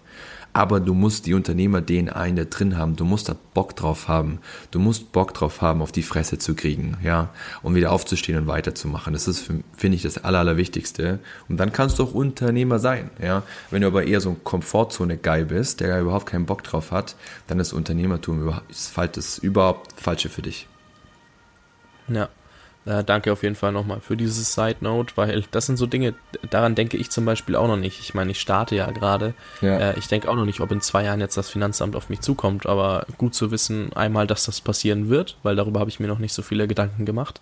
Aber 0.53 0.79
du 0.79 0.93
musst 0.93 1.25
die 1.25 1.33
Unternehmer-DNA 1.33 2.25
in 2.25 2.35
der 2.37 2.45
drin 2.45 2.77
haben. 2.77 2.95
Du 2.95 3.03
musst 3.03 3.27
da 3.27 3.35
Bock 3.53 3.75
drauf 3.75 4.07
haben. 4.07 4.39
Du 4.71 4.79
musst 4.79 5.11
Bock 5.11 5.33
drauf 5.33 5.61
haben, 5.61 5.81
auf 5.81 5.91
die 5.91 6.03
Fresse 6.03 6.37
zu 6.37 6.55
kriegen, 6.55 6.97
ja, 7.03 7.29
um 7.61 7.75
wieder 7.75 7.91
aufzustehen 7.91 8.37
und 8.37 8.47
weiterzumachen. 8.47 9.13
Das 9.13 9.27
ist, 9.27 9.49
finde 9.75 9.95
ich, 9.95 10.01
das 10.01 10.17
Aller, 10.23 10.39
Allerwichtigste. 10.39 11.19
Und 11.47 11.57
dann 11.57 11.73
kannst 11.73 11.99
du 11.99 12.03
auch 12.03 12.13
Unternehmer 12.13 12.79
sein, 12.79 13.09
ja. 13.21 13.43
Wenn 13.69 13.81
du 13.81 13.87
aber 13.87 14.07
eher 14.07 14.19
so 14.21 14.31
ein 14.31 14.43
Komfortzone-Guy 14.43 15.45
bist, 15.45 15.79
der 15.81 16.01
überhaupt 16.01 16.25
keinen 16.25 16.45
Bock 16.45 16.63
drauf 16.63 16.91
hat, 16.91 17.15
dann 17.47 17.59
ist 17.59 17.71
Unternehmertum 17.71 18.53
ist 18.69 18.97
das 19.13 19.37
überhaupt 19.37 19.93
Falsche 20.01 20.29
für 20.29 20.41
dich. 20.41 20.67
Ja, 22.09 22.27
äh, 22.85 23.03
danke 23.03 23.31
auf 23.31 23.43
jeden 23.43 23.55
Fall 23.55 23.71
nochmal 23.71 23.99
für 24.01 24.17
dieses 24.17 24.53
Side 24.53 24.77
Note, 24.81 25.13
weil 25.15 25.43
das 25.51 25.67
sind 25.67 25.77
so 25.77 25.85
Dinge, 25.85 26.15
daran 26.49 26.73
denke 26.73 26.97
ich 26.97 27.11
zum 27.11 27.25
Beispiel 27.25 27.55
auch 27.55 27.67
noch 27.67 27.77
nicht. 27.77 27.99
Ich 27.99 28.13
meine, 28.13 28.31
ich 28.31 28.39
starte 28.39 28.75
ja 28.75 28.89
gerade. 28.89 29.35
Ja. 29.61 29.77
Äh, 29.77 29.99
ich 29.99 30.07
denke 30.07 30.29
auch 30.29 30.35
noch 30.35 30.45
nicht, 30.45 30.61
ob 30.61 30.71
in 30.71 30.81
zwei 30.81 31.03
Jahren 31.03 31.19
jetzt 31.19 31.37
das 31.37 31.49
Finanzamt 31.49 31.95
auf 31.95 32.09
mich 32.09 32.21
zukommt, 32.21 32.65
aber 32.65 33.05
gut 33.17 33.35
zu 33.35 33.51
wissen, 33.51 33.93
einmal, 33.93 34.25
dass 34.25 34.45
das 34.45 34.61
passieren 34.61 35.09
wird, 35.09 35.37
weil 35.43 35.55
darüber 35.55 35.79
habe 35.79 35.89
ich 35.91 35.99
mir 35.99 36.07
noch 36.07 36.19
nicht 36.19 36.33
so 36.33 36.41
viele 36.41 36.67
Gedanken 36.67 37.05
gemacht, 37.05 37.39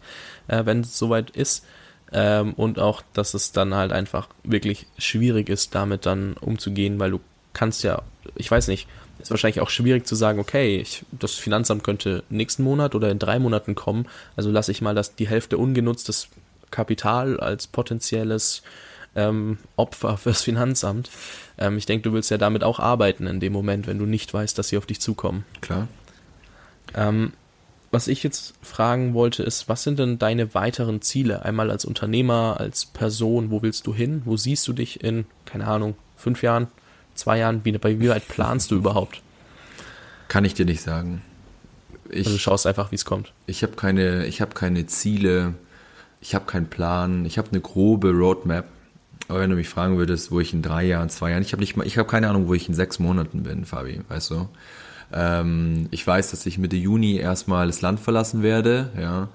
äh, 0.47 0.65
wenn 0.65 0.81
es 0.81 0.97
soweit 0.97 1.29
ist. 1.31 1.65
Ähm, 2.11 2.53
und 2.55 2.79
auch, 2.79 3.03
dass 3.13 3.33
es 3.33 3.51
dann 3.51 3.75
halt 3.75 3.91
einfach 3.91 4.27
wirklich 4.43 4.87
schwierig 4.97 5.47
ist, 5.47 5.75
damit 5.75 6.05
dann 6.05 6.33
umzugehen, 6.33 6.99
weil 6.99 7.11
du 7.11 7.19
kannst 7.53 7.83
ja, 7.83 8.01
ich 8.35 8.49
weiß 8.49 8.67
nicht, 8.67 8.87
ist 9.21 9.31
wahrscheinlich 9.31 9.61
auch 9.61 9.69
schwierig 9.69 10.05
zu 10.05 10.15
sagen, 10.15 10.39
okay, 10.39 10.77
ich, 10.77 11.03
das 11.11 11.35
Finanzamt 11.35 11.83
könnte 11.83 12.23
nächsten 12.29 12.63
Monat 12.63 12.95
oder 12.95 13.09
in 13.09 13.19
drei 13.19 13.39
Monaten 13.39 13.75
kommen, 13.75 14.07
also 14.35 14.49
lasse 14.49 14.71
ich 14.71 14.81
mal 14.81 14.95
das, 14.95 15.15
die 15.15 15.27
Hälfte 15.27 15.57
ungenutztes 15.57 16.29
Kapital 16.71 17.39
als 17.39 17.67
potenzielles 17.67 18.61
ähm, 19.15 19.57
Opfer 19.75 20.17
fürs 20.17 20.43
Finanzamt. 20.43 21.09
Ähm, 21.57 21.77
ich 21.77 21.85
denke, 21.85 22.09
du 22.09 22.13
willst 22.13 22.31
ja 22.31 22.37
damit 22.37 22.63
auch 22.63 22.79
arbeiten 22.79 23.27
in 23.27 23.39
dem 23.39 23.53
Moment, 23.53 23.87
wenn 23.87 23.99
du 23.99 24.05
nicht 24.05 24.33
weißt, 24.33 24.57
dass 24.57 24.69
sie 24.69 24.77
auf 24.77 24.85
dich 24.85 25.01
zukommen. 25.01 25.45
Klar. 25.61 25.87
Ähm, 26.95 27.33
was 27.91 28.07
ich 28.07 28.21
jetzt 28.21 28.53
fragen 28.61 29.15
wollte, 29.15 29.41
ist, 29.41 29.67
was 29.67 29.83
sind 29.83 29.97
denn 29.97 30.19
deine 30.19 30.53
weiteren 30.53 31.01
Ziele? 31.01 31.43
Einmal 31.43 31.71
als 31.71 31.85
Unternehmer, 31.85 32.57
als 32.59 32.85
Person, 32.85 33.49
wo 33.49 33.63
willst 33.63 33.87
du 33.87 33.95
hin? 33.95 34.21
Wo 34.25 34.37
siehst 34.37 34.67
du 34.67 34.73
dich 34.73 35.03
in, 35.03 35.25
keine 35.45 35.65
Ahnung, 35.65 35.95
fünf 36.15 36.43
Jahren, 36.43 36.67
zwei 37.19 37.39
Jahren? 37.39 37.61
Wie, 37.63 37.71
bei 37.73 37.99
wie 37.99 38.09
weit 38.09 38.27
planst 38.27 38.71
du 38.71 38.75
überhaupt? 38.75 39.21
Kann 40.27 40.45
ich 40.45 40.53
dir 40.53 40.65
nicht 40.65 40.81
sagen. 40.81 41.21
Ich, 42.09 42.19
also 42.19 42.31
du 42.31 42.37
schaust 42.37 42.65
einfach, 42.65 42.91
wie 42.91 42.95
es 42.95 43.05
kommt. 43.05 43.33
Ich 43.45 43.63
habe 43.63 43.73
keine, 43.73 44.25
ich 44.25 44.41
habe 44.41 44.53
keine 44.53 44.85
Ziele, 44.87 45.53
ich 46.21 46.35
habe 46.35 46.45
keinen 46.45 46.67
Plan, 46.67 47.25
ich 47.25 47.37
habe 47.37 47.49
eine 47.51 47.61
grobe 47.61 48.11
Roadmap. 48.11 48.65
Aber 49.27 49.41
wenn 49.41 49.49
du 49.49 49.55
mich 49.55 49.69
fragen 49.69 49.97
würdest, 49.97 50.31
wo 50.31 50.39
ich 50.39 50.53
in 50.53 50.63
drei 50.63 50.85
Jahren, 50.85 51.09
zwei 51.09 51.31
Jahren, 51.31 51.43
ich 51.43 51.51
habe 51.51 51.61
nicht 51.61 51.77
mal, 51.77 51.85
ich 51.85 51.97
habe 51.97 52.09
keine 52.09 52.29
Ahnung, 52.29 52.47
wo 52.47 52.55
ich 52.55 52.67
in 52.67 52.73
sechs 52.73 52.97
Monaten 52.97 53.43
bin, 53.43 53.65
Fabi, 53.65 54.01
weißt 54.07 54.31
du? 54.31 54.49
Ähm, 55.13 55.87
ich 55.91 56.05
weiß, 56.05 56.31
dass 56.31 56.45
ich 56.45 56.57
Mitte 56.57 56.75
Juni 56.75 57.17
erstmal 57.17 57.67
das 57.67 57.81
Land 57.81 57.99
verlassen 57.99 58.41
werde, 58.41 58.91
ja, 58.99 59.29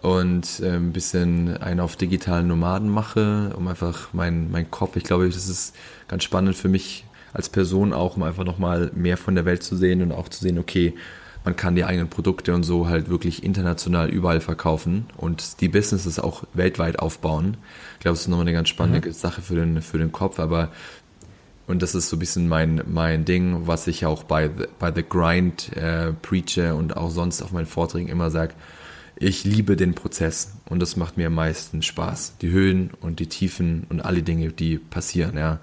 und 0.00 0.60
äh, 0.60 0.76
ein 0.76 0.92
bisschen 0.92 1.56
einen 1.56 1.80
auf 1.80 1.96
digitalen 1.96 2.48
Nomaden 2.48 2.88
mache, 2.88 3.52
um 3.56 3.66
einfach 3.68 4.12
meinen 4.12 4.50
mein 4.50 4.70
Kopf, 4.70 4.96
ich 4.96 5.04
glaube, 5.04 5.28
das 5.28 5.48
ist 5.48 5.74
ganz 6.08 6.24
spannend 6.24 6.56
für 6.56 6.68
mich 6.68 7.04
als 7.38 7.48
Person 7.48 7.92
auch, 7.92 8.16
um 8.16 8.24
einfach 8.24 8.44
nochmal 8.44 8.90
mehr 8.94 9.16
von 9.16 9.36
der 9.36 9.44
Welt 9.44 9.62
zu 9.62 9.76
sehen 9.76 10.02
und 10.02 10.10
auch 10.10 10.28
zu 10.28 10.42
sehen, 10.42 10.58
okay, 10.58 10.94
man 11.44 11.54
kann 11.54 11.76
die 11.76 11.84
eigenen 11.84 12.08
Produkte 12.08 12.52
und 12.52 12.64
so 12.64 12.88
halt 12.88 13.08
wirklich 13.08 13.44
international 13.44 14.10
überall 14.10 14.40
verkaufen 14.40 15.06
und 15.16 15.60
die 15.60 15.68
Businesses 15.68 16.18
auch 16.18 16.42
weltweit 16.52 16.98
aufbauen. 16.98 17.56
Ich 17.94 18.00
glaube, 18.00 18.14
das 18.14 18.22
ist 18.22 18.28
nochmal 18.28 18.44
eine 18.44 18.54
ganz 18.54 18.68
spannende 18.68 19.08
mhm. 19.08 19.12
Sache 19.12 19.40
für 19.40 19.54
den, 19.54 19.80
für 19.82 19.98
den 19.98 20.10
Kopf, 20.10 20.40
aber 20.40 20.70
und 21.68 21.80
das 21.80 21.94
ist 21.94 22.08
so 22.08 22.16
ein 22.16 22.18
bisschen 22.18 22.48
mein, 22.48 22.82
mein 22.86 23.24
Ding, 23.24 23.66
was 23.66 23.86
ich 23.86 24.04
auch 24.04 24.24
bei, 24.24 24.48
bei 24.48 24.92
The 24.92 25.04
Grind 25.08 25.76
äh, 25.76 26.12
preache 26.12 26.74
und 26.74 26.96
auch 26.96 27.10
sonst 27.10 27.40
auf 27.40 27.52
meinen 27.52 27.66
Vorträgen 27.66 28.08
immer 28.08 28.30
sage. 28.30 28.54
Ich 29.16 29.44
liebe 29.44 29.76
den 29.76 29.94
Prozess 29.94 30.54
und 30.68 30.80
das 30.80 30.96
macht 30.96 31.16
mir 31.16 31.28
am 31.28 31.34
meisten 31.34 31.82
Spaß. 31.82 32.38
Die 32.40 32.50
Höhen 32.50 32.90
und 33.00 33.20
die 33.20 33.26
Tiefen 33.28 33.86
und 33.90 34.00
alle 34.00 34.22
Dinge, 34.22 34.48
die 34.50 34.78
passieren, 34.78 35.36
ja. 35.36 35.60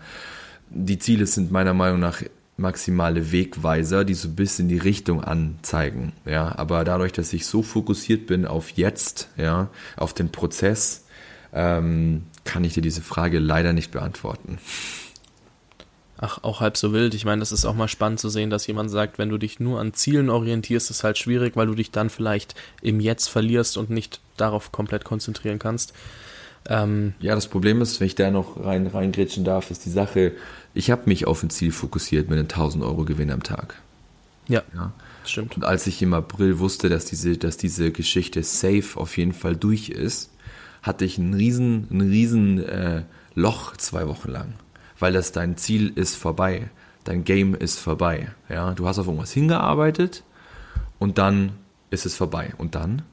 Die 0.69 0.99
Ziele 0.99 1.25
sind 1.25 1.51
meiner 1.51 1.73
Meinung 1.73 1.99
nach 1.99 2.21
maximale 2.57 3.31
Wegweiser, 3.31 4.05
die 4.05 4.13
so 4.13 4.29
ein 4.29 4.35
bisschen 4.35 4.69
die 4.69 4.77
Richtung 4.77 5.23
anzeigen, 5.23 6.13
ja. 6.25 6.57
Aber 6.57 6.83
dadurch, 6.83 7.11
dass 7.11 7.33
ich 7.33 7.45
so 7.45 7.61
fokussiert 7.61 8.27
bin 8.27 8.45
auf 8.45 8.69
jetzt, 8.71 9.29
ja, 9.37 9.69
auf 9.97 10.13
den 10.13 10.31
Prozess, 10.31 11.05
ähm, 11.53 12.23
kann 12.43 12.63
ich 12.63 12.73
dir 12.73 12.81
diese 12.81 13.01
Frage 13.01 13.39
leider 13.39 13.73
nicht 13.73 13.91
beantworten. 13.91 14.59
Ach, 16.17 16.43
auch 16.43 16.61
halb 16.61 16.77
so 16.77 16.93
wild. 16.93 17.13
Ich 17.13 17.25
meine, 17.25 17.39
das 17.39 17.51
ist 17.51 17.65
auch 17.65 17.75
mal 17.75 17.89
spannend 17.89 18.21
zu 18.21 18.29
sehen, 18.29 18.49
dass 18.49 18.67
jemand 18.67 18.89
sagt, 18.89 19.17
wenn 19.17 19.29
du 19.29 19.37
dich 19.37 19.59
nur 19.59 19.81
an 19.81 19.93
Zielen 19.93 20.29
orientierst, 20.29 20.89
ist 20.89 21.03
halt 21.03 21.17
schwierig, 21.17 21.57
weil 21.57 21.67
du 21.67 21.75
dich 21.75 21.91
dann 21.91 22.09
vielleicht 22.09 22.55
im 22.81 23.01
Jetzt 23.01 23.27
verlierst 23.27 23.77
und 23.77 23.89
nicht 23.89 24.21
darauf 24.37 24.71
komplett 24.71 25.03
konzentrieren 25.03 25.59
kannst. 25.59 25.93
Ähm, 26.67 27.13
ja, 27.19 27.35
das 27.35 27.47
Problem 27.47 27.81
ist, 27.81 27.99
wenn 27.99 28.07
ich 28.07 28.15
da 28.15 28.31
noch 28.31 28.63
rein 28.63 28.87
reingrätschen 28.87 29.43
darf, 29.43 29.71
ist 29.71 29.85
die 29.85 29.91
Sache, 29.91 30.31
ich 30.73 30.91
habe 30.91 31.03
mich 31.05 31.27
auf 31.27 31.43
ein 31.43 31.49
Ziel 31.49 31.71
fokussiert 31.71 32.29
mit 32.29 32.39
einem 32.39 32.47
1000 32.47 32.83
Euro 32.83 33.05
Gewinn 33.05 33.31
am 33.31 33.43
Tag. 33.43 33.75
Ja, 34.47 34.63
ja, 34.73 34.91
stimmt. 35.25 35.55
Und 35.55 35.65
als 35.65 35.87
ich 35.87 36.01
im 36.01 36.13
April 36.13 36.59
wusste, 36.59 36.89
dass 36.89 37.05
diese, 37.05 37.37
dass 37.37 37.57
diese 37.57 37.91
Geschichte 37.91 38.43
safe 38.43 38.99
auf 38.99 39.17
jeden 39.17 39.33
Fall 39.33 39.55
durch 39.55 39.89
ist, 39.89 40.31
hatte 40.81 41.05
ich 41.05 41.17
ein 41.17 41.33
riesen, 41.33 41.87
ein 41.91 42.01
riesen 42.01 42.63
äh, 42.63 43.03
Loch 43.35 43.75
zwei 43.77 44.07
Wochen 44.07 44.31
lang 44.31 44.53
weil 44.99 45.13
das 45.13 45.31
dein 45.31 45.57
Ziel 45.57 45.91
ist 45.95 46.15
vorbei. 46.15 46.69
Dein 47.03 47.23
Game 47.23 47.53
ist 47.53 47.79
vorbei. 47.79 48.29
Ja, 48.49 48.73
du 48.73 48.87
hast 48.87 48.97
auf 48.97 49.05
irgendwas 49.05 49.31
hingearbeitet 49.31 50.23
und 50.99 51.17
dann 51.17 51.51
ist 51.89 52.05
es 52.05 52.15
vorbei. 52.15 52.53
Und 52.57 52.75
dann? 52.75 53.03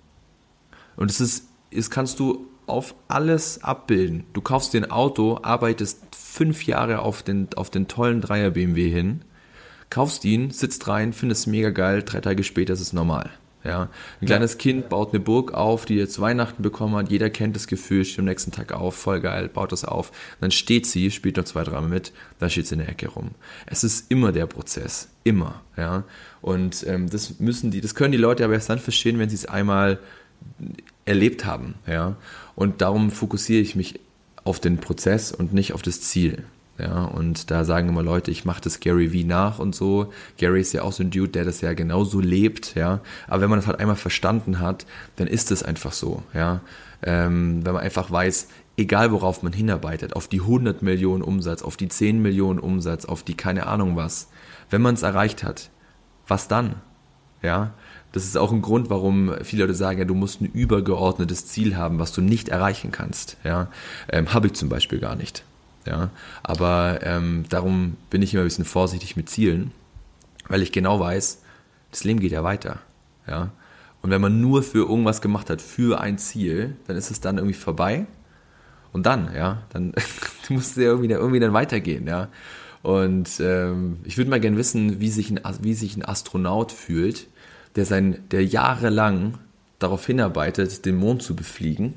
Und 0.97 1.11
es 1.11 1.21
ist, 1.21 1.49
es 1.71 1.91
kannst 1.91 2.19
du 2.21 2.47
auf 2.73 2.95
alles 3.09 3.63
abbilden. 3.63 4.25
Du 4.33 4.41
kaufst 4.41 4.73
dir 4.73 4.83
ein 4.83 4.91
Auto, 4.91 5.39
arbeitest 5.43 6.01
fünf 6.17 6.67
Jahre 6.67 7.01
auf 7.01 7.23
den, 7.23 7.49
auf 7.57 7.71
den 7.71 7.89
tollen 7.89 8.21
Dreier 8.21 8.51
BMW 8.51 8.91
hin, 8.91 9.23
kaufst 9.91 10.25
ihn, 10.25 10.51
sitzt 10.51 10.89
rein, 10.89 11.13
findest 11.13 11.43
es 11.43 11.47
mega 11.47 11.71
geil, 11.71 12.03
drei 12.05 12.21
Tage 12.21 12.43
später 12.43 12.73
ist 12.73 12.81
es 12.81 12.93
normal. 12.93 13.31
Ja, 13.65 13.91
ein 14.21 14.27
kleines 14.27 14.59
Kind 14.59 14.89
baut 14.89 15.11
eine 15.11 15.21
Burg 15.21 15.55
auf, 15.55 15.85
die 15.85 15.95
jetzt 15.95 16.21
Weihnachten 16.21 16.65
bekommen 16.65 16.97
hat. 16.97 17.13
Jeder 17.13 17.31
kennt 17.31 17.55
das 17.55 17.69
Gefühl, 17.69 18.05
steht 18.05 18.19
am 18.19 18.25
nächsten 18.25 18.51
Tag 18.51 18.73
auf, 18.73 18.97
voll 18.97 19.21
geil, 19.21 19.49
baut 19.49 19.71
das 19.71 19.85
auf. 19.85 20.11
Dann 20.41 20.51
steht 20.51 20.85
sie, 20.87 21.13
spielt 21.13 21.37
noch 21.37 21.45
zwei, 21.45 21.63
dreimal 21.63 21.89
mit, 21.89 22.13
dann 22.41 22.51
steht 22.51 22.67
sie 22.67 22.75
in 22.75 22.81
der 22.81 22.89
Ecke 22.89 23.09
rum. 23.09 23.31
Es 23.67 23.85
ist 23.85 24.11
immer 24.11 24.33
der 24.33 24.47
Prozess, 24.47 25.11
immer. 25.23 25.61
Ja, 25.77 26.03
und 26.41 26.85
ähm, 26.89 27.09
das 27.09 27.39
müssen 27.39 27.71
die, 27.71 27.81
das 27.81 27.95
können 27.95 28.11
die 28.11 28.19
Leute 28.19 28.45
aber 28.45 28.55
erst 28.55 28.69
dann 28.69 28.81
verstehen, 28.81 29.21
wenn 29.21 29.29
sie 29.29 29.37
es 29.37 29.47
einmal 29.47 30.01
erlebt 31.05 31.45
haben. 31.45 31.75
Ja, 31.87 32.17
und 32.55 32.81
darum 32.81 33.11
fokussiere 33.11 33.61
ich 33.61 33.77
mich 33.77 34.01
auf 34.45 34.61
den 34.61 34.79
Prozess 34.79 35.33
und 35.33 35.53
nicht 35.53 35.73
auf 35.73 35.83
das 35.83 36.01
Ziel. 36.01 36.45
Ja, 36.79 37.05
und 37.05 37.51
da 37.51 37.65
sagen 37.65 37.91
immer 37.91 38.03
Leute, 38.03 38.31
ich 38.31 38.45
mache 38.45 38.63
das 38.63 38.81
Gary 38.81 39.11
V 39.11 39.27
nach 39.27 39.59
und 39.59 39.75
so. 39.75 40.13
Gary 40.39 40.61
ist 40.61 40.73
ja 40.73 40.83
auch 40.83 40.93
so 40.93 41.03
ein 41.03 41.11
Dude, 41.11 41.29
der 41.29 41.45
das 41.45 41.61
ja 41.61 41.75
genauso 41.75 42.19
lebt, 42.19 42.75
ja. 42.75 43.01
Aber 43.29 43.43
wenn 43.43 43.51
man 43.51 43.59
das 43.59 43.67
halt 43.67 43.79
einmal 43.79 43.97
verstanden 43.97 44.59
hat, 44.59 44.87
dann 45.17 45.27
ist 45.27 45.51
es 45.51 45.63
einfach 45.63 45.93
so, 45.93 46.23
ja. 46.35 46.61
Ähm, 47.03 47.65
wenn 47.65 47.75
man 47.75 47.83
einfach 47.83 48.11
weiß, 48.11 48.49
egal 48.77 49.13
worauf 49.13 49.43
man 49.43 49.53
hinarbeitet, 49.53 50.17
auf 50.17 50.29
die 50.29 50.41
100 50.41 50.83
Millionen 50.83 51.23
Umsatz, 51.23 51.63
auf 51.63 51.77
die 51.77 51.89
10 51.89 52.23
Millionen 52.23 52.59
Umsatz, 52.59 53.05
auf 53.05 53.23
die 53.23 53.35
keine 53.35 53.67
Ahnung 53.67 53.97
was, 53.97 54.29
wenn 54.71 54.83
man 54.83 54.95
es 54.95 55.03
erreicht 55.03 55.45
hat, 55.45 55.71
was 56.27 56.49
dann? 56.49 56.77
Ja, 57.43 57.75
das 58.13 58.25
ist 58.25 58.37
auch 58.37 58.53
ein 58.53 58.63
Grund, 58.63 58.91
warum 58.91 59.35
viele 59.43 59.65
Leute 59.65 59.75
sagen, 59.75 59.99
ja, 59.99 60.05
du 60.05 60.15
musst 60.15 60.41
ein 60.41 60.51
übergeordnetes 60.53 61.47
Ziel 61.47 61.77
haben, 61.77 61.99
was 61.99 62.13
du 62.13 62.21
nicht 62.21 62.51
erreichen 62.51 62.93
kannst. 62.93 63.39
Ja, 63.43 63.69
ähm, 64.11 64.33
habe 64.33 64.49
ich 64.49 64.53
zum 64.53 64.69
Beispiel 64.69 64.99
gar 65.01 65.17
nicht. 65.17 65.45
Ja, 65.87 66.11
aber 66.43 67.01
ähm, 67.03 67.45
darum 67.49 67.97
bin 68.11 68.23
ich 68.23 68.35
immer 68.35 68.43
ein 68.43 68.47
bisschen 68.47 68.65
vorsichtig 68.65 69.17
mit 69.17 69.29
Zielen, 69.29 69.73
weil 70.49 70.63
ich 70.63 70.71
genau 70.71 71.01
weiß, 71.01 71.43
das 71.91 72.05
Leben 72.05 72.21
geht 72.21 72.33
ja 72.33 72.45
weiter. 72.45 72.79
Ja, 73.27 73.51
und 74.03 74.11
wenn 74.11 74.21
man 74.21 74.41
nur 74.41 74.63
für 74.63 74.87
irgendwas 74.87 75.21
gemacht 75.21 75.49
hat, 75.49 75.63
für 75.63 76.01
ein 76.01 76.19
Ziel, 76.19 76.77
dann 76.87 76.97
ist 76.97 77.11
es 77.11 77.21
dann 77.21 77.39
irgendwie 77.39 77.55
vorbei. 77.55 78.07
Und 78.93 79.07
dann, 79.07 79.31
ja, 79.35 79.63
dann 79.73 79.95
muss 80.51 80.71
es 80.71 80.77
ja 80.77 80.83
irgendwie, 80.83 81.11
irgendwie 81.11 81.41
dann 81.41 81.53
weitergehen, 81.53 82.07
ja. 82.07 82.29
Und 82.83 83.39
ähm, 83.41 83.99
ich 84.03 84.19
würde 84.19 84.29
mal 84.29 84.41
gerne 84.41 84.57
wissen, 84.57 85.01
wie 85.01 85.09
sich, 85.09 85.31
ein, 85.31 85.41
wie 85.63 85.75
sich 85.75 85.97
ein 85.97 86.05
Astronaut 86.05 86.73
fühlt, 86.73 87.29
der 87.77 87.85
sein, 87.85 88.19
der 88.31 88.45
jahrelang 88.45 89.39
darauf 89.79 90.07
hinarbeitet, 90.07 90.85
den 90.85 90.97
Mond 90.97 91.23
zu 91.23 91.35
befliegen. 91.35 91.95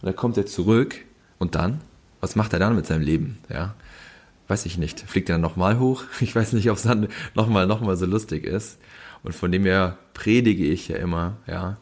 Und 0.00 0.06
dann 0.06 0.16
kommt 0.16 0.36
er 0.36 0.46
zurück 0.46 0.96
und 1.38 1.54
dann? 1.54 1.80
was 2.24 2.36
macht 2.36 2.54
er 2.54 2.58
dann 2.58 2.74
mit 2.74 2.86
seinem 2.86 3.02
Leben? 3.02 3.38
Ja, 3.50 3.74
weiß 4.48 4.64
ich 4.64 4.78
nicht. 4.78 5.00
Fliegt 5.00 5.28
er 5.28 5.34
dann 5.34 5.42
nochmal 5.42 5.78
hoch? 5.78 6.04
Ich 6.20 6.34
weiß 6.34 6.54
nicht, 6.54 6.70
ob 6.70 6.78
es 6.78 6.84
dann 6.84 7.08
nochmal 7.34 7.66
noch 7.66 7.82
mal 7.82 7.98
so 7.98 8.06
lustig 8.06 8.46
ist. 8.46 8.78
Und 9.22 9.34
von 9.34 9.52
dem 9.52 9.64
her 9.64 9.98
predige 10.14 10.64
ich 10.64 10.88
ja 10.88 10.96
immer, 10.96 11.36
ja, 11.46 11.76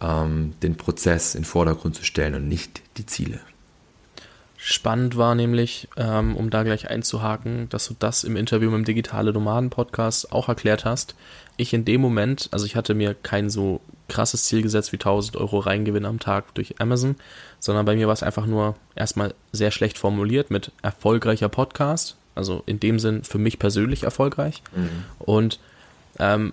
ähm, 0.00 0.54
den 0.62 0.76
Prozess 0.76 1.34
in 1.34 1.40
den 1.40 1.46
Vordergrund 1.46 1.96
zu 1.96 2.04
stellen 2.04 2.36
und 2.36 2.46
nicht 2.46 2.80
die 2.96 3.06
Ziele. 3.06 3.40
Spannend 4.56 5.16
war 5.16 5.34
nämlich, 5.34 5.88
ähm, 5.96 6.36
um 6.36 6.50
da 6.50 6.62
gleich 6.62 6.88
einzuhaken, 6.88 7.68
dass 7.68 7.88
du 7.88 7.96
das 7.98 8.22
im 8.22 8.36
Interview 8.36 8.70
mit 8.70 8.78
dem 8.78 8.84
Digitale 8.84 9.32
Nomaden 9.32 9.70
Podcast 9.70 10.30
auch 10.30 10.48
erklärt 10.48 10.84
hast. 10.84 11.16
Ich 11.56 11.74
in 11.74 11.84
dem 11.84 12.00
Moment, 12.00 12.48
also 12.50 12.66
ich 12.66 12.76
hatte 12.76 12.94
mir 12.94 13.14
kein 13.14 13.50
so 13.50 13.80
krasses 14.08 14.44
Ziel 14.44 14.62
gesetzt 14.62 14.92
wie 14.92 14.96
1000 14.96 15.36
Euro 15.36 15.58
Reingewinn 15.58 16.04
am 16.04 16.18
Tag 16.18 16.54
durch 16.54 16.80
Amazon, 16.80 17.16
sondern 17.60 17.86
bei 17.86 17.94
mir 17.94 18.06
war 18.06 18.14
es 18.14 18.22
einfach 18.22 18.46
nur 18.46 18.76
erstmal 18.94 19.34
sehr 19.52 19.70
schlecht 19.70 19.98
formuliert 19.98 20.50
mit 20.50 20.72
erfolgreicher 20.82 21.48
Podcast, 21.48 22.16
also 22.34 22.62
in 22.66 22.80
dem 22.80 22.98
Sinn 22.98 23.24
für 23.24 23.38
mich 23.38 23.58
persönlich 23.58 24.02
erfolgreich. 24.02 24.62
Mhm. 24.74 25.04
Und 25.18 25.60
ähm, 26.18 26.52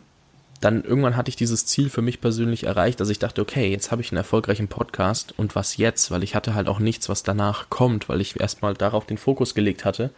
dann 0.61 0.83
irgendwann 0.83 1.15
hatte 1.15 1.29
ich 1.29 1.35
dieses 1.35 1.65
Ziel 1.65 1.89
für 1.89 2.01
mich 2.01 2.19
persönlich 2.19 2.65
erreicht, 2.65 2.99
dass 2.99 3.09
ich 3.09 3.19
dachte, 3.19 3.41
okay, 3.41 3.69
jetzt 3.69 3.91
habe 3.91 4.01
ich 4.01 4.11
einen 4.11 4.17
erfolgreichen 4.17 4.67
Podcast 4.67 5.33
und 5.37 5.55
was 5.55 5.77
jetzt? 5.77 6.11
Weil 6.11 6.23
ich 6.23 6.35
hatte 6.35 6.53
halt 6.53 6.67
auch 6.67 6.79
nichts, 6.79 7.07
was 7.07 7.23
danach 7.23 7.69
kommt, 7.69 8.09
weil 8.09 8.19
ich 8.19 8.39
erstmal 8.39 8.73
darauf 8.73 9.05
den 9.05 9.17
Fokus 9.17 9.55
gelegt 9.55 9.85
hatte 9.85 10.11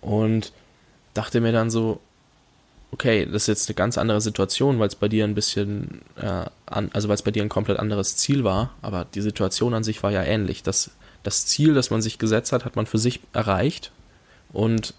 und 0.00 0.52
dachte 1.12 1.40
mir 1.40 1.52
dann 1.52 1.70
so, 1.70 2.00
okay, 2.90 3.26
das 3.26 3.42
ist 3.42 3.46
jetzt 3.48 3.68
eine 3.68 3.74
ganz 3.74 3.98
andere 3.98 4.20
Situation, 4.20 4.78
weil 4.78 4.88
es 4.88 4.94
bei 4.94 5.08
dir 5.08 5.24
ein 5.24 5.34
bisschen, 5.34 6.02
äh, 6.16 6.44
an, 6.66 6.90
also 6.92 7.08
weil 7.08 7.14
es 7.14 7.22
bei 7.22 7.30
dir 7.30 7.42
ein 7.42 7.48
komplett 7.48 7.78
anderes 7.78 8.16
Ziel 8.16 8.44
war, 8.44 8.70
aber 8.82 9.04
die 9.14 9.20
Situation 9.20 9.74
an 9.74 9.84
sich 9.84 10.02
war 10.02 10.10
ja 10.10 10.22
ähnlich. 10.22 10.62
Das, 10.62 10.90
das 11.22 11.46
Ziel, 11.46 11.74
das 11.74 11.90
man 11.90 12.02
sich 12.02 12.18
gesetzt 12.18 12.52
hat, 12.52 12.64
hat 12.64 12.76
man 12.76 12.86
für 12.86 12.98
sich 12.98 13.20
erreicht 13.32 13.92
und 14.52 14.94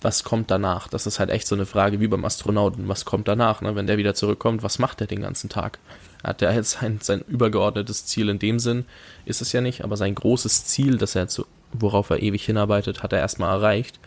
was 0.00 0.22
kommt 0.22 0.50
danach? 0.50 0.86
Das 0.88 1.06
ist 1.06 1.18
halt 1.18 1.30
echt 1.30 1.46
so 1.46 1.54
eine 1.54 1.64
Frage 1.64 1.98
wie 1.98 2.08
beim 2.08 2.26
Astronauten. 2.26 2.88
Was 2.88 3.06
kommt 3.06 3.26
danach? 3.26 3.62
Ne? 3.62 3.74
Wenn 3.74 3.86
der 3.86 3.96
wieder 3.96 4.14
zurückkommt, 4.14 4.62
was 4.62 4.78
macht 4.78 5.00
der 5.00 5.06
den 5.06 5.22
ganzen 5.22 5.48
Tag? 5.48 5.78
Hat 6.22 6.42
der 6.42 6.54
jetzt 6.54 6.72
sein, 6.72 6.98
sein 7.02 7.24
übergeordnetes 7.26 8.04
Ziel 8.04 8.28
in 8.28 8.38
dem 8.38 8.58
Sinn? 8.58 8.84
Ist 9.24 9.40
es 9.40 9.52
ja 9.52 9.62
nicht, 9.62 9.82
aber 9.82 9.96
sein 9.96 10.14
großes 10.14 10.66
Ziel, 10.66 10.98
das 10.98 11.14
er 11.14 11.28
zu, 11.28 11.46
worauf 11.72 12.10
er 12.10 12.22
ewig 12.22 12.44
hinarbeitet, 12.44 13.02
hat 13.02 13.14
er 13.14 13.20
erstmal 13.20 13.56
erreicht 13.56 13.98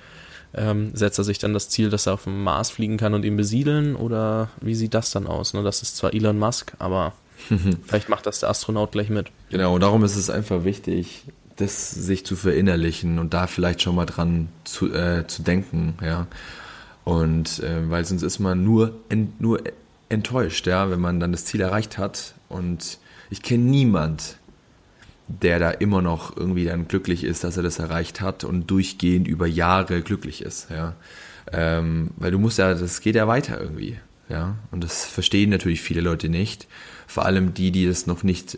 ähm, 0.53 0.91
setzt 0.95 1.17
er 1.19 1.23
sich 1.23 1.39
dann 1.39 1.53
das 1.53 1.69
Ziel, 1.69 1.89
dass 1.89 2.07
er 2.07 2.13
auf 2.13 2.23
dem 2.23 2.43
Mars 2.43 2.69
fliegen 2.69 2.97
kann 2.97 3.13
und 3.13 3.25
ihn 3.25 3.37
besiedeln? 3.37 3.95
Oder 3.95 4.49
wie 4.61 4.75
sieht 4.75 4.93
das 4.93 5.11
dann 5.11 5.27
aus? 5.27 5.53
Ne? 5.53 5.63
Das 5.63 5.81
ist 5.81 5.97
zwar 5.97 6.13
Elon 6.13 6.39
Musk, 6.39 6.73
aber 6.79 7.13
vielleicht 7.85 8.09
macht 8.09 8.25
das 8.25 8.39
der 8.39 8.49
Astronaut 8.49 8.91
gleich 8.91 9.09
mit. 9.09 9.27
Genau, 9.49 9.75
und 9.75 9.81
darum 9.81 10.03
ist 10.03 10.15
es 10.15 10.29
einfach 10.29 10.63
wichtig, 10.63 11.25
das 11.57 11.91
sich 11.91 12.25
zu 12.25 12.35
verinnerlichen 12.35 13.19
und 13.19 13.33
da 13.33 13.47
vielleicht 13.47 13.81
schon 13.81 13.95
mal 13.95 14.05
dran 14.05 14.49
zu, 14.63 14.93
äh, 14.93 15.25
zu 15.27 15.41
denken, 15.41 15.95
ja. 16.03 16.27
Und 17.03 17.59
äh, 17.59 17.89
weil 17.89 18.03
sonst 18.03 18.21
ist 18.21 18.39
man 18.39 18.63
nur, 18.63 18.93
ent, 19.09 19.39
nur 19.39 19.61
enttäuscht, 20.09 20.67
ja, 20.67 20.89
wenn 20.89 20.99
man 20.99 21.19
dann 21.19 21.31
das 21.31 21.45
Ziel 21.45 21.61
erreicht 21.61 21.97
hat. 21.97 22.33
Und 22.49 22.99
ich 23.29 23.41
kenne 23.41 23.63
niemand, 23.63 24.36
der 25.27 25.59
da 25.59 25.71
immer 25.71 26.01
noch 26.01 26.35
irgendwie 26.35 26.65
dann 26.65 26.87
glücklich 26.87 27.23
ist, 27.23 27.43
dass 27.43 27.57
er 27.57 27.63
das 27.63 27.79
erreicht 27.79 28.21
hat 28.21 28.43
und 28.43 28.67
durchgehend 28.67 29.27
über 29.27 29.45
Jahre 29.47 30.01
glücklich 30.01 30.41
ist, 30.41 30.69
ja. 30.69 30.95
Ähm, 31.51 32.11
weil 32.17 32.31
du 32.31 32.39
musst 32.39 32.57
ja, 32.57 32.73
das 32.73 33.01
geht 33.01 33.15
ja 33.15 33.27
weiter 33.27 33.59
irgendwie, 33.59 33.97
ja. 34.29 34.55
Und 34.71 34.83
das 34.83 35.05
verstehen 35.05 35.49
natürlich 35.49 35.81
viele 35.81 36.01
Leute 36.01 36.29
nicht. 36.29 36.67
Vor 37.07 37.25
allem 37.25 37.53
die, 37.53 37.71
die 37.71 37.85
es 37.85 38.07
noch 38.07 38.23
nicht 38.23 38.57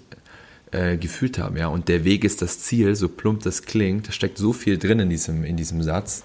äh, 0.71 0.97
gefühlt 0.97 1.39
haben, 1.39 1.57
ja. 1.57 1.67
Und 1.67 1.87
der 1.87 2.03
Weg 2.03 2.23
ist 2.23 2.41
das 2.41 2.59
Ziel, 2.59 2.95
so 2.95 3.09
plump 3.09 3.43
das 3.43 3.63
klingt, 3.63 4.07
da 4.07 4.11
steckt 4.11 4.37
so 4.37 4.53
viel 4.53 4.77
drin 4.77 4.99
in 4.99 5.09
diesem, 5.09 5.43
in 5.43 5.57
diesem 5.57 5.81
Satz. 5.81 6.23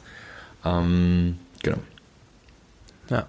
Ähm, 0.64 1.38
genau. 1.62 1.78
Ja. 3.08 3.28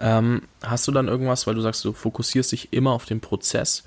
Ähm, 0.00 0.42
hast 0.62 0.86
du 0.88 0.92
dann 0.92 1.08
irgendwas, 1.08 1.46
weil 1.46 1.54
du 1.54 1.60
sagst, 1.60 1.84
du 1.84 1.92
fokussierst 1.92 2.52
dich 2.52 2.72
immer 2.72 2.90
auf 2.90 3.04
den 3.04 3.20
Prozess. 3.20 3.84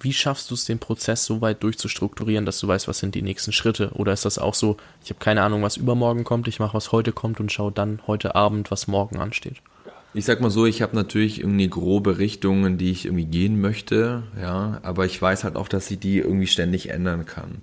Wie 0.00 0.12
schaffst 0.12 0.50
du 0.50 0.54
es, 0.54 0.64
den 0.64 0.78
Prozess 0.78 1.24
so 1.24 1.40
weit 1.40 1.62
durchzustrukturieren, 1.62 2.44
dass 2.44 2.60
du 2.60 2.68
weißt, 2.68 2.88
was 2.88 2.98
sind 2.98 3.14
die 3.14 3.22
nächsten 3.22 3.52
Schritte? 3.52 3.90
Oder 3.94 4.12
ist 4.12 4.24
das 4.24 4.38
auch 4.38 4.54
so, 4.54 4.76
ich 5.02 5.10
habe 5.10 5.20
keine 5.20 5.42
Ahnung, 5.42 5.62
was 5.62 5.76
übermorgen 5.76 6.24
kommt, 6.24 6.48
ich 6.48 6.58
mache, 6.58 6.74
was 6.74 6.92
heute 6.92 7.12
kommt 7.12 7.40
und 7.40 7.52
schaue 7.52 7.72
dann 7.72 8.00
heute 8.06 8.34
Abend, 8.34 8.70
was 8.70 8.86
morgen 8.86 9.18
ansteht? 9.18 9.62
Ich 10.12 10.24
sag 10.24 10.40
mal 10.40 10.50
so, 10.50 10.64
ich 10.64 10.80
habe 10.80 10.96
natürlich 10.96 11.40
irgendwie 11.40 11.68
grobe 11.68 12.18
Richtungen, 12.18 12.78
die 12.78 12.90
ich 12.90 13.04
irgendwie 13.04 13.26
gehen 13.26 13.60
möchte, 13.60 14.22
ja, 14.40 14.80
aber 14.82 15.04
ich 15.04 15.20
weiß 15.20 15.44
halt 15.44 15.56
auch, 15.56 15.68
dass 15.68 15.90
ich 15.90 15.98
die 15.98 16.18
irgendwie 16.18 16.46
ständig 16.46 16.88
ändern 16.88 17.26
kann. 17.26 17.62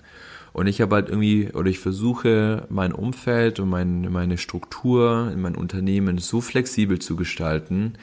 Und 0.53 0.67
ich 0.67 0.79
habe 0.81 0.95
halt 0.95 1.09
irgendwie, 1.09 1.49
oder 1.51 1.69
ich 1.69 1.79
versuche 1.79 2.67
mein 2.69 2.93
Umfeld 2.93 3.59
und 3.59 3.69
mein, 3.69 4.11
meine 4.11 4.38
Struktur 4.38 5.31
in 5.34 5.41
mein 5.41 5.55
Unternehmen 5.55 6.19
so 6.19 6.41
flexibel 6.41 6.99
zu 6.99 7.15
gestalten, 7.15 7.93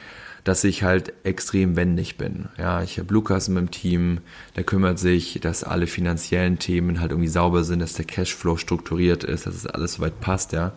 dass 0.43 0.63
ich 0.63 0.83
halt 0.83 1.13
extrem 1.23 1.75
wendig 1.75 2.17
bin. 2.17 2.49
Ja, 2.57 2.81
ich 2.81 2.97
habe 2.97 3.13
Lukas 3.13 3.47
in 3.47 3.53
meinem 3.53 3.71
Team, 3.71 4.21
der 4.55 4.63
kümmert 4.63 4.97
sich, 4.97 5.39
dass 5.41 5.63
alle 5.63 5.87
finanziellen 5.87 6.57
Themen 6.57 6.99
halt 6.99 7.11
irgendwie 7.11 7.29
sauber 7.29 7.63
sind, 7.63 7.79
dass 7.79 7.93
der 7.93 8.05
Cashflow 8.05 8.57
strukturiert 8.57 9.23
ist, 9.23 9.45
dass 9.45 9.55
es 9.55 9.67
alles 9.67 9.93
soweit 9.93 10.19
passt, 10.19 10.53
ja. 10.53 10.73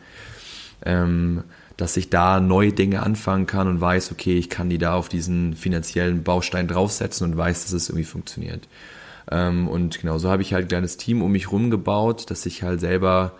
Ähm, 0.84 1.44
dass 1.76 1.96
ich 1.96 2.10
da 2.10 2.40
neue 2.40 2.72
Dinge 2.72 3.02
anfangen 3.02 3.46
kann 3.46 3.66
und 3.66 3.80
weiß, 3.80 4.12
okay, 4.12 4.38
ich 4.38 4.48
kann 4.48 4.68
die 4.68 4.78
da 4.78 4.94
auf 4.94 5.08
diesen 5.08 5.54
finanziellen 5.54 6.22
Baustein 6.22 6.68
draufsetzen 6.68 7.30
und 7.30 7.36
weiß, 7.36 7.64
dass 7.64 7.72
es 7.72 7.88
irgendwie 7.88 8.04
funktioniert. 8.04 8.68
Ähm, 9.30 9.66
und 9.66 10.00
genau 10.00 10.18
so 10.18 10.30
habe 10.30 10.42
ich 10.42 10.52
halt 10.52 10.66
ein 10.66 10.68
kleines 10.68 10.98
Team 10.98 11.22
um 11.22 11.32
mich 11.32 11.50
rum 11.50 11.70
gebaut, 11.70 12.30
dass 12.30 12.46
ich 12.46 12.62
halt 12.62 12.80
selber 12.80 13.32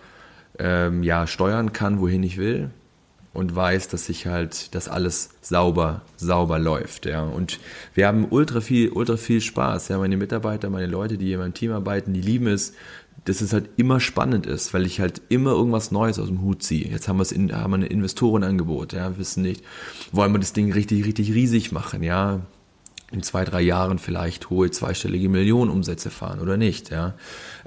ähm, 0.57 1.03
ja, 1.03 1.27
steuern 1.27 1.71
kann, 1.71 1.99
wohin 1.99 2.23
ich 2.23 2.37
will 2.37 2.71
und 3.35 3.53
weiß, 3.53 3.89
dass 3.89 4.07
ich 4.09 4.27
halt, 4.27 4.73
dass 4.73 4.87
alles 4.87 5.29
sauber, 5.41 6.01
sauber 6.15 6.57
läuft, 6.57 7.05
ja. 7.05 7.23
Und 7.23 7.59
wir 7.93 8.07
haben 8.07 8.27
ultra 8.29 8.61
viel, 8.61 8.89
ultra 8.89 9.17
viel 9.17 9.41
Spaß, 9.41 9.89
ja. 9.89 9.97
Meine 9.97 10.17
Mitarbeiter, 10.17 10.69
meine 10.69 10.87
Leute, 10.87 11.17
die 11.17 11.33
in 11.33 11.39
meinem 11.39 11.53
Team 11.53 11.71
arbeiten, 11.73 12.13
die 12.13 12.21
lieben 12.21 12.47
es, 12.47 12.73
dass 13.25 13.41
es 13.41 13.53
halt 13.53 13.69
immer 13.75 13.99
spannend 13.99 14.45
ist, 14.45 14.73
weil 14.73 14.85
ich 14.85 15.01
halt 15.01 15.21
immer 15.29 15.51
irgendwas 15.51 15.91
Neues 15.91 16.17
aus 16.17 16.27
dem 16.27 16.41
Hut 16.41 16.63
ziehe. 16.63 16.87
Jetzt 16.87 17.07
haben 17.07 17.21
in, 17.21 17.53
haben 17.53 17.71
wir 17.71 17.79
ein 17.79 17.83
Investorenangebot, 17.83 18.93
ja, 18.93 19.17
wissen 19.17 19.43
nicht, 19.43 19.63
wollen 20.11 20.31
wir 20.31 20.39
das 20.39 20.53
Ding 20.53 20.71
richtig, 20.71 21.05
richtig 21.05 21.33
riesig 21.33 21.71
machen, 21.71 22.03
ja. 22.03 22.41
In 23.11 23.21
zwei, 23.21 23.43
drei 23.43 23.61
Jahren 23.61 23.99
vielleicht 23.99 24.49
hohe 24.49 24.71
zweistellige 24.71 25.29
Millionenumsätze 25.29 26.09
fahren 26.09 26.39
oder 26.39 26.55
nicht, 26.55 26.89
ja. 26.89 27.15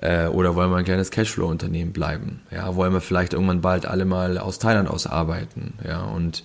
Äh, 0.00 0.26
oder 0.26 0.54
wollen 0.54 0.70
wir 0.70 0.76
ein 0.76 0.84
kleines 0.84 1.10
Cashflow-Unternehmen 1.10 1.92
bleiben, 1.92 2.40
ja. 2.50 2.74
Wollen 2.76 2.92
wir 2.92 3.00
vielleicht 3.00 3.32
irgendwann 3.32 3.60
bald 3.60 3.86
alle 3.86 4.04
mal 4.04 4.38
aus 4.38 4.58
Thailand 4.58 4.88
ausarbeiten, 4.88 5.74
ja. 5.84 6.02
Und 6.02 6.44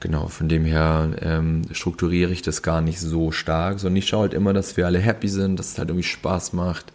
genau, 0.00 0.28
von 0.28 0.48
dem 0.48 0.64
her 0.64 1.10
ähm, 1.20 1.62
strukturiere 1.72 2.32
ich 2.32 2.42
das 2.42 2.62
gar 2.62 2.80
nicht 2.80 3.00
so 3.00 3.30
stark, 3.32 3.80
sondern 3.80 3.96
ich 3.96 4.08
schaue 4.08 4.22
halt 4.22 4.34
immer, 4.34 4.52
dass 4.52 4.76
wir 4.76 4.86
alle 4.86 4.98
happy 4.98 5.28
sind, 5.28 5.58
dass 5.58 5.72
es 5.72 5.78
halt 5.78 5.90
irgendwie 5.90 6.08
Spaß 6.08 6.52
macht 6.52 6.92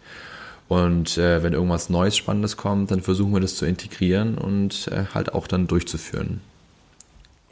und 0.68 1.16
äh, 1.16 1.42
wenn 1.42 1.54
irgendwas 1.54 1.88
Neues, 1.88 2.16
Spannendes 2.16 2.58
kommt, 2.58 2.90
dann 2.90 3.00
versuchen 3.00 3.32
wir 3.32 3.40
das 3.40 3.56
zu 3.56 3.64
integrieren 3.64 4.36
und 4.36 4.88
äh, 4.88 5.06
halt 5.14 5.32
auch 5.32 5.46
dann 5.46 5.66
durchzuführen. 5.66 6.42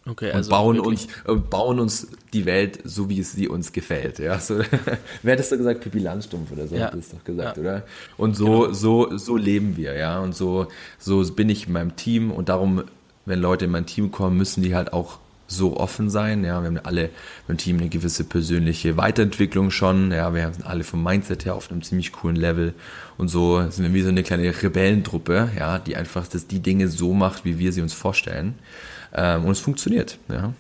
Okay, 0.09 0.31
also 0.31 0.51
und 0.51 0.57
bauen 0.57 0.81
uns, 0.81 1.07
äh, 1.27 1.35
bauen 1.35 1.81
uns 1.81 2.09
die 2.33 2.47
Welt 2.47 2.79
so, 2.85 3.09
wie 3.09 3.21
es 3.21 3.33
sie 3.33 3.49
uns 3.49 3.73
gefällt. 3.73 4.19
Ja, 4.19 4.39
so, 4.39 4.59
wer 5.23 5.33
hat 5.33 5.41
das 5.41 5.49
doch 5.49 5.57
gesagt? 5.57 5.81
Pippi 5.81 5.99
Landstumpf 5.99 6.53
oder 6.53 6.69
so 6.69 6.77
ja. 6.77 6.87
hat 6.87 6.95
das 6.95 7.11
doch 7.11 7.25
gesagt, 7.25 7.57
ja. 7.57 7.63
oder? 7.63 7.83
Und 8.17 8.37
so, 8.37 8.63
genau. 8.63 8.73
so, 8.73 9.17
so 9.19 9.37
leben 9.37 9.77
wir, 9.77 9.97
ja. 9.97 10.21
Und 10.21 10.35
so, 10.35 10.69
so 10.99 11.25
bin 11.33 11.49
ich 11.49 11.67
in 11.67 11.73
meinem 11.73 11.97
Team 11.97 12.31
und 12.31 12.49
darum, 12.49 12.85
wenn 13.25 13.41
Leute 13.41 13.65
in 13.65 13.73
mein 13.73 13.87
Team 13.87 14.13
kommen, 14.13 14.37
müssen 14.37 14.63
die 14.63 14.75
halt 14.75 14.93
auch 14.93 15.19
so 15.49 15.77
offen 15.77 16.11
sein. 16.11 16.45
Ja, 16.45 16.61
wir 16.61 16.67
haben 16.67 16.79
alle 16.79 17.11
im 17.49 17.57
Team 17.57 17.79
eine 17.79 17.89
gewisse 17.89 18.25
persönliche 18.25 18.97
Weiterentwicklung 18.97 19.71
schon. 19.71 20.13
Ja, 20.13 20.35
wir 20.35 20.53
sind 20.53 20.67
alle 20.67 20.85
vom 20.85 21.03
Mindset 21.03 21.45
her 21.45 21.55
auf 21.55 21.71
einem 21.71 21.83
ziemlich 21.83 22.13
coolen 22.13 22.37
Level. 22.37 22.75
Und 23.17 23.29
so 23.29 23.69
sind 23.71 23.85
wir 23.85 23.95
wie 23.95 24.03
so 24.03 24.09
eine 24.09 24.23
kleine 24.23 24.51
Rebellentruppe, 24.63 25.51
ja, 25.57 25.79
die 25.79 25.97
einfach 25.97 26.27
das, 26.27 26.47
die 26.47 26.61
Dinge 26.61 26.89
so 26.89 27.13
macht, 27.13 27.45
wie 27.45 27.59
wir 27.59 27.73
sie 27.73 27.83
uns 27.83 27.93
vorstellen. 27.93 28.55
Ähm, 29.15 29.45
und 29.45 29.53
es 29.53 29.61
funktioniert, 29.61 30.19
ja. 30.29 30.53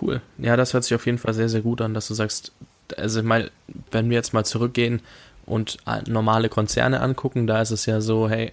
Cool. 0.00 0.20
Ja, 0.38 0.56
das 0.56 0.72
hört 0.72 0.84
sich 0.84 0.94
auf 0.94 1.06
jeden 1.06 1.18
Fall 1.18 1.34
sehr, 1.34 1.48
sehr 1.48 1.60
gut 1.60 1.80
an, 1.80 1.94
dass 1.94 2.08
du 2.08 2.14
sagst, 2.14 2.52
also 2.96 3.22
mal, 3.22 3.50
wenn 3.90 4.08
wir 4.08 4.16
jetzt 4.16 4.32
mal 4.32 4.44
zurückgehen 4.44 5.00
und 5.46 5.78
normale 6.06 6.48
Konzerne 6.48 7.00
angucken, 7.00 7.46
da 7.46 7.60
ist 7.60 7.70
es 7.70 7.86
ja 7.86 8.00
so, 8.00 8.28
hey, 8.28 8.52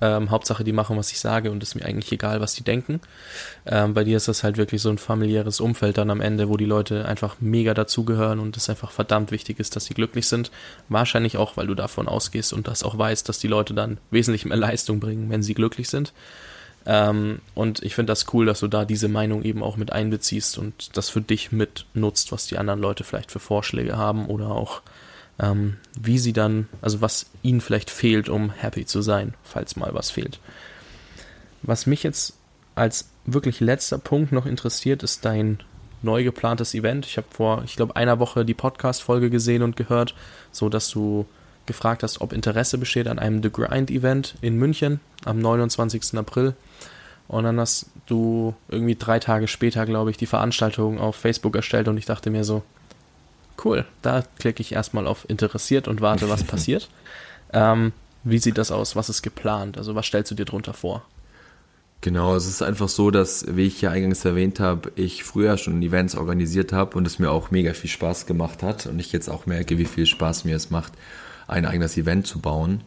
ähm, 0.00 0.30
Hauptsache, 0.30 0.64
die 0.64 0.72
machen, 0.72 0.96
was 0.96 1.10
ich 1.10 1.20
sage 1.20 1.50
und 1.50 1.62
es 1.62 1.70
ist 1.70 1.74
mir 1.74 1.84
eigentlich 1.84 2.12
egal, 2.12 2.40
was 2.40 2.54
die 2.54 2.62
denken. 2.62 3.00
Ähm, 3.64 3.94
bei 3.94 4.04
dir 4.04 4.16
ist 4.16 4.28
das 4.28 4.42
halt 4.42 4.56
wirklich 4.56 4.82
so 4.82 4.90
ein 4.90 4.98
familiäres 4.98 5.60
Umfeld 5.60 5.98
dann 5.98 6.10
am 6.10 6.20
Ende, 6.20 6.48
wo 6.48 6.56
die 6.56 6.66
Leute 6.66 7.06
einfach 7.06 7.36
mega 7.40 7.74
dazugehören 7.74 8.38
und 8.38 8.56
es 8.56 8.68
einfach 8.68 8.90
verdammt 8.90 9.30
wichtig 9.30 9.58
ist, 9.58 9.76
dass 9.76 9.86
sie 9.86 9.94
glücklich 9.94 10.28
sind. 10.28 10.50
Wahrscheinlich 10.88 11.36
auch, 11.36 11.56
weil 11.56 11.66
du 11.66 11.74
davon 11.74 12.08
ausgehst 12.08 12.52
und 12.52 12.68
das 12.68 12.82
auch 12.82 12.98
weißt, 12.98 13.28
dass 13.28 13.38
die 13.38 13.48
Leute 13.48 13.74
dann 13.74 13.98
wesentlich 14.10 14.44
mehr 14.44 14.58
Leistung 14.58 15.00
bringen, 15.00 15.30
wenn 15.30 15.42
sie 15.42 15.54
glücklich 15.54 15.88
sind. 15.88 16.12
Ähm, 16.86 17.40
und 17.54 17.82
ich 17.82 17.94
finde 17.94 18.12
das 18.12 18.32
cool, 18.32 18.46
dass 18.46 18.60
du 18.60 18.68
da 18.68 18.84
diese 18.84 19.08
Meinung 19.08 19.42
eben 19.42 19.62
auch 19.62 19.76
mit 19.76 19.92
einbeziehst 19.92 20.56
und 20.56 20.96
das 20.96 21.10
für 21.10 21.20
dich 21.20 21.50
mit 21.50 21.86
nutzt, 21.94 22.30
was 22.32 22.46
die 22.46 22.58
anderen 22.58 22.80
Leute 22.80 23.02
vielleicht 23.02 23.32
für 23.32 23.40
Vorschläge 23.40 23.96
haben 23.96 24.26
oder 24.26 24.50
auch 24.50 24.82
ähm, 25.38 25.76
wie 26.00 26.18
sie 26.18 26.32
dann, 26.32 26.68
also 26.80 27.00
was 27.00 27.26
ihnen 27.42 27.60
vielleicht 27.60 27.90
fehlt, 27.90 28.28
um 28.28 28.50
happy 28.50 28.86
zu 28.86 29.02
sein, 29.02 29.34
falls 29.42 29.76
mal 29.76 29.92
was 29.92 30.10
fehlt. 30.10 30.38
Was 31.62 31.86
mich 31.86 32.02
jetzt 32.02 32.34
als 32.74 33.08
wirklich 33.24 33.60
letzter 33.60 33.98
Punkt 33.98 34.32
noch 34.32 34.46
interessiert, 34.46 35.02
ist 35.02 35.24
dein 35.24 35.58
neu 36.02 36.22
geplantes 36.22 36.74
Event. 36.74 37.06
Ich 37.06 37.16
habe 37.16 37.26
vor, 37.30 37.62
ich 37.64 37.76
glaube, 37.76 37.96
einer 37.96 38.18
Woche 38.18 38.44
die 38.44 38.54
Podcast-Folge 38.54 39.30
gesehen 39.30 39.62
und 39.62 39.76
gehört, 39.76 40.14
so 40.52 40.68
dass 40.68 40.88
du 40.90 41.26
gefragt 41.66 42.02
hast, 42.02 42.20
ob 42.20 42.32
Interesse 42.32 42.78
besteht 42.78 43.08
an 43.08 43.18
einem 43.18 43.42
The 43.42 43.50
Grind 43.50 43.90
Event 43.90 44.34
in 44.40 44.56
München 44.56 45.00
am 45.24 45.38
29. 45.38 46.16
April. 46.16 46.54
Und 47.28 47.44
dann 47.44 47.58
hast 47.58 47.86
du 48.06 48.54
irgendwie 48.68 48.94
drei 48.94 49.18
Tage 49.18 49.48
später, 49.48 49.84
glaube 49.84 50.10
ich, 50.10 50.16
die 50.16 50.26
Veranstaltung 50.26 51.00
auf 51.00 51.16
Facebook 51.16 51.56
erstellt 51.56 51.88
und 51.88 51.96
ich 51.96 52.06
dachte 52.06 52.30
mir 52.30 52.44
so, 52.44 52.62
Cool, 53.62 53.86
da 54.02 54.22
klicke 54.38 54.60
ich 54.60 54.72
erstmal 54.72 55.06
auf 55.06 55.28
interessiert 55.28 55.88
und 55.88 56.00
warte, 56.00 56.28
was 56.28 56.44
passiert. 56.44 56.88
Ähm, 57.52 57.92
wie 58.24 58.38
sieht 58.38 58.58
das 58.58 58.70
aus? 58.70 58.96
Was 58.96 59.08
ist 59.08 59.22
geplant? 59.22 59.78
Also 59.78 59.94
was 59.94 60.06
stellst 60.06 60.30
du 60.30 60.34
dir 60.34 60.44
drunter 60.44 60.74
vor? 60.74 61.04
Genau, 62.02 62.36
es 62.36 62.46
ist 62.46 62.62
einfach 62.62 62.88
so, 62.88 63.10
dass, 63.10 63.56
wie 63.56 63.66
ich 63.66 63.80
ja 63.80 63.90
eingangs 63.90 64.24
erwähnt 64.24 64.60
habe, 64.60 64.92
ich 64.96 65.24
früher 65.24 65.56
schon 65.56 65.82
Events 65.82 66.14
organisiert 66.14 66.72
habe 66.72 66.96
und 66.96 67.06
es 67.06 67.18
mir 67.18 67.30
auch 67.30 67.50
mega 67.50 67.72
viel 67.72 67.88
Spaß 67.88 68.26
gemacht 68.26 68.62
hat 68.62 68.86
und 68.86 68.98
ich 68.98 69.12
jetzt 69.12 69.28
auch 69.28 69.46
merke, 69.46 69.78
wie 69.78 69.86
viel 69.86 70.06
Spaß 70.06 70.44
mir 70.44 70.56
es 70.56 70.70
macht, 70.70 70.92
ein 71.46 71.66
eigenes 71.66 71.96
Event 71.96 72.26
zu 72.26 72.40
bauen. 72.40 72.80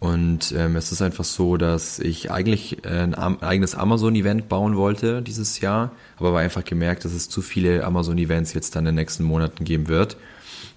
Und 0.00 0.52
ähm, 0.56 0.76
es 0.76 0.92
ist 0.92 1.00
einfach 1.00 1.24
so, 1.24 1.56
dass 1.56 1.98
ich 1.98 2.30
eigentlich 2.30 2.84
ein 2.84 3.14
eigenes 3.14 3.74
Amazon-Event 3.74 4.48
bauen 4.48 4.76
wollte 4.76 5.22
dieses 5.22 5.60
Jahr, 5.60 5.92
aber 6.18 6.28
habe 6.28 6.40
einfach 6.40 6.64
gemerkt, 6.64 7.04
dass 7.04 7.12
es 7.12 7.28
zu 7.28 7.40
viele 7.40 7.84
Amazon-Events 7.84 8.52
jetzt 8.52 8.76
dann 8.76 8.82
in 8.82 8.86
den 8.86 8.96
nächsten 8.96 9.24
Monaten 9.24 9.64
geben 9.64 9.88
wird. 9.88 10.16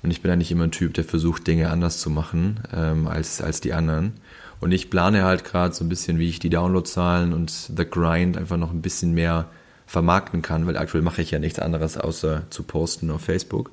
Und 0.02 0.12
ich 0.12 0.22
bin 0.22 0.32
eigentlich 0.32 0.52
immer 0.52 0.66
ein 0.66 0.72
Typ, 0.72 0.94
der 0.94 1.04
versucht, 1.04 1.48
Dinge 1.48 1.70
anders 1.70 2.00
zu 2.00 2.10
machen 2.10 2.62
ähm, 2.74 3.08
als, 3.08 3.42
als 3.42 3.60
die 3.60 3.74
anderen. 3.74 4.14
Und 4.60 4.72
ich 4.72 4.90
plane 4.90 5.24
halt 5.24 5.44
gerade 5.44 5.74
so 5.74 5.84
ein 5.84 5.90
bisschen, 5.90 6.20
wie 6.20 6.30
ich 6.30 6.40
die 6.40 6.50
Downloadzahlen 6.50 7.34
und 7.34 7.52
The 7.52 7.86
Grind 7.86 8.38
einfach 8.38 8.58
noch 8.58 8.72
ein 8.72 8.82
bisschen 8.82 9.14
mehr 9.14 9.48
vermarkten 9.86 10.42
kann, 10.42 10.68
weil 10.68 10.78
aktuell 10.78 11.04
mache 11.04 11.22
ich 11.22 11.32
ja 11.32 11.40
nichts 11.40 11.60
anderes, 11.60 11.98
außer 11.98 12.44
zu 12.50 12.64
posten 12.64 13.12
auf 13.12 13.22
Facebook. 13.22 13.72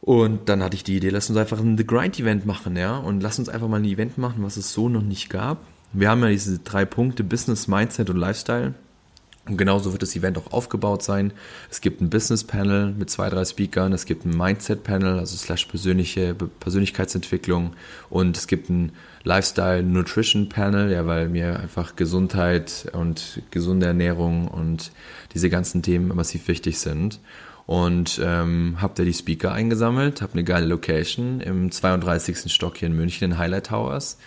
Und 0.00 0.48
dann 0.48 0.62
hatte 0.62 0.76
ich 0.76 0.84
die 0.84 0.96
Idee, 0.96 1.10
lass 1.10 1.28
uns 1.28 1.38
einfach 1.38 1.58
ein 1.58 1.76
The 1.76 1.86
Grind 1.86 2.18
Event 2.18 2.46
machen, 2.46 2.76
ja, 2.76 2.96
und 2.96 3.22
lass 3.22 3.38
uns 3.38 3.48
einfach 3.48 3.68
mal 3.68 3.80
ein 3.80 3.84
Event 3.84 4.16
machen, 4.16 4.42
was 4.42 4.56
es 4.56 4.72
so 4.72 4.88
noch 4.88 5.02
nicht 5.02 5.28
gab. 5.28 5.58
Wir 5.92 6.08
haben 6.08 6.22
ja 6.22 6.28
diese 6.28 6.58
drei 6.60 6.84
Punkte, 6.84 7.24
Business, 7.24 7.68
Mindset 7.68 8.08
und 8.10 8.16
Lifestyle. 8.16 8.74
Und 9.48 9.56
genauso 9.56 9.92
wird 9.92 10.02
das 10.02 10.14
Event 10.14 10.38
auch 10.38 10.52
aufgebaut 10.52 11.02
sein. 11.02 11.32
Es 11.70 11.80
gibt 11.80 12.00
ein 12.00 12.10
Business 12.10 12.44
Panel 12.44 12.92
mit 12.92 13.10
zwei, 13.10 13.28
drei 13.30 13.44
Speakern, 13.44 13.92
es 13.92 14.04
gibt 14.04 14.24
ein 14.24 14.36
Mindset 14.36 14.84
Panel, 14.84 15.18
also 15.18 15.36
slash 15.36 15.64
persönliche 15.64 16.34
Persönlichkeitsentwicklung 16.34 17.72
und 18.10 18.36
es 18.36 18.46
gibt 18.46 18.70
ein 18.70 18.92
Lifestyle 19.24 19.82
Nutrition 19.82 20.48
Panel, 20.48 20.92
ja, 20.92 21.06
weil 21.06 21.28
mir 21.28 21.58
einfach 21.58 21.96
Gesundheit 21.96 22.86
und 22.92 23.42
gesunde 23.50 23.86
Ernährung 23.86 24.46
und 24.46 24.92
diese 25.34 25.50
ganzen 25.50 25.82
Themen 25.82 26.08
massiv 26.14 26.46
wichtig 26.46 26.78
sind 26.78 27.18
und 27.70 28.20
ähm, 28.20 28.78
habe 28.80 28.94
da 28.96 29.04
die 29.04 29.12
Speaker 29.12 29.52
eingesammelt, 29.52 30.22
habe 30.22 30.32
eine 30.32 30.42
geile 30.42 30.66
Location 30.66 31.40
im 31.40 31.70
32. 31.70 32.52
Stock 32.52 32.76
hier 32.76 32.88
in 32.88 32.96
München 32.96 33.30
in 33.30 33.38
Highlight 33.38 33.68
Towers. 33.68 34.18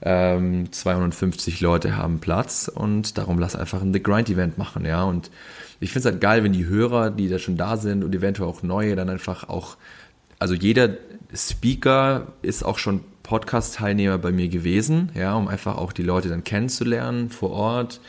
Ähm, 0.00 0.72
250 0.72 1.60
Leute 1.60 1.94
haben 1.98 2.20
Platz 2.20 2.70
und 2.74 3.18
darum 3.18 3.38
lass 3.38 3.54
einfach 3.54 3.82
ein 3.82 3.92
The 3.92 4.02
Grind 4.02 4.30
Event 4.30 4.56
machen, 4.56 4.86
ja. 4.86 5.02
Und 5.02 5.30
ich 5.78 5.92
finde 5.92 6.08
es 6.08 6.12
halt 6.14 6.22
geil, 6.22 6.42
wenn 6.42 6.54
die 6.54 6.64
Hörer, 6.64 7.10
die 7.10 7.28
da 7.28 7.38
schon 7.38 7.58
da 7.58 7.76
sind 7.76 8.02
und 8.02 8.14
eventuell 8.14 8.48
auch 8.48 8.62
neue, 8.62 8.96
dann 8.96 9.10
einfach 9.10 9.46
auch, 9.46 9.76
also 10.38 10.54
jeder 10.54 10.88
Speaker 11.34 12.28
ist 12.40 12.64
auch 12.64 12.78
schon 12.78 13.02
Podcast-Teilnehmer 13.24 14.16
bei 14.16 14.32
mir 14.32 14.48
gewesen, 14.48 15.10
ja, 15.14 15.34
um 15.34 15.48
einfach 15.48 15.76
auch 15.76 15.92
die 15.92 16.02
Leute 16.02 16.30
dann 16.30 16.44
kennenzulernen 16.44 17.28
vor 17.28 17.50
Ort 17.50 18.00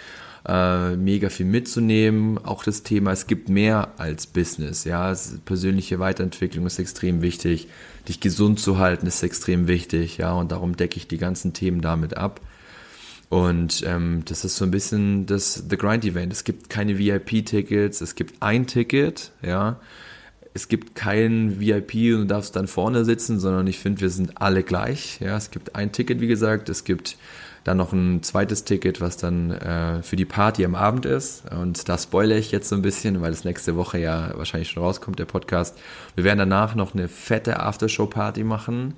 äh, 0.48 0.96
mega 0.96 1.30
viel 1.30 1.46
mitzunehmen. 1.46 2.38
Auch 2.38 2.64
das 2.64 2.84
Thema, 2.84 3.12
es 3.12 3.28
gibt 3.28 3.50
mehr 3.50 3.92
als 3.98 4.28
Business. 4.28 4.86
Ja, 4.86 5.14
persönliche 5.46 6.00
Weiterentwicklung 6.00 6.66
ist 6.66 6.80
extrem 6.80 7.22
wichtig. 7.22 7.68
Dich 8.08 8.22
gesund 8.22 8.60
zu 8.60 8.78
halten 8.78 9.08
ist 9.08 9.22
extrem 9.24 9.68
wichtig. 9.68 10.18
Ja, 10.18 10.34
und 10.34 10.52
darum 10.52 10.78
decke 10.78 10.98
ich 10.98 11.08
die 11.08 11.18
ganzen 11.18 11.54
Themen 11.54 11.82
damit 11.82 12.16
ab. 12.16 12.40
Und 13.30 13.84
ähm, 13.86 14.22
das 14.24 14.46
ist 14.46 14.56
so 14.56 14.64
ein 14.64 14.72
bisschen 14.72 15.26
das 15.26 15.66
The 15.70 15.78
Grind 15.78 16.06
Event. 16.06 16.32
Es 16.32 16.46
gibt 16.46 16.70
keine 16.70 16.98
VIP-Tickets, 16.98 18.00
es 18.00 18.16
gibt 18.16 18.42
ein 18.42 18.68
Ticket, 18.68 19.32
ja. 19.42 19.82
Es 20.54 20.70
gibt 20.70 20.96
kein 20.96 21.60
VIP 21.60 22.16
und 22.16 22.22
du 22.22 22.26
darfst 22.26 22.56
dann 22.56 22.68
vorne 22.68 23.06
sitzen, 23.06 23.40
sondern 23.40 23.68
ich 23.68 23.78
finde, 23.78 24.02
wir 24.02 24.10
sind 24.10 24.42
alle 24.42 24.64
gleich. 24.64 25.20
Ja, 25.20 25.38
es 25.38 25.52
gibt 25.52 25.76
ein 25.76 25.92
Ticket, 25.92 26.20
wie 26.22 26.28
gesagt. 26.28 26.70
Es 26.70 26.84
gibt 26.84 27.18
dann 27.68 27.78
noch 27.78 27.92
ein 27.92 28.24
zweites 28.24 28.64
Ticket, 28.64 29.02
was 29.02 29.18
dann 29.18 29.52
äh, 29.52 30.02
für 30.02 30.16
die 30.16 30.26
Party 30.26 30.64
am 30.64 30.74
Abend 30.74 31.06
ist. 31.06 31.44
Und 31.52 31.90
da 31.90 31.98
spoilere 31.98 32.38
ich 32.38 32.52
jetzt 32.52 32.70
so 32.70 32.76
ein 32.76 32.82
bisschen, 32.82 33.22
weil 33.22 33.34
es 33.34 33.44
nächste 33.44 33.76
Woche 33.76 34.00
ja 34.00 34.32
wahrscheinlich 34.36 34.70
schon 34.70 34.84
rauskommt, 34.84 35.20
der 35.20 35.26
Podcast. 35.26 35.78
Wir 36.16 36.24
werden 36.24 36.40
danach 36.40 36.76
noch 36.76 36.94
eine 36.94 37.10
fette 37.10 37.60
Aftershow-Party 37.60 38.46
machen 38.46 38.94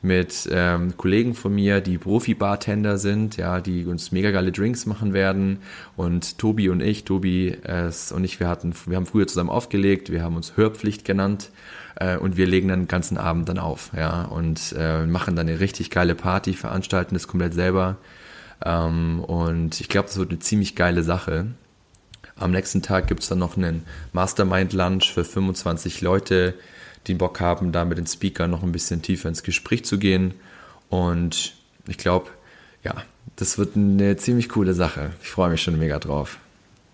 mit 0.00 0.48
ähm, 0.50 0.96
Kollegen 0.96 1.34
von 1.34 1.54
mir, 1.54 1.80
die 1.80 1.98
Profi-Bartender 1.98 2.98
sind, 2.98 3.36
ja, 3.36 3.60
die 3.60 3.84
uns 3.84 4.10
mega 4.10 4.30
geile 4.30 4.52
Drinks 4.52 4.86
machen 4.86 5.12
werden. 5.12 5.58
Und 5.96 6.38
Tobi 6.38 6.70
und 6.70 6.80
ich, 6.80 7.04
Tobi 7.04 7.48
äh, 7.64 7.90
und 8.14 8.24
ich, 8.24 8.40
wir 8.40 8.48
hatten, 8.48 8.74
wir 8.86 8.96
haben 8.96 9.06
früher 9.06 9.26
zusammen 9.26 9.50
aufgelegt, 9.50 10.10
wir 10.10 10.22
haben 10.22 10.36
uns 10.36 10.56
Hörpflicht 10.56 11.04
genannt 11.04 11.50
äh, 11.96 12.16
und 12.16 12.36
wir 12.36 12.46
legen 12.46 12.68
dann 12.68 12.82
den 12.82 12.88
ganzen 12.88 13.18
Abend 13.18 13.48
dann 13.48 13.58
auf, 13.58 13.90
ja, 13.96 14.24
und 14.24 14.74
äh, 14.78 15.06
machen 15.06 15.36
dann 15.36 15.48
eine 15.48 15.60
richtig 15.60 15.90
geile 15.90 16.14
Party, 16.14 16.54
veranstalten 16.54 17.14
das 17.14 17.28
komplett 17.28 17.54
selber. 17.54 17.96
Ähm, 18.64 19.20
und 19.20 19.80
ich 19.80 19.88
glaube, 19.88 20.08
das 20.08 20.16
wird 20.16 20.30
eine 20.30 20.38
ziemlich 20.40 20.76
geile 20.76 21.02
Sache. 21.02 21.46
Am 22.36 22.50
nächsten 22.50 22.82
Tag 22.82 23.06
gibt 23.06 23.22
es 23.22 23.28
dann 23.28 23.38
noch 23.38 23.56
einen 23.56 23.84
Mastermind-Lunch 24.12 25.12
für 25.12 25.24
25 25.24 26.00
Leute 26.00 26.54
die 27.06 27.14
Bock 27.14 27.40
haben, 27.40 27.72
da 27.72 27.84
mit 27.84 27.98
den 27.98 28.06
Speakern 28.06 28.50
noch 28.50 28.62
ein 28.62 28.72
bisschen 28.72 29.02
tiefer 29.02 29.28
ins 29.28 29.42
Gespräch 29.42 29.84
zu 29.84 29.98
gehen. 29.98 30.34
Und 30.88 31.54
ich 31.86 31.98
glaube, 31.98 32.30
ja, 32.82 32.94
das 33.36 33.58
wird 33.58 33.76
eine 33.76 34.16
ziemlich 34.16 34.48
coole 34.48 34.74
Sache. 34.74 35.10
Ich 35.22 35.28
freue 35.28 35.50
mich 35.50 35.62
schon 35.62 35.78
mega 35.78 35.98
drauf. 35.98 36.38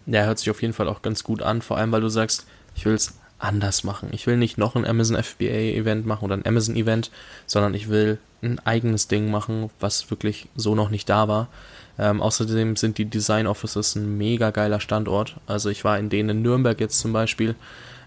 Ja, 0.06 0.24
hört 0.24 0.38
sich 0.38 0.50
auf 0.50 0.62
jeden 0.62 0.74
Fall 0.74 0.88
auch 0.88 1.02
ganz 1.02 1.22
gut 1.22 1.42
an, 1.42 1.62
vor 1.62 1.76
allem 1.76 1.92
weil 1.92 2.00
du 2.00 2.08
sagst, 2.08 2.46
ich 2.74 2.84
will 2.84 2.94
es 2.94 3.14
anders 3.40 3.84
machen. 3.84 4.10
Ich 4.12 4.26
will 4.26 4.36
nicht 4.36 4.58
noch 4.58 4.76
ein 4.76 4.86
Amazon 4.86 5.22
FBA 5.22 5.44
Event 5.44 6.06
machen 6.06 6.24
oder 6.24 6.34
ein 6.34 6.46
Amazon 6.46 6.76
Event, 6.76 7.10
sondern 7.46 7.74
ich 7.74 7.88
will 7.88 8.18
ein 8.42 8.58
eigenes 8.60 9.08
Ding 9.08 9.30
machen, 9.30 9.70
was 9.80 10.10
wirklich 10.10 10.48
so 10.56 10.74
noch 10.74 10.90
nicht 10.90 11.08
da 11.08 11.26
war. 11.28 11.48
Ähm, 11.98 12.22
außerdem 12.22 12.76
sind 12.76 12.98
die 12.98 13.04
Design 13.04 13.46
Offices 13.46 13.94
ein 13.96 14.16
mega 14.16 14.50
geiler 14.50 14.80
Standort. 14.80 15.36
Also 15.46 15.68
ich 15.70 15.84
war 15.84 15.98
in 15.98 16.08
denen 16.08 16.30
in 16.30 16.42
Nürnberg 16.42 16.78
jetzt 16.80 17.00
zum 17.00 17.12
Beispiel. 17.12 17.54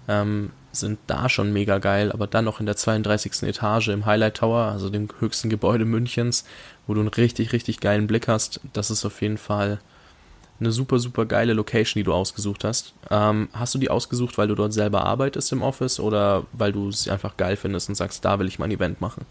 Ähm, 0.07 0.51
sind 0.71 0.99
da 1.05 1.29
schon 1.29 1.53
mega 1.53 1.77
geil, 1.77 2.11
aber 2.11 2.25
dann 2.25 2.45
noch 2.45 2.59
in 2.59 2.65
der 2.65 2.75
32. 2.75 3.43
Etage 3.43 3.89
im 3.89 4.05
Highlight 4.05 4.37
Tower, 4.37 4.71
also 4.71 4.89
dem 4.89 5.07
höchsten 5.19 5.49
Gebäude 5.49 5.85
Münchens, 5.85 6.45
wo 6.87 6.95
du 6.95 6.99
einen 6.99 7.09
richtig, 7.09 7.53
richtig 7.53 7.79
geilen 7.79 8.07
Blick 8.07 8.27
hast, 8.27 8.59
das 8.73 8.89
ist 8.89 9.05
auf 9.05 9.21
jeden 9.21 9.37
Fall 9.37 9.79
eine 10.63 10.71
super, 10.71 10.99
super 10.99 11.25
geile 11.25 11.53
Location, 11.53 11.99
die 11.99 12.03
du 12.03 12.13
ausgesucht 12.13 12.63
hast. 12.63 12.93
Ähm, 13.11 13.49
hast 13.53 13.75
du 13.75 13.79
die 13.79 13.89
ausgesucht, 13.89 14.37
weil 14.37 14.47
du 14.47 14.55
dort 14.55 14.73
selber 14.73 15.05
arbeitest 15.05 15.51
im 15.51 15.61
Office 15.61 15.99
oder 15.99 16.45
weil 16.53 16.71
du 16.71 16.89
es 16.89 17.07
einfach 17.07 17.37
geil 17.37 17.55
findest 17.55 17.89
und 17.89 17.95
sagst, 17.95 18.23
da 18.25 18.39
will 18.39 18.47
ich 18.47 18.59
mein 18.59 18.71
Event 18.71 19.01
machen? 19.01 19.25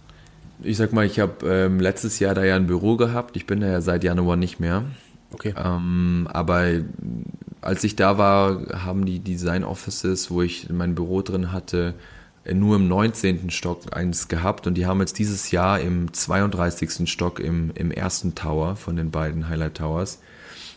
Ich 0.62 0.76
sag 0.76 0.92
mal, 0.92 1.06
ich 1.06 1.18
habe 1.18 1.46
ähm, 1.46 1.80
letztes 1.80 2.18
Jahr 2.18 2.34
da 2.34 2.44
ja 2.44 2.56
ein 2.56 2.66
Büro 2.66 2.96
gehabt. 2.96 3.36
Ich 3.36 3.46
bin 3.46 3.60
da 3.60 3.66
ja 3.66 3.80
seit 3.80 4.04
Januar 4.04 4.36
nicht 4.36 4.60
mehr. 4.60 4.84
Okay. 5.32 5.54
Ähm, 5.56 6.28
aber 6.30 6.68
als 7.60 7.82
ich 7.84 7.96
da 7.96 8.18
war, 8.18 8.84
haben 8.84 9.06
die 9.06 9.18
Design 9.20 9.64
Offices, 9.64 10.30
wo 10.30 10.42
ich 10.42 10.68
mein 10.70 10.94
Büro 10.94 11.22
drin 11.22 11.52
hatte, 11.52 11.94
nur 12.52 12.76
im 12.76 12.88
19. 12.88 13.50
Stock 13.50 13.96
eins 13.96 14.28
gehabt 14.28 14.66
und 14.66 14.74
die 14.74 14.86
haben 14.86 15.00
jetzt 15.00 15.18
dieses 15.18 15.50
Jahr 15.52 15.80
im 15.80 16.12
32. 16.12 17.08
Stock 17.08 17.38
im, 17.38 17.70
im 17.74 17.90
ersten 17.90 18.34
Tower 18.34 18.76
von 18.76 18.96
den 18.96 19.10
beiden 19.10 19.48
Highlight 19.48 19.76
Towers 19.76 20.18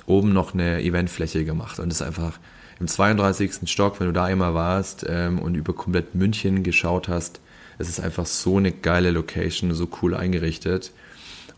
oben 0.05 0.33
noch 0.33 0.53
eine 0.53 0.81
Eventfläche 0.81 1.45
gemacht 1.45 1.79
und 1.79 1.89
das 1.89 2.01
ist 2.01 2.07
einfach 2.07 2.39
im 2.79 2.87
32. 2.87 3.69
Stock, 3.69 3.99
wenn 3.99 4.07
du 4.07 4.13
da 4.13 4.27
immer 4.29 4.53
warst 4.53 5.05
ähm, 5.07 5.39
und 5.39 5.55
über 5.55 5.73
komplett 5.73 6.13
München 6.13 6.63
geschaut 6.63 7.07
hast, 7.07 7.39
es 7.77 7.89
ist 7.89 7.99
einfach 7.99 8.25
so 8.25 8.57
eine 8.57 8.71
geile 8.71 9.11
Location, 9.11 9.73
so 9.73 9.87
cool 10.01 10.15
eingerichtet 10.15 10.91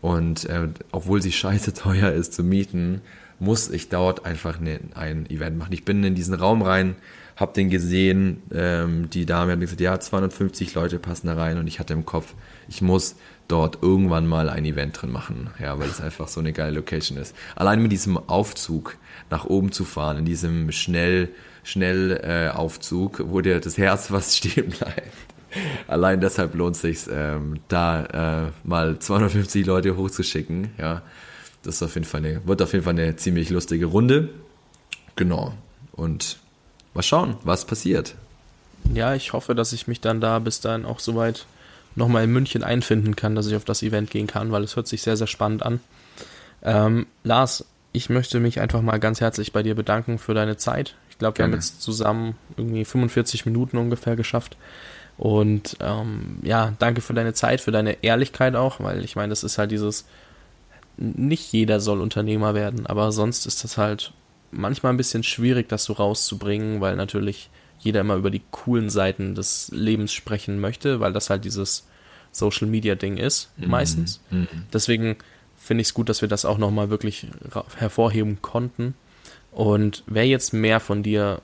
und 0.00 0.44
äh, 0.46 0.68
obwohl 0.92 1.22
sie 1.22 1.32
scheiße 1.32 1.74
teuer 1.74 2.12
ist 2.12 2.34
zu 2.34 2.42
mieten, 2.42 3.00
muss 3.40 3.70
ich 3.70 3.88
dort 3.88 4.24
einfach 4.24 4.58
ne, 4.58 4.80
ein 4.94 5.28
Event 5.30 5.58
machen. 5.58 5.72
Ich 5.72 5.84
bin 5.84 6.02
in 6.02 6.14
diesen 6.14 6.34
Raum 6.34 6.62
rein, 6.62 6.96
habe 7.36 7.52
den 7.52 7.70
gesehen, 7.70 8.42
ähm, 8.52 9.10
die 9.10 9.26
Dame 9.26 9.52
hat 9.52 9.58
mir 9.58 9.66
gesagt, 9.66 9.80
ja, 9.80 9.98
250 9.98 10.74
Leute 10.74 10.98
passen 10.98 11.28
da 11.28 11.34
rein 11.34 11.58
und 11.58 11.68
ich 11.68 11.78
hatte 11.78 11.92
im 11.92 12.04
Kopf, 12.04 12.34
ich 12.68 12.82
muss 12.82 13.14
dort 13.48 13.78
irgendwann 13.82 14.26
mal 14.26 14.50
ein 14.50 14.64
Event 14.64 15.00
drin 15.00 15.10
machen, 15.10 15.50
ja, 15.58 15.78
weil 15.78 15.88
es 15.88 16.00
einfach 16.00 16.28
so 16.28 16.40
eine 16.40 16.52
geile 16.52 16.76
Location 16.76 17.18
ist. 17.18 17.34
Allein 17.56 17.82
mit 17.82 17.90
diesem 17.90 18.16
Aufzug 18.28 18.96
nach 19.30 19.46
oben 19.46 19.72
zu 19.72 19.84
fahren, 19.84 20.18
in 20.18 20.24
diesem 20.26 20.70
schnell, 20.70 21.30
schnell 21.64 22.20
äh, 22.22 22.54
Aufzug, 22.54 23.22
wo 23.26 23.40
dir 23.40 23.60
das 23.60 23.78
Herz 23.78 24.06
fast 24.08 24.36
stehen 24.36 24.68
bleibt. 24.70 25.12
Allein 25.86 26.20
deshalb 26.20 26.54
lohnt 26.54 26.76
es 26.76 26.82
sich, 26.82 26.98
ähm, 27.10 27.58
da 27.68 28.48
äh, 28.48 28.50
mal 28.64 28.98
250 28.98 29.66
Leute 29.66 29.96
hochzuschicken, 29.96 30.70
ja. 30.78 31.02
Das 31.62 31.76
ist 31.76 31.82
auf 31.82 31.94
jeden 31.94 32.06
Fall 32.06 32.24
eine, 32.24 32.46
wird 32.46 32.62
auf 32.62 32.72
jeden 32.72 32.84
Fall 32.84 32.92
eine 32.92 33.16
ziemlich 33.16 33.50
lustige 33.50 33.86
Runde. 33.86 34.28
Genau. 35.16 35.54
Und 35.92 36.38
mal 36.94 37.02
schauen, 37.02 37.36
was 37.42 37.66
passiert. 37.66 38.14
Ja, 38.94 39.14
ich 39.14 39.32
hoffe, 39.32 39.54
dass 39.54 39.72
ich 39.72 39.88
mich 39.88 40.00
dann 40.00 40.20
da 40.20 40.38
bis 40.38 40.60
dahin 40.60 40.84
auch 40.84 41.00
soweit 41.00 41.46
nochmal 41.98 42.24
in 42.24 42.32
München 42.32 42.62
einfinden 42.62 43.16
kann, 43.16 43.34
dass 43.34 43.46
ich 43.46 43.56
auf 43.56 43.64
das 43.64 43.82
Event 43.82 44.10
gehen 44.10 44.26
kann, 44.26 44.50
weil 44.52 44.64
es 44.64 44.76
hört 44.76 44.88
sich 44.88 45.02
sehr, 45.02 45.16
sehr 45.16 45.26
spannend 45.26 45.62
an. 45.62 45.80
Ähm, 46.62 47.06
Lars, 47.24 47.64
ich 47.92 48.08
möchte 48.08 48.40
mich 48.40 48.60
einfach 48.60 48.80
mal 48.82 48.98
ganz 48.98 49.20
herzlich 49.20 49.52
bei 49.52 49.62
dir 49.62 49.74
bedanken 49.74 50.18
für 50.18 50.34
deine 50.34 50.56
Zeit. 50.56 50.94
Ich 51.10 51.18
glaube, 51.18 51.38
wir 51.38 51.44
haben 51.44 51.52
jetzt 51.52 51.82
zusammen 51.82 52.36
irgendwie 52.56 52.84
45 52.84 53.44
Minuten 53.44 53.76
ungefähr 53.76 54.16
geschafft. 54.16 54.56
Und 55.16 55.76
ähm, 55.80 56.38
ja, 56.42 56.74
danke 56.78 57.00
für 57.00 57.12
deine 57.12 57.34
Zeit, 57.34 57.60
für 57.60 57.72
deine 57.72 58.04
Ehrlichkeit 58.04 58.54
auch, 58.54 58.78
weil 58.78 59.04
ich 59.04 59.16
meine, 59.16 59.30
das 59.30 59.42
ist 59.42 59.58
halt 59.58 59.72
dieses, 59.72 60.06
nicht 60.96 61.52
jeder 61.52 61.80
soll 61.80 62.00
Unternehmer 62.00 62.54
werden, 62.54 62.86
aber 62.86 63.10
sonst 63.10 63.44
ist 63.46 63.64
das 63.64 63.76
halt 63.76 64.12
manchmal 64.52 64.92
ein 64.92 64.96
bisschen 64.96 65.24
schwierig, 65.24 65.68
das 65.68 65.84
so 65.84 65.94
rauszubringen, 65.94 66.80
weil 66.80 66.94
natürlich 66.94 67.50
jeder 67.80 68.02
immer 68.02 68.14
über 68.14 68.30
die 68.30 68.42
coolen 68.52 68.90
Seiten 68.90 69.34
des 69.34 69.70
Lebens 69.74 70.12
sprechen 70.12 70.60
möchte, 70.60 71.00
weil 71.00 71.12
das 71.12 71.30
halt 71.30 71.44
dieses 71.44 71.87
Social 72.32 72.68
Media 72.68 72.94
Ding 72.94 73.16
ist, 73.16 73.50
mhm. 73.56 73.68
meistens. 73.68 74.20
Mhm. 74.30 74.46
Deswegen 74.72 75.16
finde 75.56 75.82
ich 75.82 75.88
es 75.88 75.94
gut, 75.94 76.08
dass 76.08 76.20
wir 76.20 76.28
das 76.28 76.44
auch 76.44 76.58
nochmal 76.58 76.90
wirklich 76.90 77.26
hervorheben 77.76 78.40
konnten. 78.42 78.94
Und 79.52 80.04
wer 80.06 80.26
jetzt 80.26 80.52
mehr 80.52 80.80
von 80.80 81.02
dir 81.02 81.40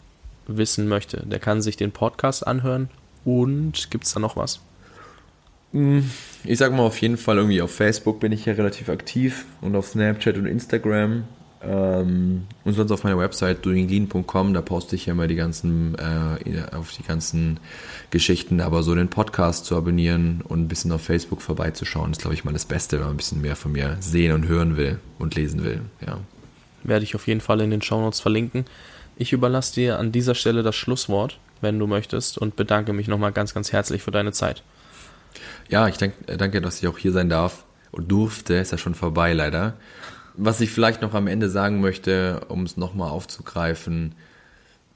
wissen 0.47 0.89
möchte, 0.89 1.25
der 1.27 1.41
kann 1.41 1.63
sich 1.63 1.77
den 1.77 1.93
Podcast 1.93 2.47
anhören. 2.47 2.89
Und 3.25 3.91
gibt 3.91 4.05
es 4.05 4.13
da 4.13 4.21
noch 4.21 4.37
was? 4.37 4.61
Hm, 5.73 6.09
ich 6.45 6.59
sag 6.59 6.73
mal 6.73 6.83
auf 6.83 7.01
jeden 7.01 7.17
Fall 7.17 7.39
irgendwie 7.39 7.61
auf 7.61 7.75
Facebook 7.75 8.21
bin 8.21 8.31
ich 8.33 8.45
ja 8.45 8.53
relativ 8.53 8.89
aktiv 8.89 9.47
und 9.61 9.75
auf 9.75 9.89
Snapchat 9.89 10.37
und 10.37 10.47
Instagram. 10.47 11.25
Ähm, 11.67 12.47
und 12.65 12.73
sonst 12.75 12.91
auf 12.93 13.05
meiner 13.05 13.19
Website 13.19 13.65
doinglean.com, 13.65 14.55
da 14.55 14.61
poste 14.61 14.97
ich 14.97 15.07
ja 15.07 15.13
immer 15.13 15.27
die 15.27 15.35
ganzen, 15.35 15.97
äh, 15.97 16.75
auf 16.75 16.93
die 16.93 17.03
ganzen 17.03 17.61
Geschichten, 18.11 18.61
aber 18.61 18.83
so 18.83 18.95
den 18.95 19.09
Podcast 19.09 19.65
zu 19.65 19.77
abonnieren 19.77 20.43
und 20.47 20.61
ein 20.61 20.69
bisschen 20.69 20.93
auf 20.93 21.03
Facebook 21.03 21.43
vorbeizuschauen, 21.43 22.13
ist 22.13 22.21
glaube 22.21 22.35
ich 22.35 22.45
mal 22.45 22.53
das 22.53 22.65
Beste, 22.65 22.99
wenn 22.99 23.07
man 23.07 23.15
ein 23.15 23.19
bisschen 23.19 23.41
mehr 23.41 23.57
von 23.57 23.73
mir 23.73 23.97
sehen 24.01 24.33
und 24.33 24.47
hören 24.47 24.77
will 24.77 24.99
und 25.19 25.35
lesen 25.35 25.65
will, 25.65 25.83
ja. 26.07 26.19
Werde 26.83 27.05
ich 27.05 27.15
auf 27.15 27.27
jeden 27.27 27.41
Fall 27.41 27.61
in 27.63 27.71
den 27.71 27.81
Shownotes 27.81 28.21
verlinken. 28.21 28.67
Ich 29.17 29.33
überlasse 29.33 29.75
dir 29.75 29.99
an 29.99 30.13
dieser 30.13 30.35
Stelle 30.35 30.63
das 30.63 30.77
Schlusswort, 30.77 31.39
wenn 31.61 31.79
du 31.79 31.87
möchtest, 31.87 32.37
und 32.37 32.57
bedanke 32.57 32.93
mich 32.93 33.09
nochmal 33.09 33.33
ganz, 33.33 33.55
ganz 33.55 33.73
herzlich 33.73 34.03
für 34.03 34.11
deine 34.11 34.33
Zeit. 34.33 34.63
Ja, 35.69 35.89
ich 35.89 35.97
denke, 35.97 36.37
danke, 36.37 36.61
dass 36.61 36.83
ich 36.83 36.89
auch 36.89 36.99
hier 36.99 37.13
sein 37.13 37.29
darf 37.29 37.65
und 37.91 38.11
durfte, 38.11 38.55
ist 38.55 38.73
ja 38.73 38.79
schon 38.79 38.95
vorbei 38.95 39.33
leider. 39.33 39.75
Was 40.37 40.61
ich 40.61 40.71
vielleicht 40.71 41.03
noch 41.03 41.15
am 41.15 41.27
Ende 41.27 41.49
sagen 41.49 41.81
möchte, 41.81 42.41
um 42.49 42.65
es 42.65 42.77
nochmal 42.77 43.11
aufzugreifen, 43.11 44.15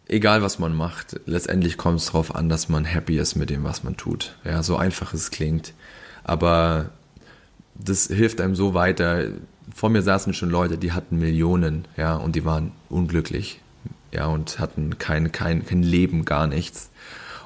egal 0.08 0.42
was 0.42 0.58
man 0.58 0.74
macht, 0.74 1.20
letztendlich 1.26 1.76
kommt 1.76 2.00
es 2.00 2.06
darauf 2.06 2.34
an, 2.34 2.48
dass 2.48 2.68
man 2.68 2.84
happy 2.84 3.18
ist 3.18 3.36
mit 3.36 3.50
dem, 3.50 3.64
was 3.64 3.84
man 3.84 3.96
tut. 3.96 4.36
Ja, 4.44 4.62
so 4.62 4.76
einfach 4.76 5.14
es 5.14 5.30
klingt. 5.30 5.74
Aber 6.24 6.90
das 7.74 8.08
hilft 8.08 8.40
einem 8.40 8.54
so 8.54 8.74
weiter. 8.74 9.28
Vor 9.74 9.90
mir 9.90 10.02
saßen 10.02 10.34
schon 10.34 10.50
Leute, 10.50 10.78
die 10.78 10.92
hatten 10.92 11.18
Millionen, 11.18 11.86
ja, 11.96 12.16
und 12.16 12.34
die 12.34 12.44
waren 12.44 12.72
unglücklich, 12.88 13.60
ja, 14.12 14.26
und 14.26 14.58
hatten 14.58 14.98
kein, 14.98 15.30
kein, 15.30 15.64
kein 15.64 15.82
Leben, 15.82 16.24
gar 16.24 16.46
nichts. 16.46 16.90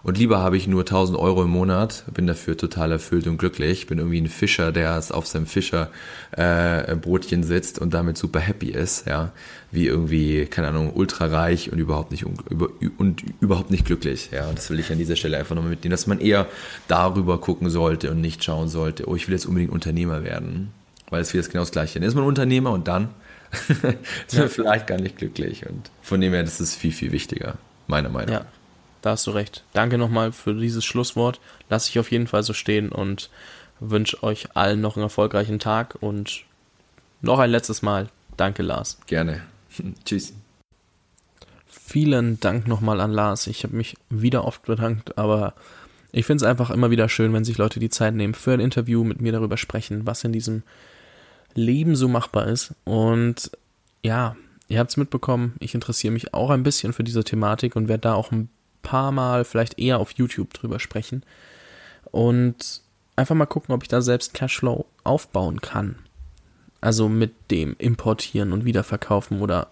Und 0.05 0.19
lieber 0.19 0.41
habe 0.41 0.57
ich 0.57 0.67
nur 0.67 0.81
1000 0.81 1.17
Euro 1.17 1.45
im 1.45 1.51
Monat, 1.51 2.05
bin 2.13 2.27
dafür 2.27 2.57
total 2.57 2.91
erfüllt 2.91 3.29
und 3.29 3.39
glücklich, 3.39 3.87
bin 3.87 3.99
irgendwie 3.99 4.21
ein 4.21 4.27
Fischer, 4.27 4.73
der 4.73 5.01
auf 5.11 5.29
seinem 5.29 5.47
Fischerbrotchen 5.47 7.43
äh, 7.43 7.45
sitzt 7.45 7.79
und 7.79 7.95
damit 7.95 8.19
super 8.19 8.41
happy 8.41 8.71
ist, 8.71 9.07
ja, 9.07 9.31
wie 9.71 9.87
irgendwie, 9.87 10.47
keine 10.47 10.69
Ahnung, 10.69 10.93
ultra 10.95 11.27
reich 11.27 11.71
und 11.71 11.79
überhaupt 11.79 12.11
nicht 12.11 12.25
über, 12.51 12.69
und 12.99 13.23
überhaupt 13.41 13.71
nicht 13.71 13.85
glücklich, 13.85 14.31
ja. 14.33 14.49
Und 14.49 14.59
das 14.59 14.71
will 14.71 14.81
ich 14.81 14.91
an 14.91 14.99
dieser 14.99 15.15
Stelle 15.15 15.39
einfach 15.39 15.55
nochmal 15.55 15.71
mitnehmen, 15.71 15.93
dass 15.93 16.09
man 16.09 16.19
eher 16.19 16.49
darüber 16.89 17.41
gucken 17.41 17.71
sollte 17.71 18.11
und 18.11 18.21
nicht 18.21 18.43
schauen 18.43 18.69
sollte, 18.69 19.09
oh, 19.09 19.15
ich 19.15 19.29
will 19.29 19.35
jetzt 19.35 19.47
unbedingt 19.47 19.73
Unternehmer 19.73 20.25
werden, 20.25 20.73
weil 21.11 21.23
es 21.23 21.33
wird 21.33 21.49
genau 21.49 21.63
das 21.63 21.71
Gleiche. 21.71 22.01
Dann 22.01 22.09
ist 22.09 22.17
man 22.17 22.25
Unternehmer 22.25 22.73
und 22.73 22.89
dann 22.89 23.11
ist 24.27 24.37
man 24.37 24.49
vielleicht 24.49 24.89
gar 24.89 24.99
nicht 24.99 25.17
glücklich 25.17 25.65
und 25.69 25.93
von 26.01 26.21
dem 26.21 26.33
her, 26.33 26.43
das 26.43 26.61
ist 26.61 26.75
viel, 26.75 26.91
viel 26.91 27.13
wichtiger, 27.13 27.55
meiner 27.87 28.09
Meinung 28.09 28.35
nach. 28.35 28.41
Ja 28.41 28.62
da 29.03 29.11
hast 29.11 29.27
du 29.27 29.33
recht. 29.33 29.65
Danke 29.73 29.99
nochmal 29.99 30.33
für 30.33 30.55
dieses 30.55 30.85
Schlusswort. 30.85 31.41
Lass 31.69 31.89
ich 31.89 31.99
auf 31.99 32.11
jeden 32.11 32.27
Fall 32.27 32.43
so 32.43 32.53
stehen 32.53 32.91
und 32.91 33.29
wünsche 33.81 34.23
euch 34.23 34.57
allen 34.57 34.81
noch 34.81 34.97
einen 34.97 35.05
erfolgreichen 35.05 35.59
Tag 35.59 35.97
und 36.01 36.45
noch 37.21 37.39
ein 37.39 37.51
letztes 37.51 37.83
Mal. 37.83 38.09
Danke, 38.37 38.63
Lars. 38.63 38.99
Gerne. 39.07 39.43
Tschüss. 40.05 40.33
Vielen 41.67 42.41
Dank 42.41 42.69
nochmal 42.69 43.01
an 43.01 43.13
Lars. 43.13 43.47
Ich 43.49 43.65
habe 43.65 43.77
mich 43.77 43.97
wieder 44.09 44.45
oft 44.45 44.63
bedankt, 44.63 45.19
aber 45.19 45.55
ich 46.13 46.27
finde 46.27 46.45
es 46.45 46.51
einfach 46.51 46.71
immer 46.71 46.91
wieder 46.91 47.09
schön, 47.09 47.33
wenn 47.33 47.45
sich 47.45 47.59
Leute 47.59 47.81
die 47.81 47.91
Zeit 47.91 48.15
nehmen 48.15 48.35
für 48.35 48.53
ein 48.53 48.61
Interview, 48.61 49.03
mit 49.03 49.21
mir 49.21 49.33
darüber 49.33 49.57
sprechen, 49.57 50.07
was 50.07 50.25
in 50.25 50.33
diesem 50.33 50.63
Leben 51.55 51.97
so 51.97 52.09
machbar 52.09 52.47
ist. 52.47 52.75
Und 52.85 53.51
ja, 54.03 54.37
ihr 54.69 54.79
habt 54.79 54.91
es 54.91 54.97
mitbekommen, 54.97 55.55
ich 55.59 55.75
interessiere 55.75 56.13
mich 56.13 56.33
auch 56.35 56.51
ein 56.51 56.63
bisschen 56.63 56.93
für 56.93 57.05
diese 57.05 57.25
Thematik 57.25 57.77
und 57.77 57.89
werde 57.89 58.03
da 58.03 58.15
auch 58.15 58.31
ein 58.31 58.49
paar 58.83 59.13
Mal 59.13 59.45
vielleicht 59.45 59.79
eher 59.79 59.99
auf 59.99 60.13
YouTube 60.13 60.53
drüber 60.55 60.79
sprechen 60.79 61.25
und 62.11 62.83
einfach 63.17 63.35
mal 63.35 63.47
gucken, 63.47 63.75
ob 63.75 63.83
ich 63.83 63.89
da 63.89 64.01
selbst 64.03 64.35
Cashflow 64.35 64.87
aufbauen 65.05 65.61
kann. 65.61 65.97
Also 66.81 67.09
mit 67.09 67.33
dem 67.51 67.77
Importieren 67.79 68.53
und 68.53 68.65
Wiederverkaufen 68.65 69.41
oder 69.41 69.69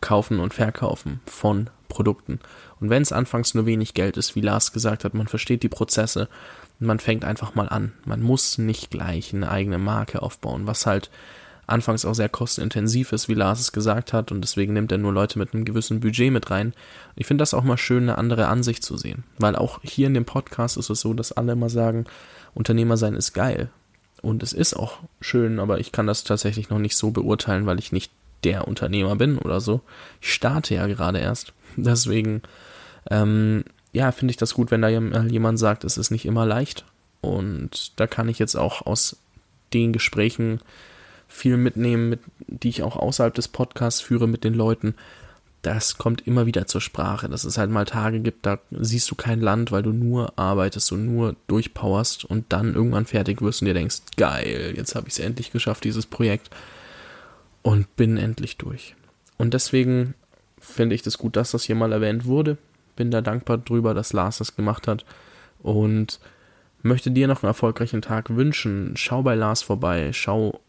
Kaufen 0.00 0.40
und 0.40 0.54
Verkaufen 0.54 1.20
von 1.26 1.68
Produkten. 1.88 2.40
Und 2.80 2.88
wenn 2.88 3.02
es 3.02 3.12
anfangs 3.12 3.54
nur 3.54 3.66
wenig 3.66 3.92
Geld 3.92 4.16
ist, 4.16 4.34
wie 4.34 4.40
Lars 4.40 4.72
gesagt 4.72 5.04
hat, 5.04 5.12
man 5.12 5.28
versteht 5.28 5.62
die 5.62 5.68
Prozesse 5.68 6.28
und 6.78 6.86
man 6.86 6.98
fängt 6.98 7.24
einfach 7.24 7.54
mal 7.54 7.68
an. 7.68 7.92
Man 8.06 8.22
muss 8.22 8.56
nicht 8.56 8.90
gleich 8.90 9.34
eine 9.34 9.50
eigene 9.50 9.78
Marke 9.78 10.22
aufbauen, 10.22 10.66
was 10.66 10.86
halt 10.86 11.10
anfangs 11.70 12.04
auch 12.04 12.14
sehr 12.14 12.28
kostenintensiv 12.28 13.12
ist, 13.12 13.28
wie 13.28 13.34
Lars 13.34 13.60
es 13.60 13.72
gesagt 13.72 14.12
hat, 14.12 14.32
und 14.32 14.40
deswegen 14.42 14.72
nimmt 14.72 14.92
er 14.92 14.98
nur 14.98 15.12
Leute 15.12 15.38
mit 15.38 15.54
einem 15.54 15.64
gewissen 15.64 16.00
Budget 16.00 16.32
mit 16.32 16.50
rein. 16.50 16.74
Ich 17.16 17.26
finde 17.26 17.42
das 17.42 17.54
auch 17.54 17.64
mal 17.64 17.78
schön, 17.78 18.04
eine 18.04 18.18
andere 18.18 18.48
Ansicht 18.48 18.82
zu 18.82 18.96
sehen, 18.96 19.24
weil 19.38 19.56
auch 19.56 19.80
hier 19.82 20.06
in 20.06 20.14
dem 20.14 20.24
Podcast 20.24 20.76
ist 20.76 20.90
es 20.90 21.00
so, 21.00 21.14
dass 21.14 21.32
alle 21.32 21.52
immer 21.52 21.70
sagen, 21.70 22.04
Unternehmer 22.54 22.96
sein 22.96 23.14
ist 23.14 23.32
geil. 23.32 23.70
Und 24.22 24.42
es 24.42 24.52
ist 24.52 24.74
auch 24.74 24.98
schön, 25.20 25.58
aber 25.58 25.80
ich 25.80 25.92
kann 25.92 26.06
das 26.06 26.24
tatsächlich 26.24 26.68
noch 26.68 26.78
nicht 26.78 26.96
so 26.96 27.10
beurteilen, 27.10 27.66
weil 27.66 27.78
ich 27.78 27.92
nicht 27.92 28.12
der 28.44 28.68
Unternehmer 28.68 29.16
bin 29.16 29.38
oder 29.38 29.60
so. 29.60 29.80
Ich 30.20 30.32
starte 30.32 30.74
ja 30.74 30.86
gerade 30.86 31.18
erst. 31.18 31.52
Deswegen, 31.76 32.42
ähm, 33.10 33.64
ja, 33.92 34.12
finde 34.12 34.32
ich 34.32 34.36
das 34.36 34.54
gut, 34.54 34.70
wenn 34.70 34.82
da 34.82 34.88
jemand 34.88 35.58
sagt, 35.58 35.84
es 35.84 35.96
ist 35.96 36.10
nicht 36.10 36.26
immer 36.26 36.46
leicht. 36.46 36.84
Und 37.20 37.98
da 37.98 38.06
kann 38.06 38.28
ich 38.28 38.38
jetzt 38.38 38.56
auch 38.56 38.86
aus 38.86 39.16
den 39.72 39.92
Gesprächen 39.92 40.60
viel 41.30 41.56
mitnehmen, 41.56 42.10
mit, 42.10 42.20
die 42.46 42.68
ich 42.68 42.82
auch 42.82 42.96
außerhalb 42.96 43.32
des 43.32 43.48
Podcasts 43.48 44.00
führe 44.00 44.26
mit 44.26 44.44
den 44.44 44.52
Leuten. 44.52 44.94
Das 45.62 45.96
kommt 45.96 46.26
immer 46.26 46.46
wieder 46.46 46.66
zur 46.66 46.80
Sprache, 46.80 47.28
dass 47.28 47.44
es 47.44 47.56
halt 47.56 47.70
mal 47.70 47.84
Tage 47.84 48.20
gibt, 48.20 48.46
da 48.46 48.58
siehst 48.70 49.10
du 49.10 49.14
kein 49.14 49.40
Land, 49.40 49.70
weil 49.72 49.82
du 49.82 49.92
nur 49.92 50.38
arbeitest 50.38 50.90
und 50.92 51.06
nur 51.06 51.36
durchpowerst 51.46 52.24
und 52.24 52.46
dann 52.48 52.74
irgendwann 52.74 53.06
fertig 53.06 53.42
wirst 53.42 53.62
und 53.62 53.66
dir 53.66 53.74
denkst, 53.74 53.98
geil, 54.16 54.74
jetzt 54.76 54.94
habe 54.94 55.08
ich 55.08 55.14
es 55.14 55.18
endlich 55.20 55.52
geschafft, 55.52 55.84
dieses 55.84 56.06
Projekt 56.06 56.50
und 57.62 57.94
bin 57.96 58.16
endlich 58.16 58.56
durch. 58.56 58.96
Und 59.36 59.54
deswegen 59.54 60.14
finde 60.58 60.94
ich 60.94 61.02
das 61.02 61.18
gut, 61.18 61.36
dass 61.36 61.52
das 61.52 61.64
hier 61.64 61.76
mal 61.76 61.92
erwähnt 61.92 62.24
wurde. 62.24 62.58
Bin 62.96 63.10
da 63.10 63.20
dankbar 63.20 63.58
drüber, 63.58 63.94
dass 63.94 64.12
Lars 64.12 64.38
das 64.38 64.56
gemacht 64.56 64.88
hat 64.88 65.04
und 65.62 66.20
möchte 66.82 67.10
dir 67.10 67.28
noch 67.28 67.42
einen 67.42 67.50
erfolgreichen 67.50 68.02
Tag 68.02 68.30
wünschen. 68.30 68.94
Schau 68.96 69.22
bei 69.22 69.34
Lars 69.34 69.62
vorbei, 69.62 70.12
schau 70.12 70.60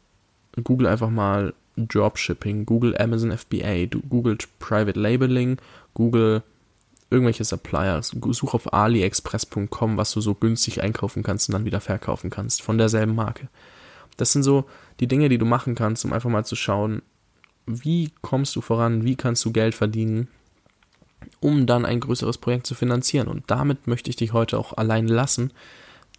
Google 0.63 0.87
einfach 0.87 1.09
mal 1.09 1.53
Dropshipping, 1.77 2.65
Google 2.65 2.95
Amazon 2.97 3.35
FBA, 3.35 3.85
Google 4.09 4.37
Private 4.59 4.99
Labeling, 4.99 5.57
Google 5.93 6.43
irgendwelche 7.09 7.43
Suppliers, 7.43 8.15
such 8.31 8.53
auf 8.53 8.73
aliexpress.com, 8.73 9.97
was 9.97 10.11
du 10.11 10.21
so 10.21 10.33
günstig 10.33 10.81
einkaufen 10.81 11.23
kannst 11.23 11.49
und 11.49 11.53
dann 11.53 11.65
wieder 11.65 11.81
verkaufen 11.81 12.29
kannst. 12.29 12.61
Von 12.61 12.77
derselben 12.77 13.15
Marke. 13.15 13.49
Das 14.17 14.31
sind 14.31 14.43
so 14.43 14.65
die 14.99 15.07
Dinge, 15.07 15.29
die 15.29 15.37
du 15.37 15.45
machen 15.45 15.75
kannst, 15.75 16.05
um 16.05 16.13
einfach 16.13 16.29
mal 16.29 16.45
zu 16.45 16.55
schauen, 16.55 17.01
wie 17.65 18.11
kommst 18.21 18.55
du 18.55 18.61
voran, 18.61 19.03
wie 19.03 19.15
kannst 19.15 19.43
du 19.45 19.51
Geld 19.51 19.75
verdienen, 19.75 20.29
um 21.39 21.65
dann 21.65 21.85
ein 21.85 21.99
größeres 21.99 22.37
Projekt 22.37 22.65
zu 22.65 22.75
finanzieren. 22.75 23.27
Und 23.27 23.43
damit 23.47 23.87
möchte 23.87 24.09
ich 24.09 24.15
dich 24.15 24.33
heute 24.33 24.57
auch 24.57 24.77
allein 24.77 25.07
lassen, 25.07 25.51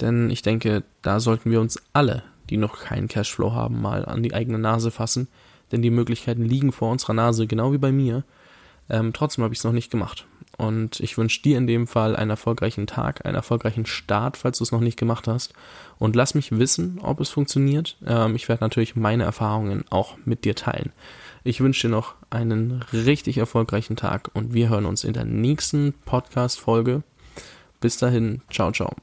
denn 0.00 0.30
ich 0.30 0.42
denke, 0.42 0.84
da 1.02 1.20
sollten 1.20 1.50
wir 1.50 1.60
uns 1.60 1.82
alle 1.92 2.22
die 2.50 2.56
noch 2.56 2.80
keinen 2.80 3.08
Cashflow 3.08 3.52
haben, 3.52 3.80
mal 3.80 4.04
an 4.04 4.22
die 4.22 4.34
eigene 4.34 4.58
Nase 4.58 4.90
fassen. 4.90 5.28
Denn 5.70 5.82
die 5.82 5.90
Möglichkeiten 5.90 6.44
liegen 6.44 6.72
vor 6.72 6.90
unserer 6.90 7.14
Nase, 7.14 7.46
genau 7.46 7.72
wie 7.72 7.78
bei 7.78 7.92
mir. 7.92 8.24
Ähm, 8.90 9.12
trotzdem 9.12 9.44
habe 9.44 9.54
ich 9.54 9.60
es 9.60 9.64
noch 9.64 9.72
nicht 9.72 9.90
gemacht. 9.90 10.26
Und 10.58 11.00
ich 11.00 11.16
wünsche 11.16 11.40
dir 11.40 11.56
in 11.56 11.66
dem 11.66 11.86
Fall 11.86 12.14
einen 12.14 12.30
erfolgreichen 12.30 12.86
Tag, 12.86 13.24
einen 13.24 13.34
erfolgreichen 13.34 13.86
Start, 13.86 14.36
falls 14.36 14.58
du 14.58 14.64
es 14.64 14.72
noch 14.72 14.80
nicht 14.80 14.98
gemacht 14.98 15.26
hast. 15.26 15.54
Und 15.98 16.14
lass 16.14 16.34
mich 16.34 16.52
wissen, 16.52 16.98
ob 17.00 17.20
es 17.20 17.30
funktioniert. 17.30 17.96
Ähm, 18.06 18.36
ich 18.36 18.48
werde 18.48 18.62
natürlich 18.62 18.94
meine 18.94 19.24
Erfahrungen 19.24 19.84
auch 19.88 20.16
mit 20.24 20.44
dir 20.44 20.54
teilen. 20.54 20.92
Ich 21.42 21.60
wünsche 21.60 21.88
dir 21.88 21.92
noch 21.92 22.14
einen 22.30 22.84
richtig 22.92 23.38
erfolgreichen 23.38 23.96
Tag 23.96 24.30
und 24.34 24.52
wir 24.52 24.68
hören 24.68 24.86
uns 24.86 25.04
in 25.04 25.14
der 25.14 25.24
nächsten 25.24 25.94
Podcast-Folge. 26.04 27.02
Bis 27.80 27.96
dahin, 27.96 28.42
ciao, 28.50 28.70
ciao. 28.70 28.94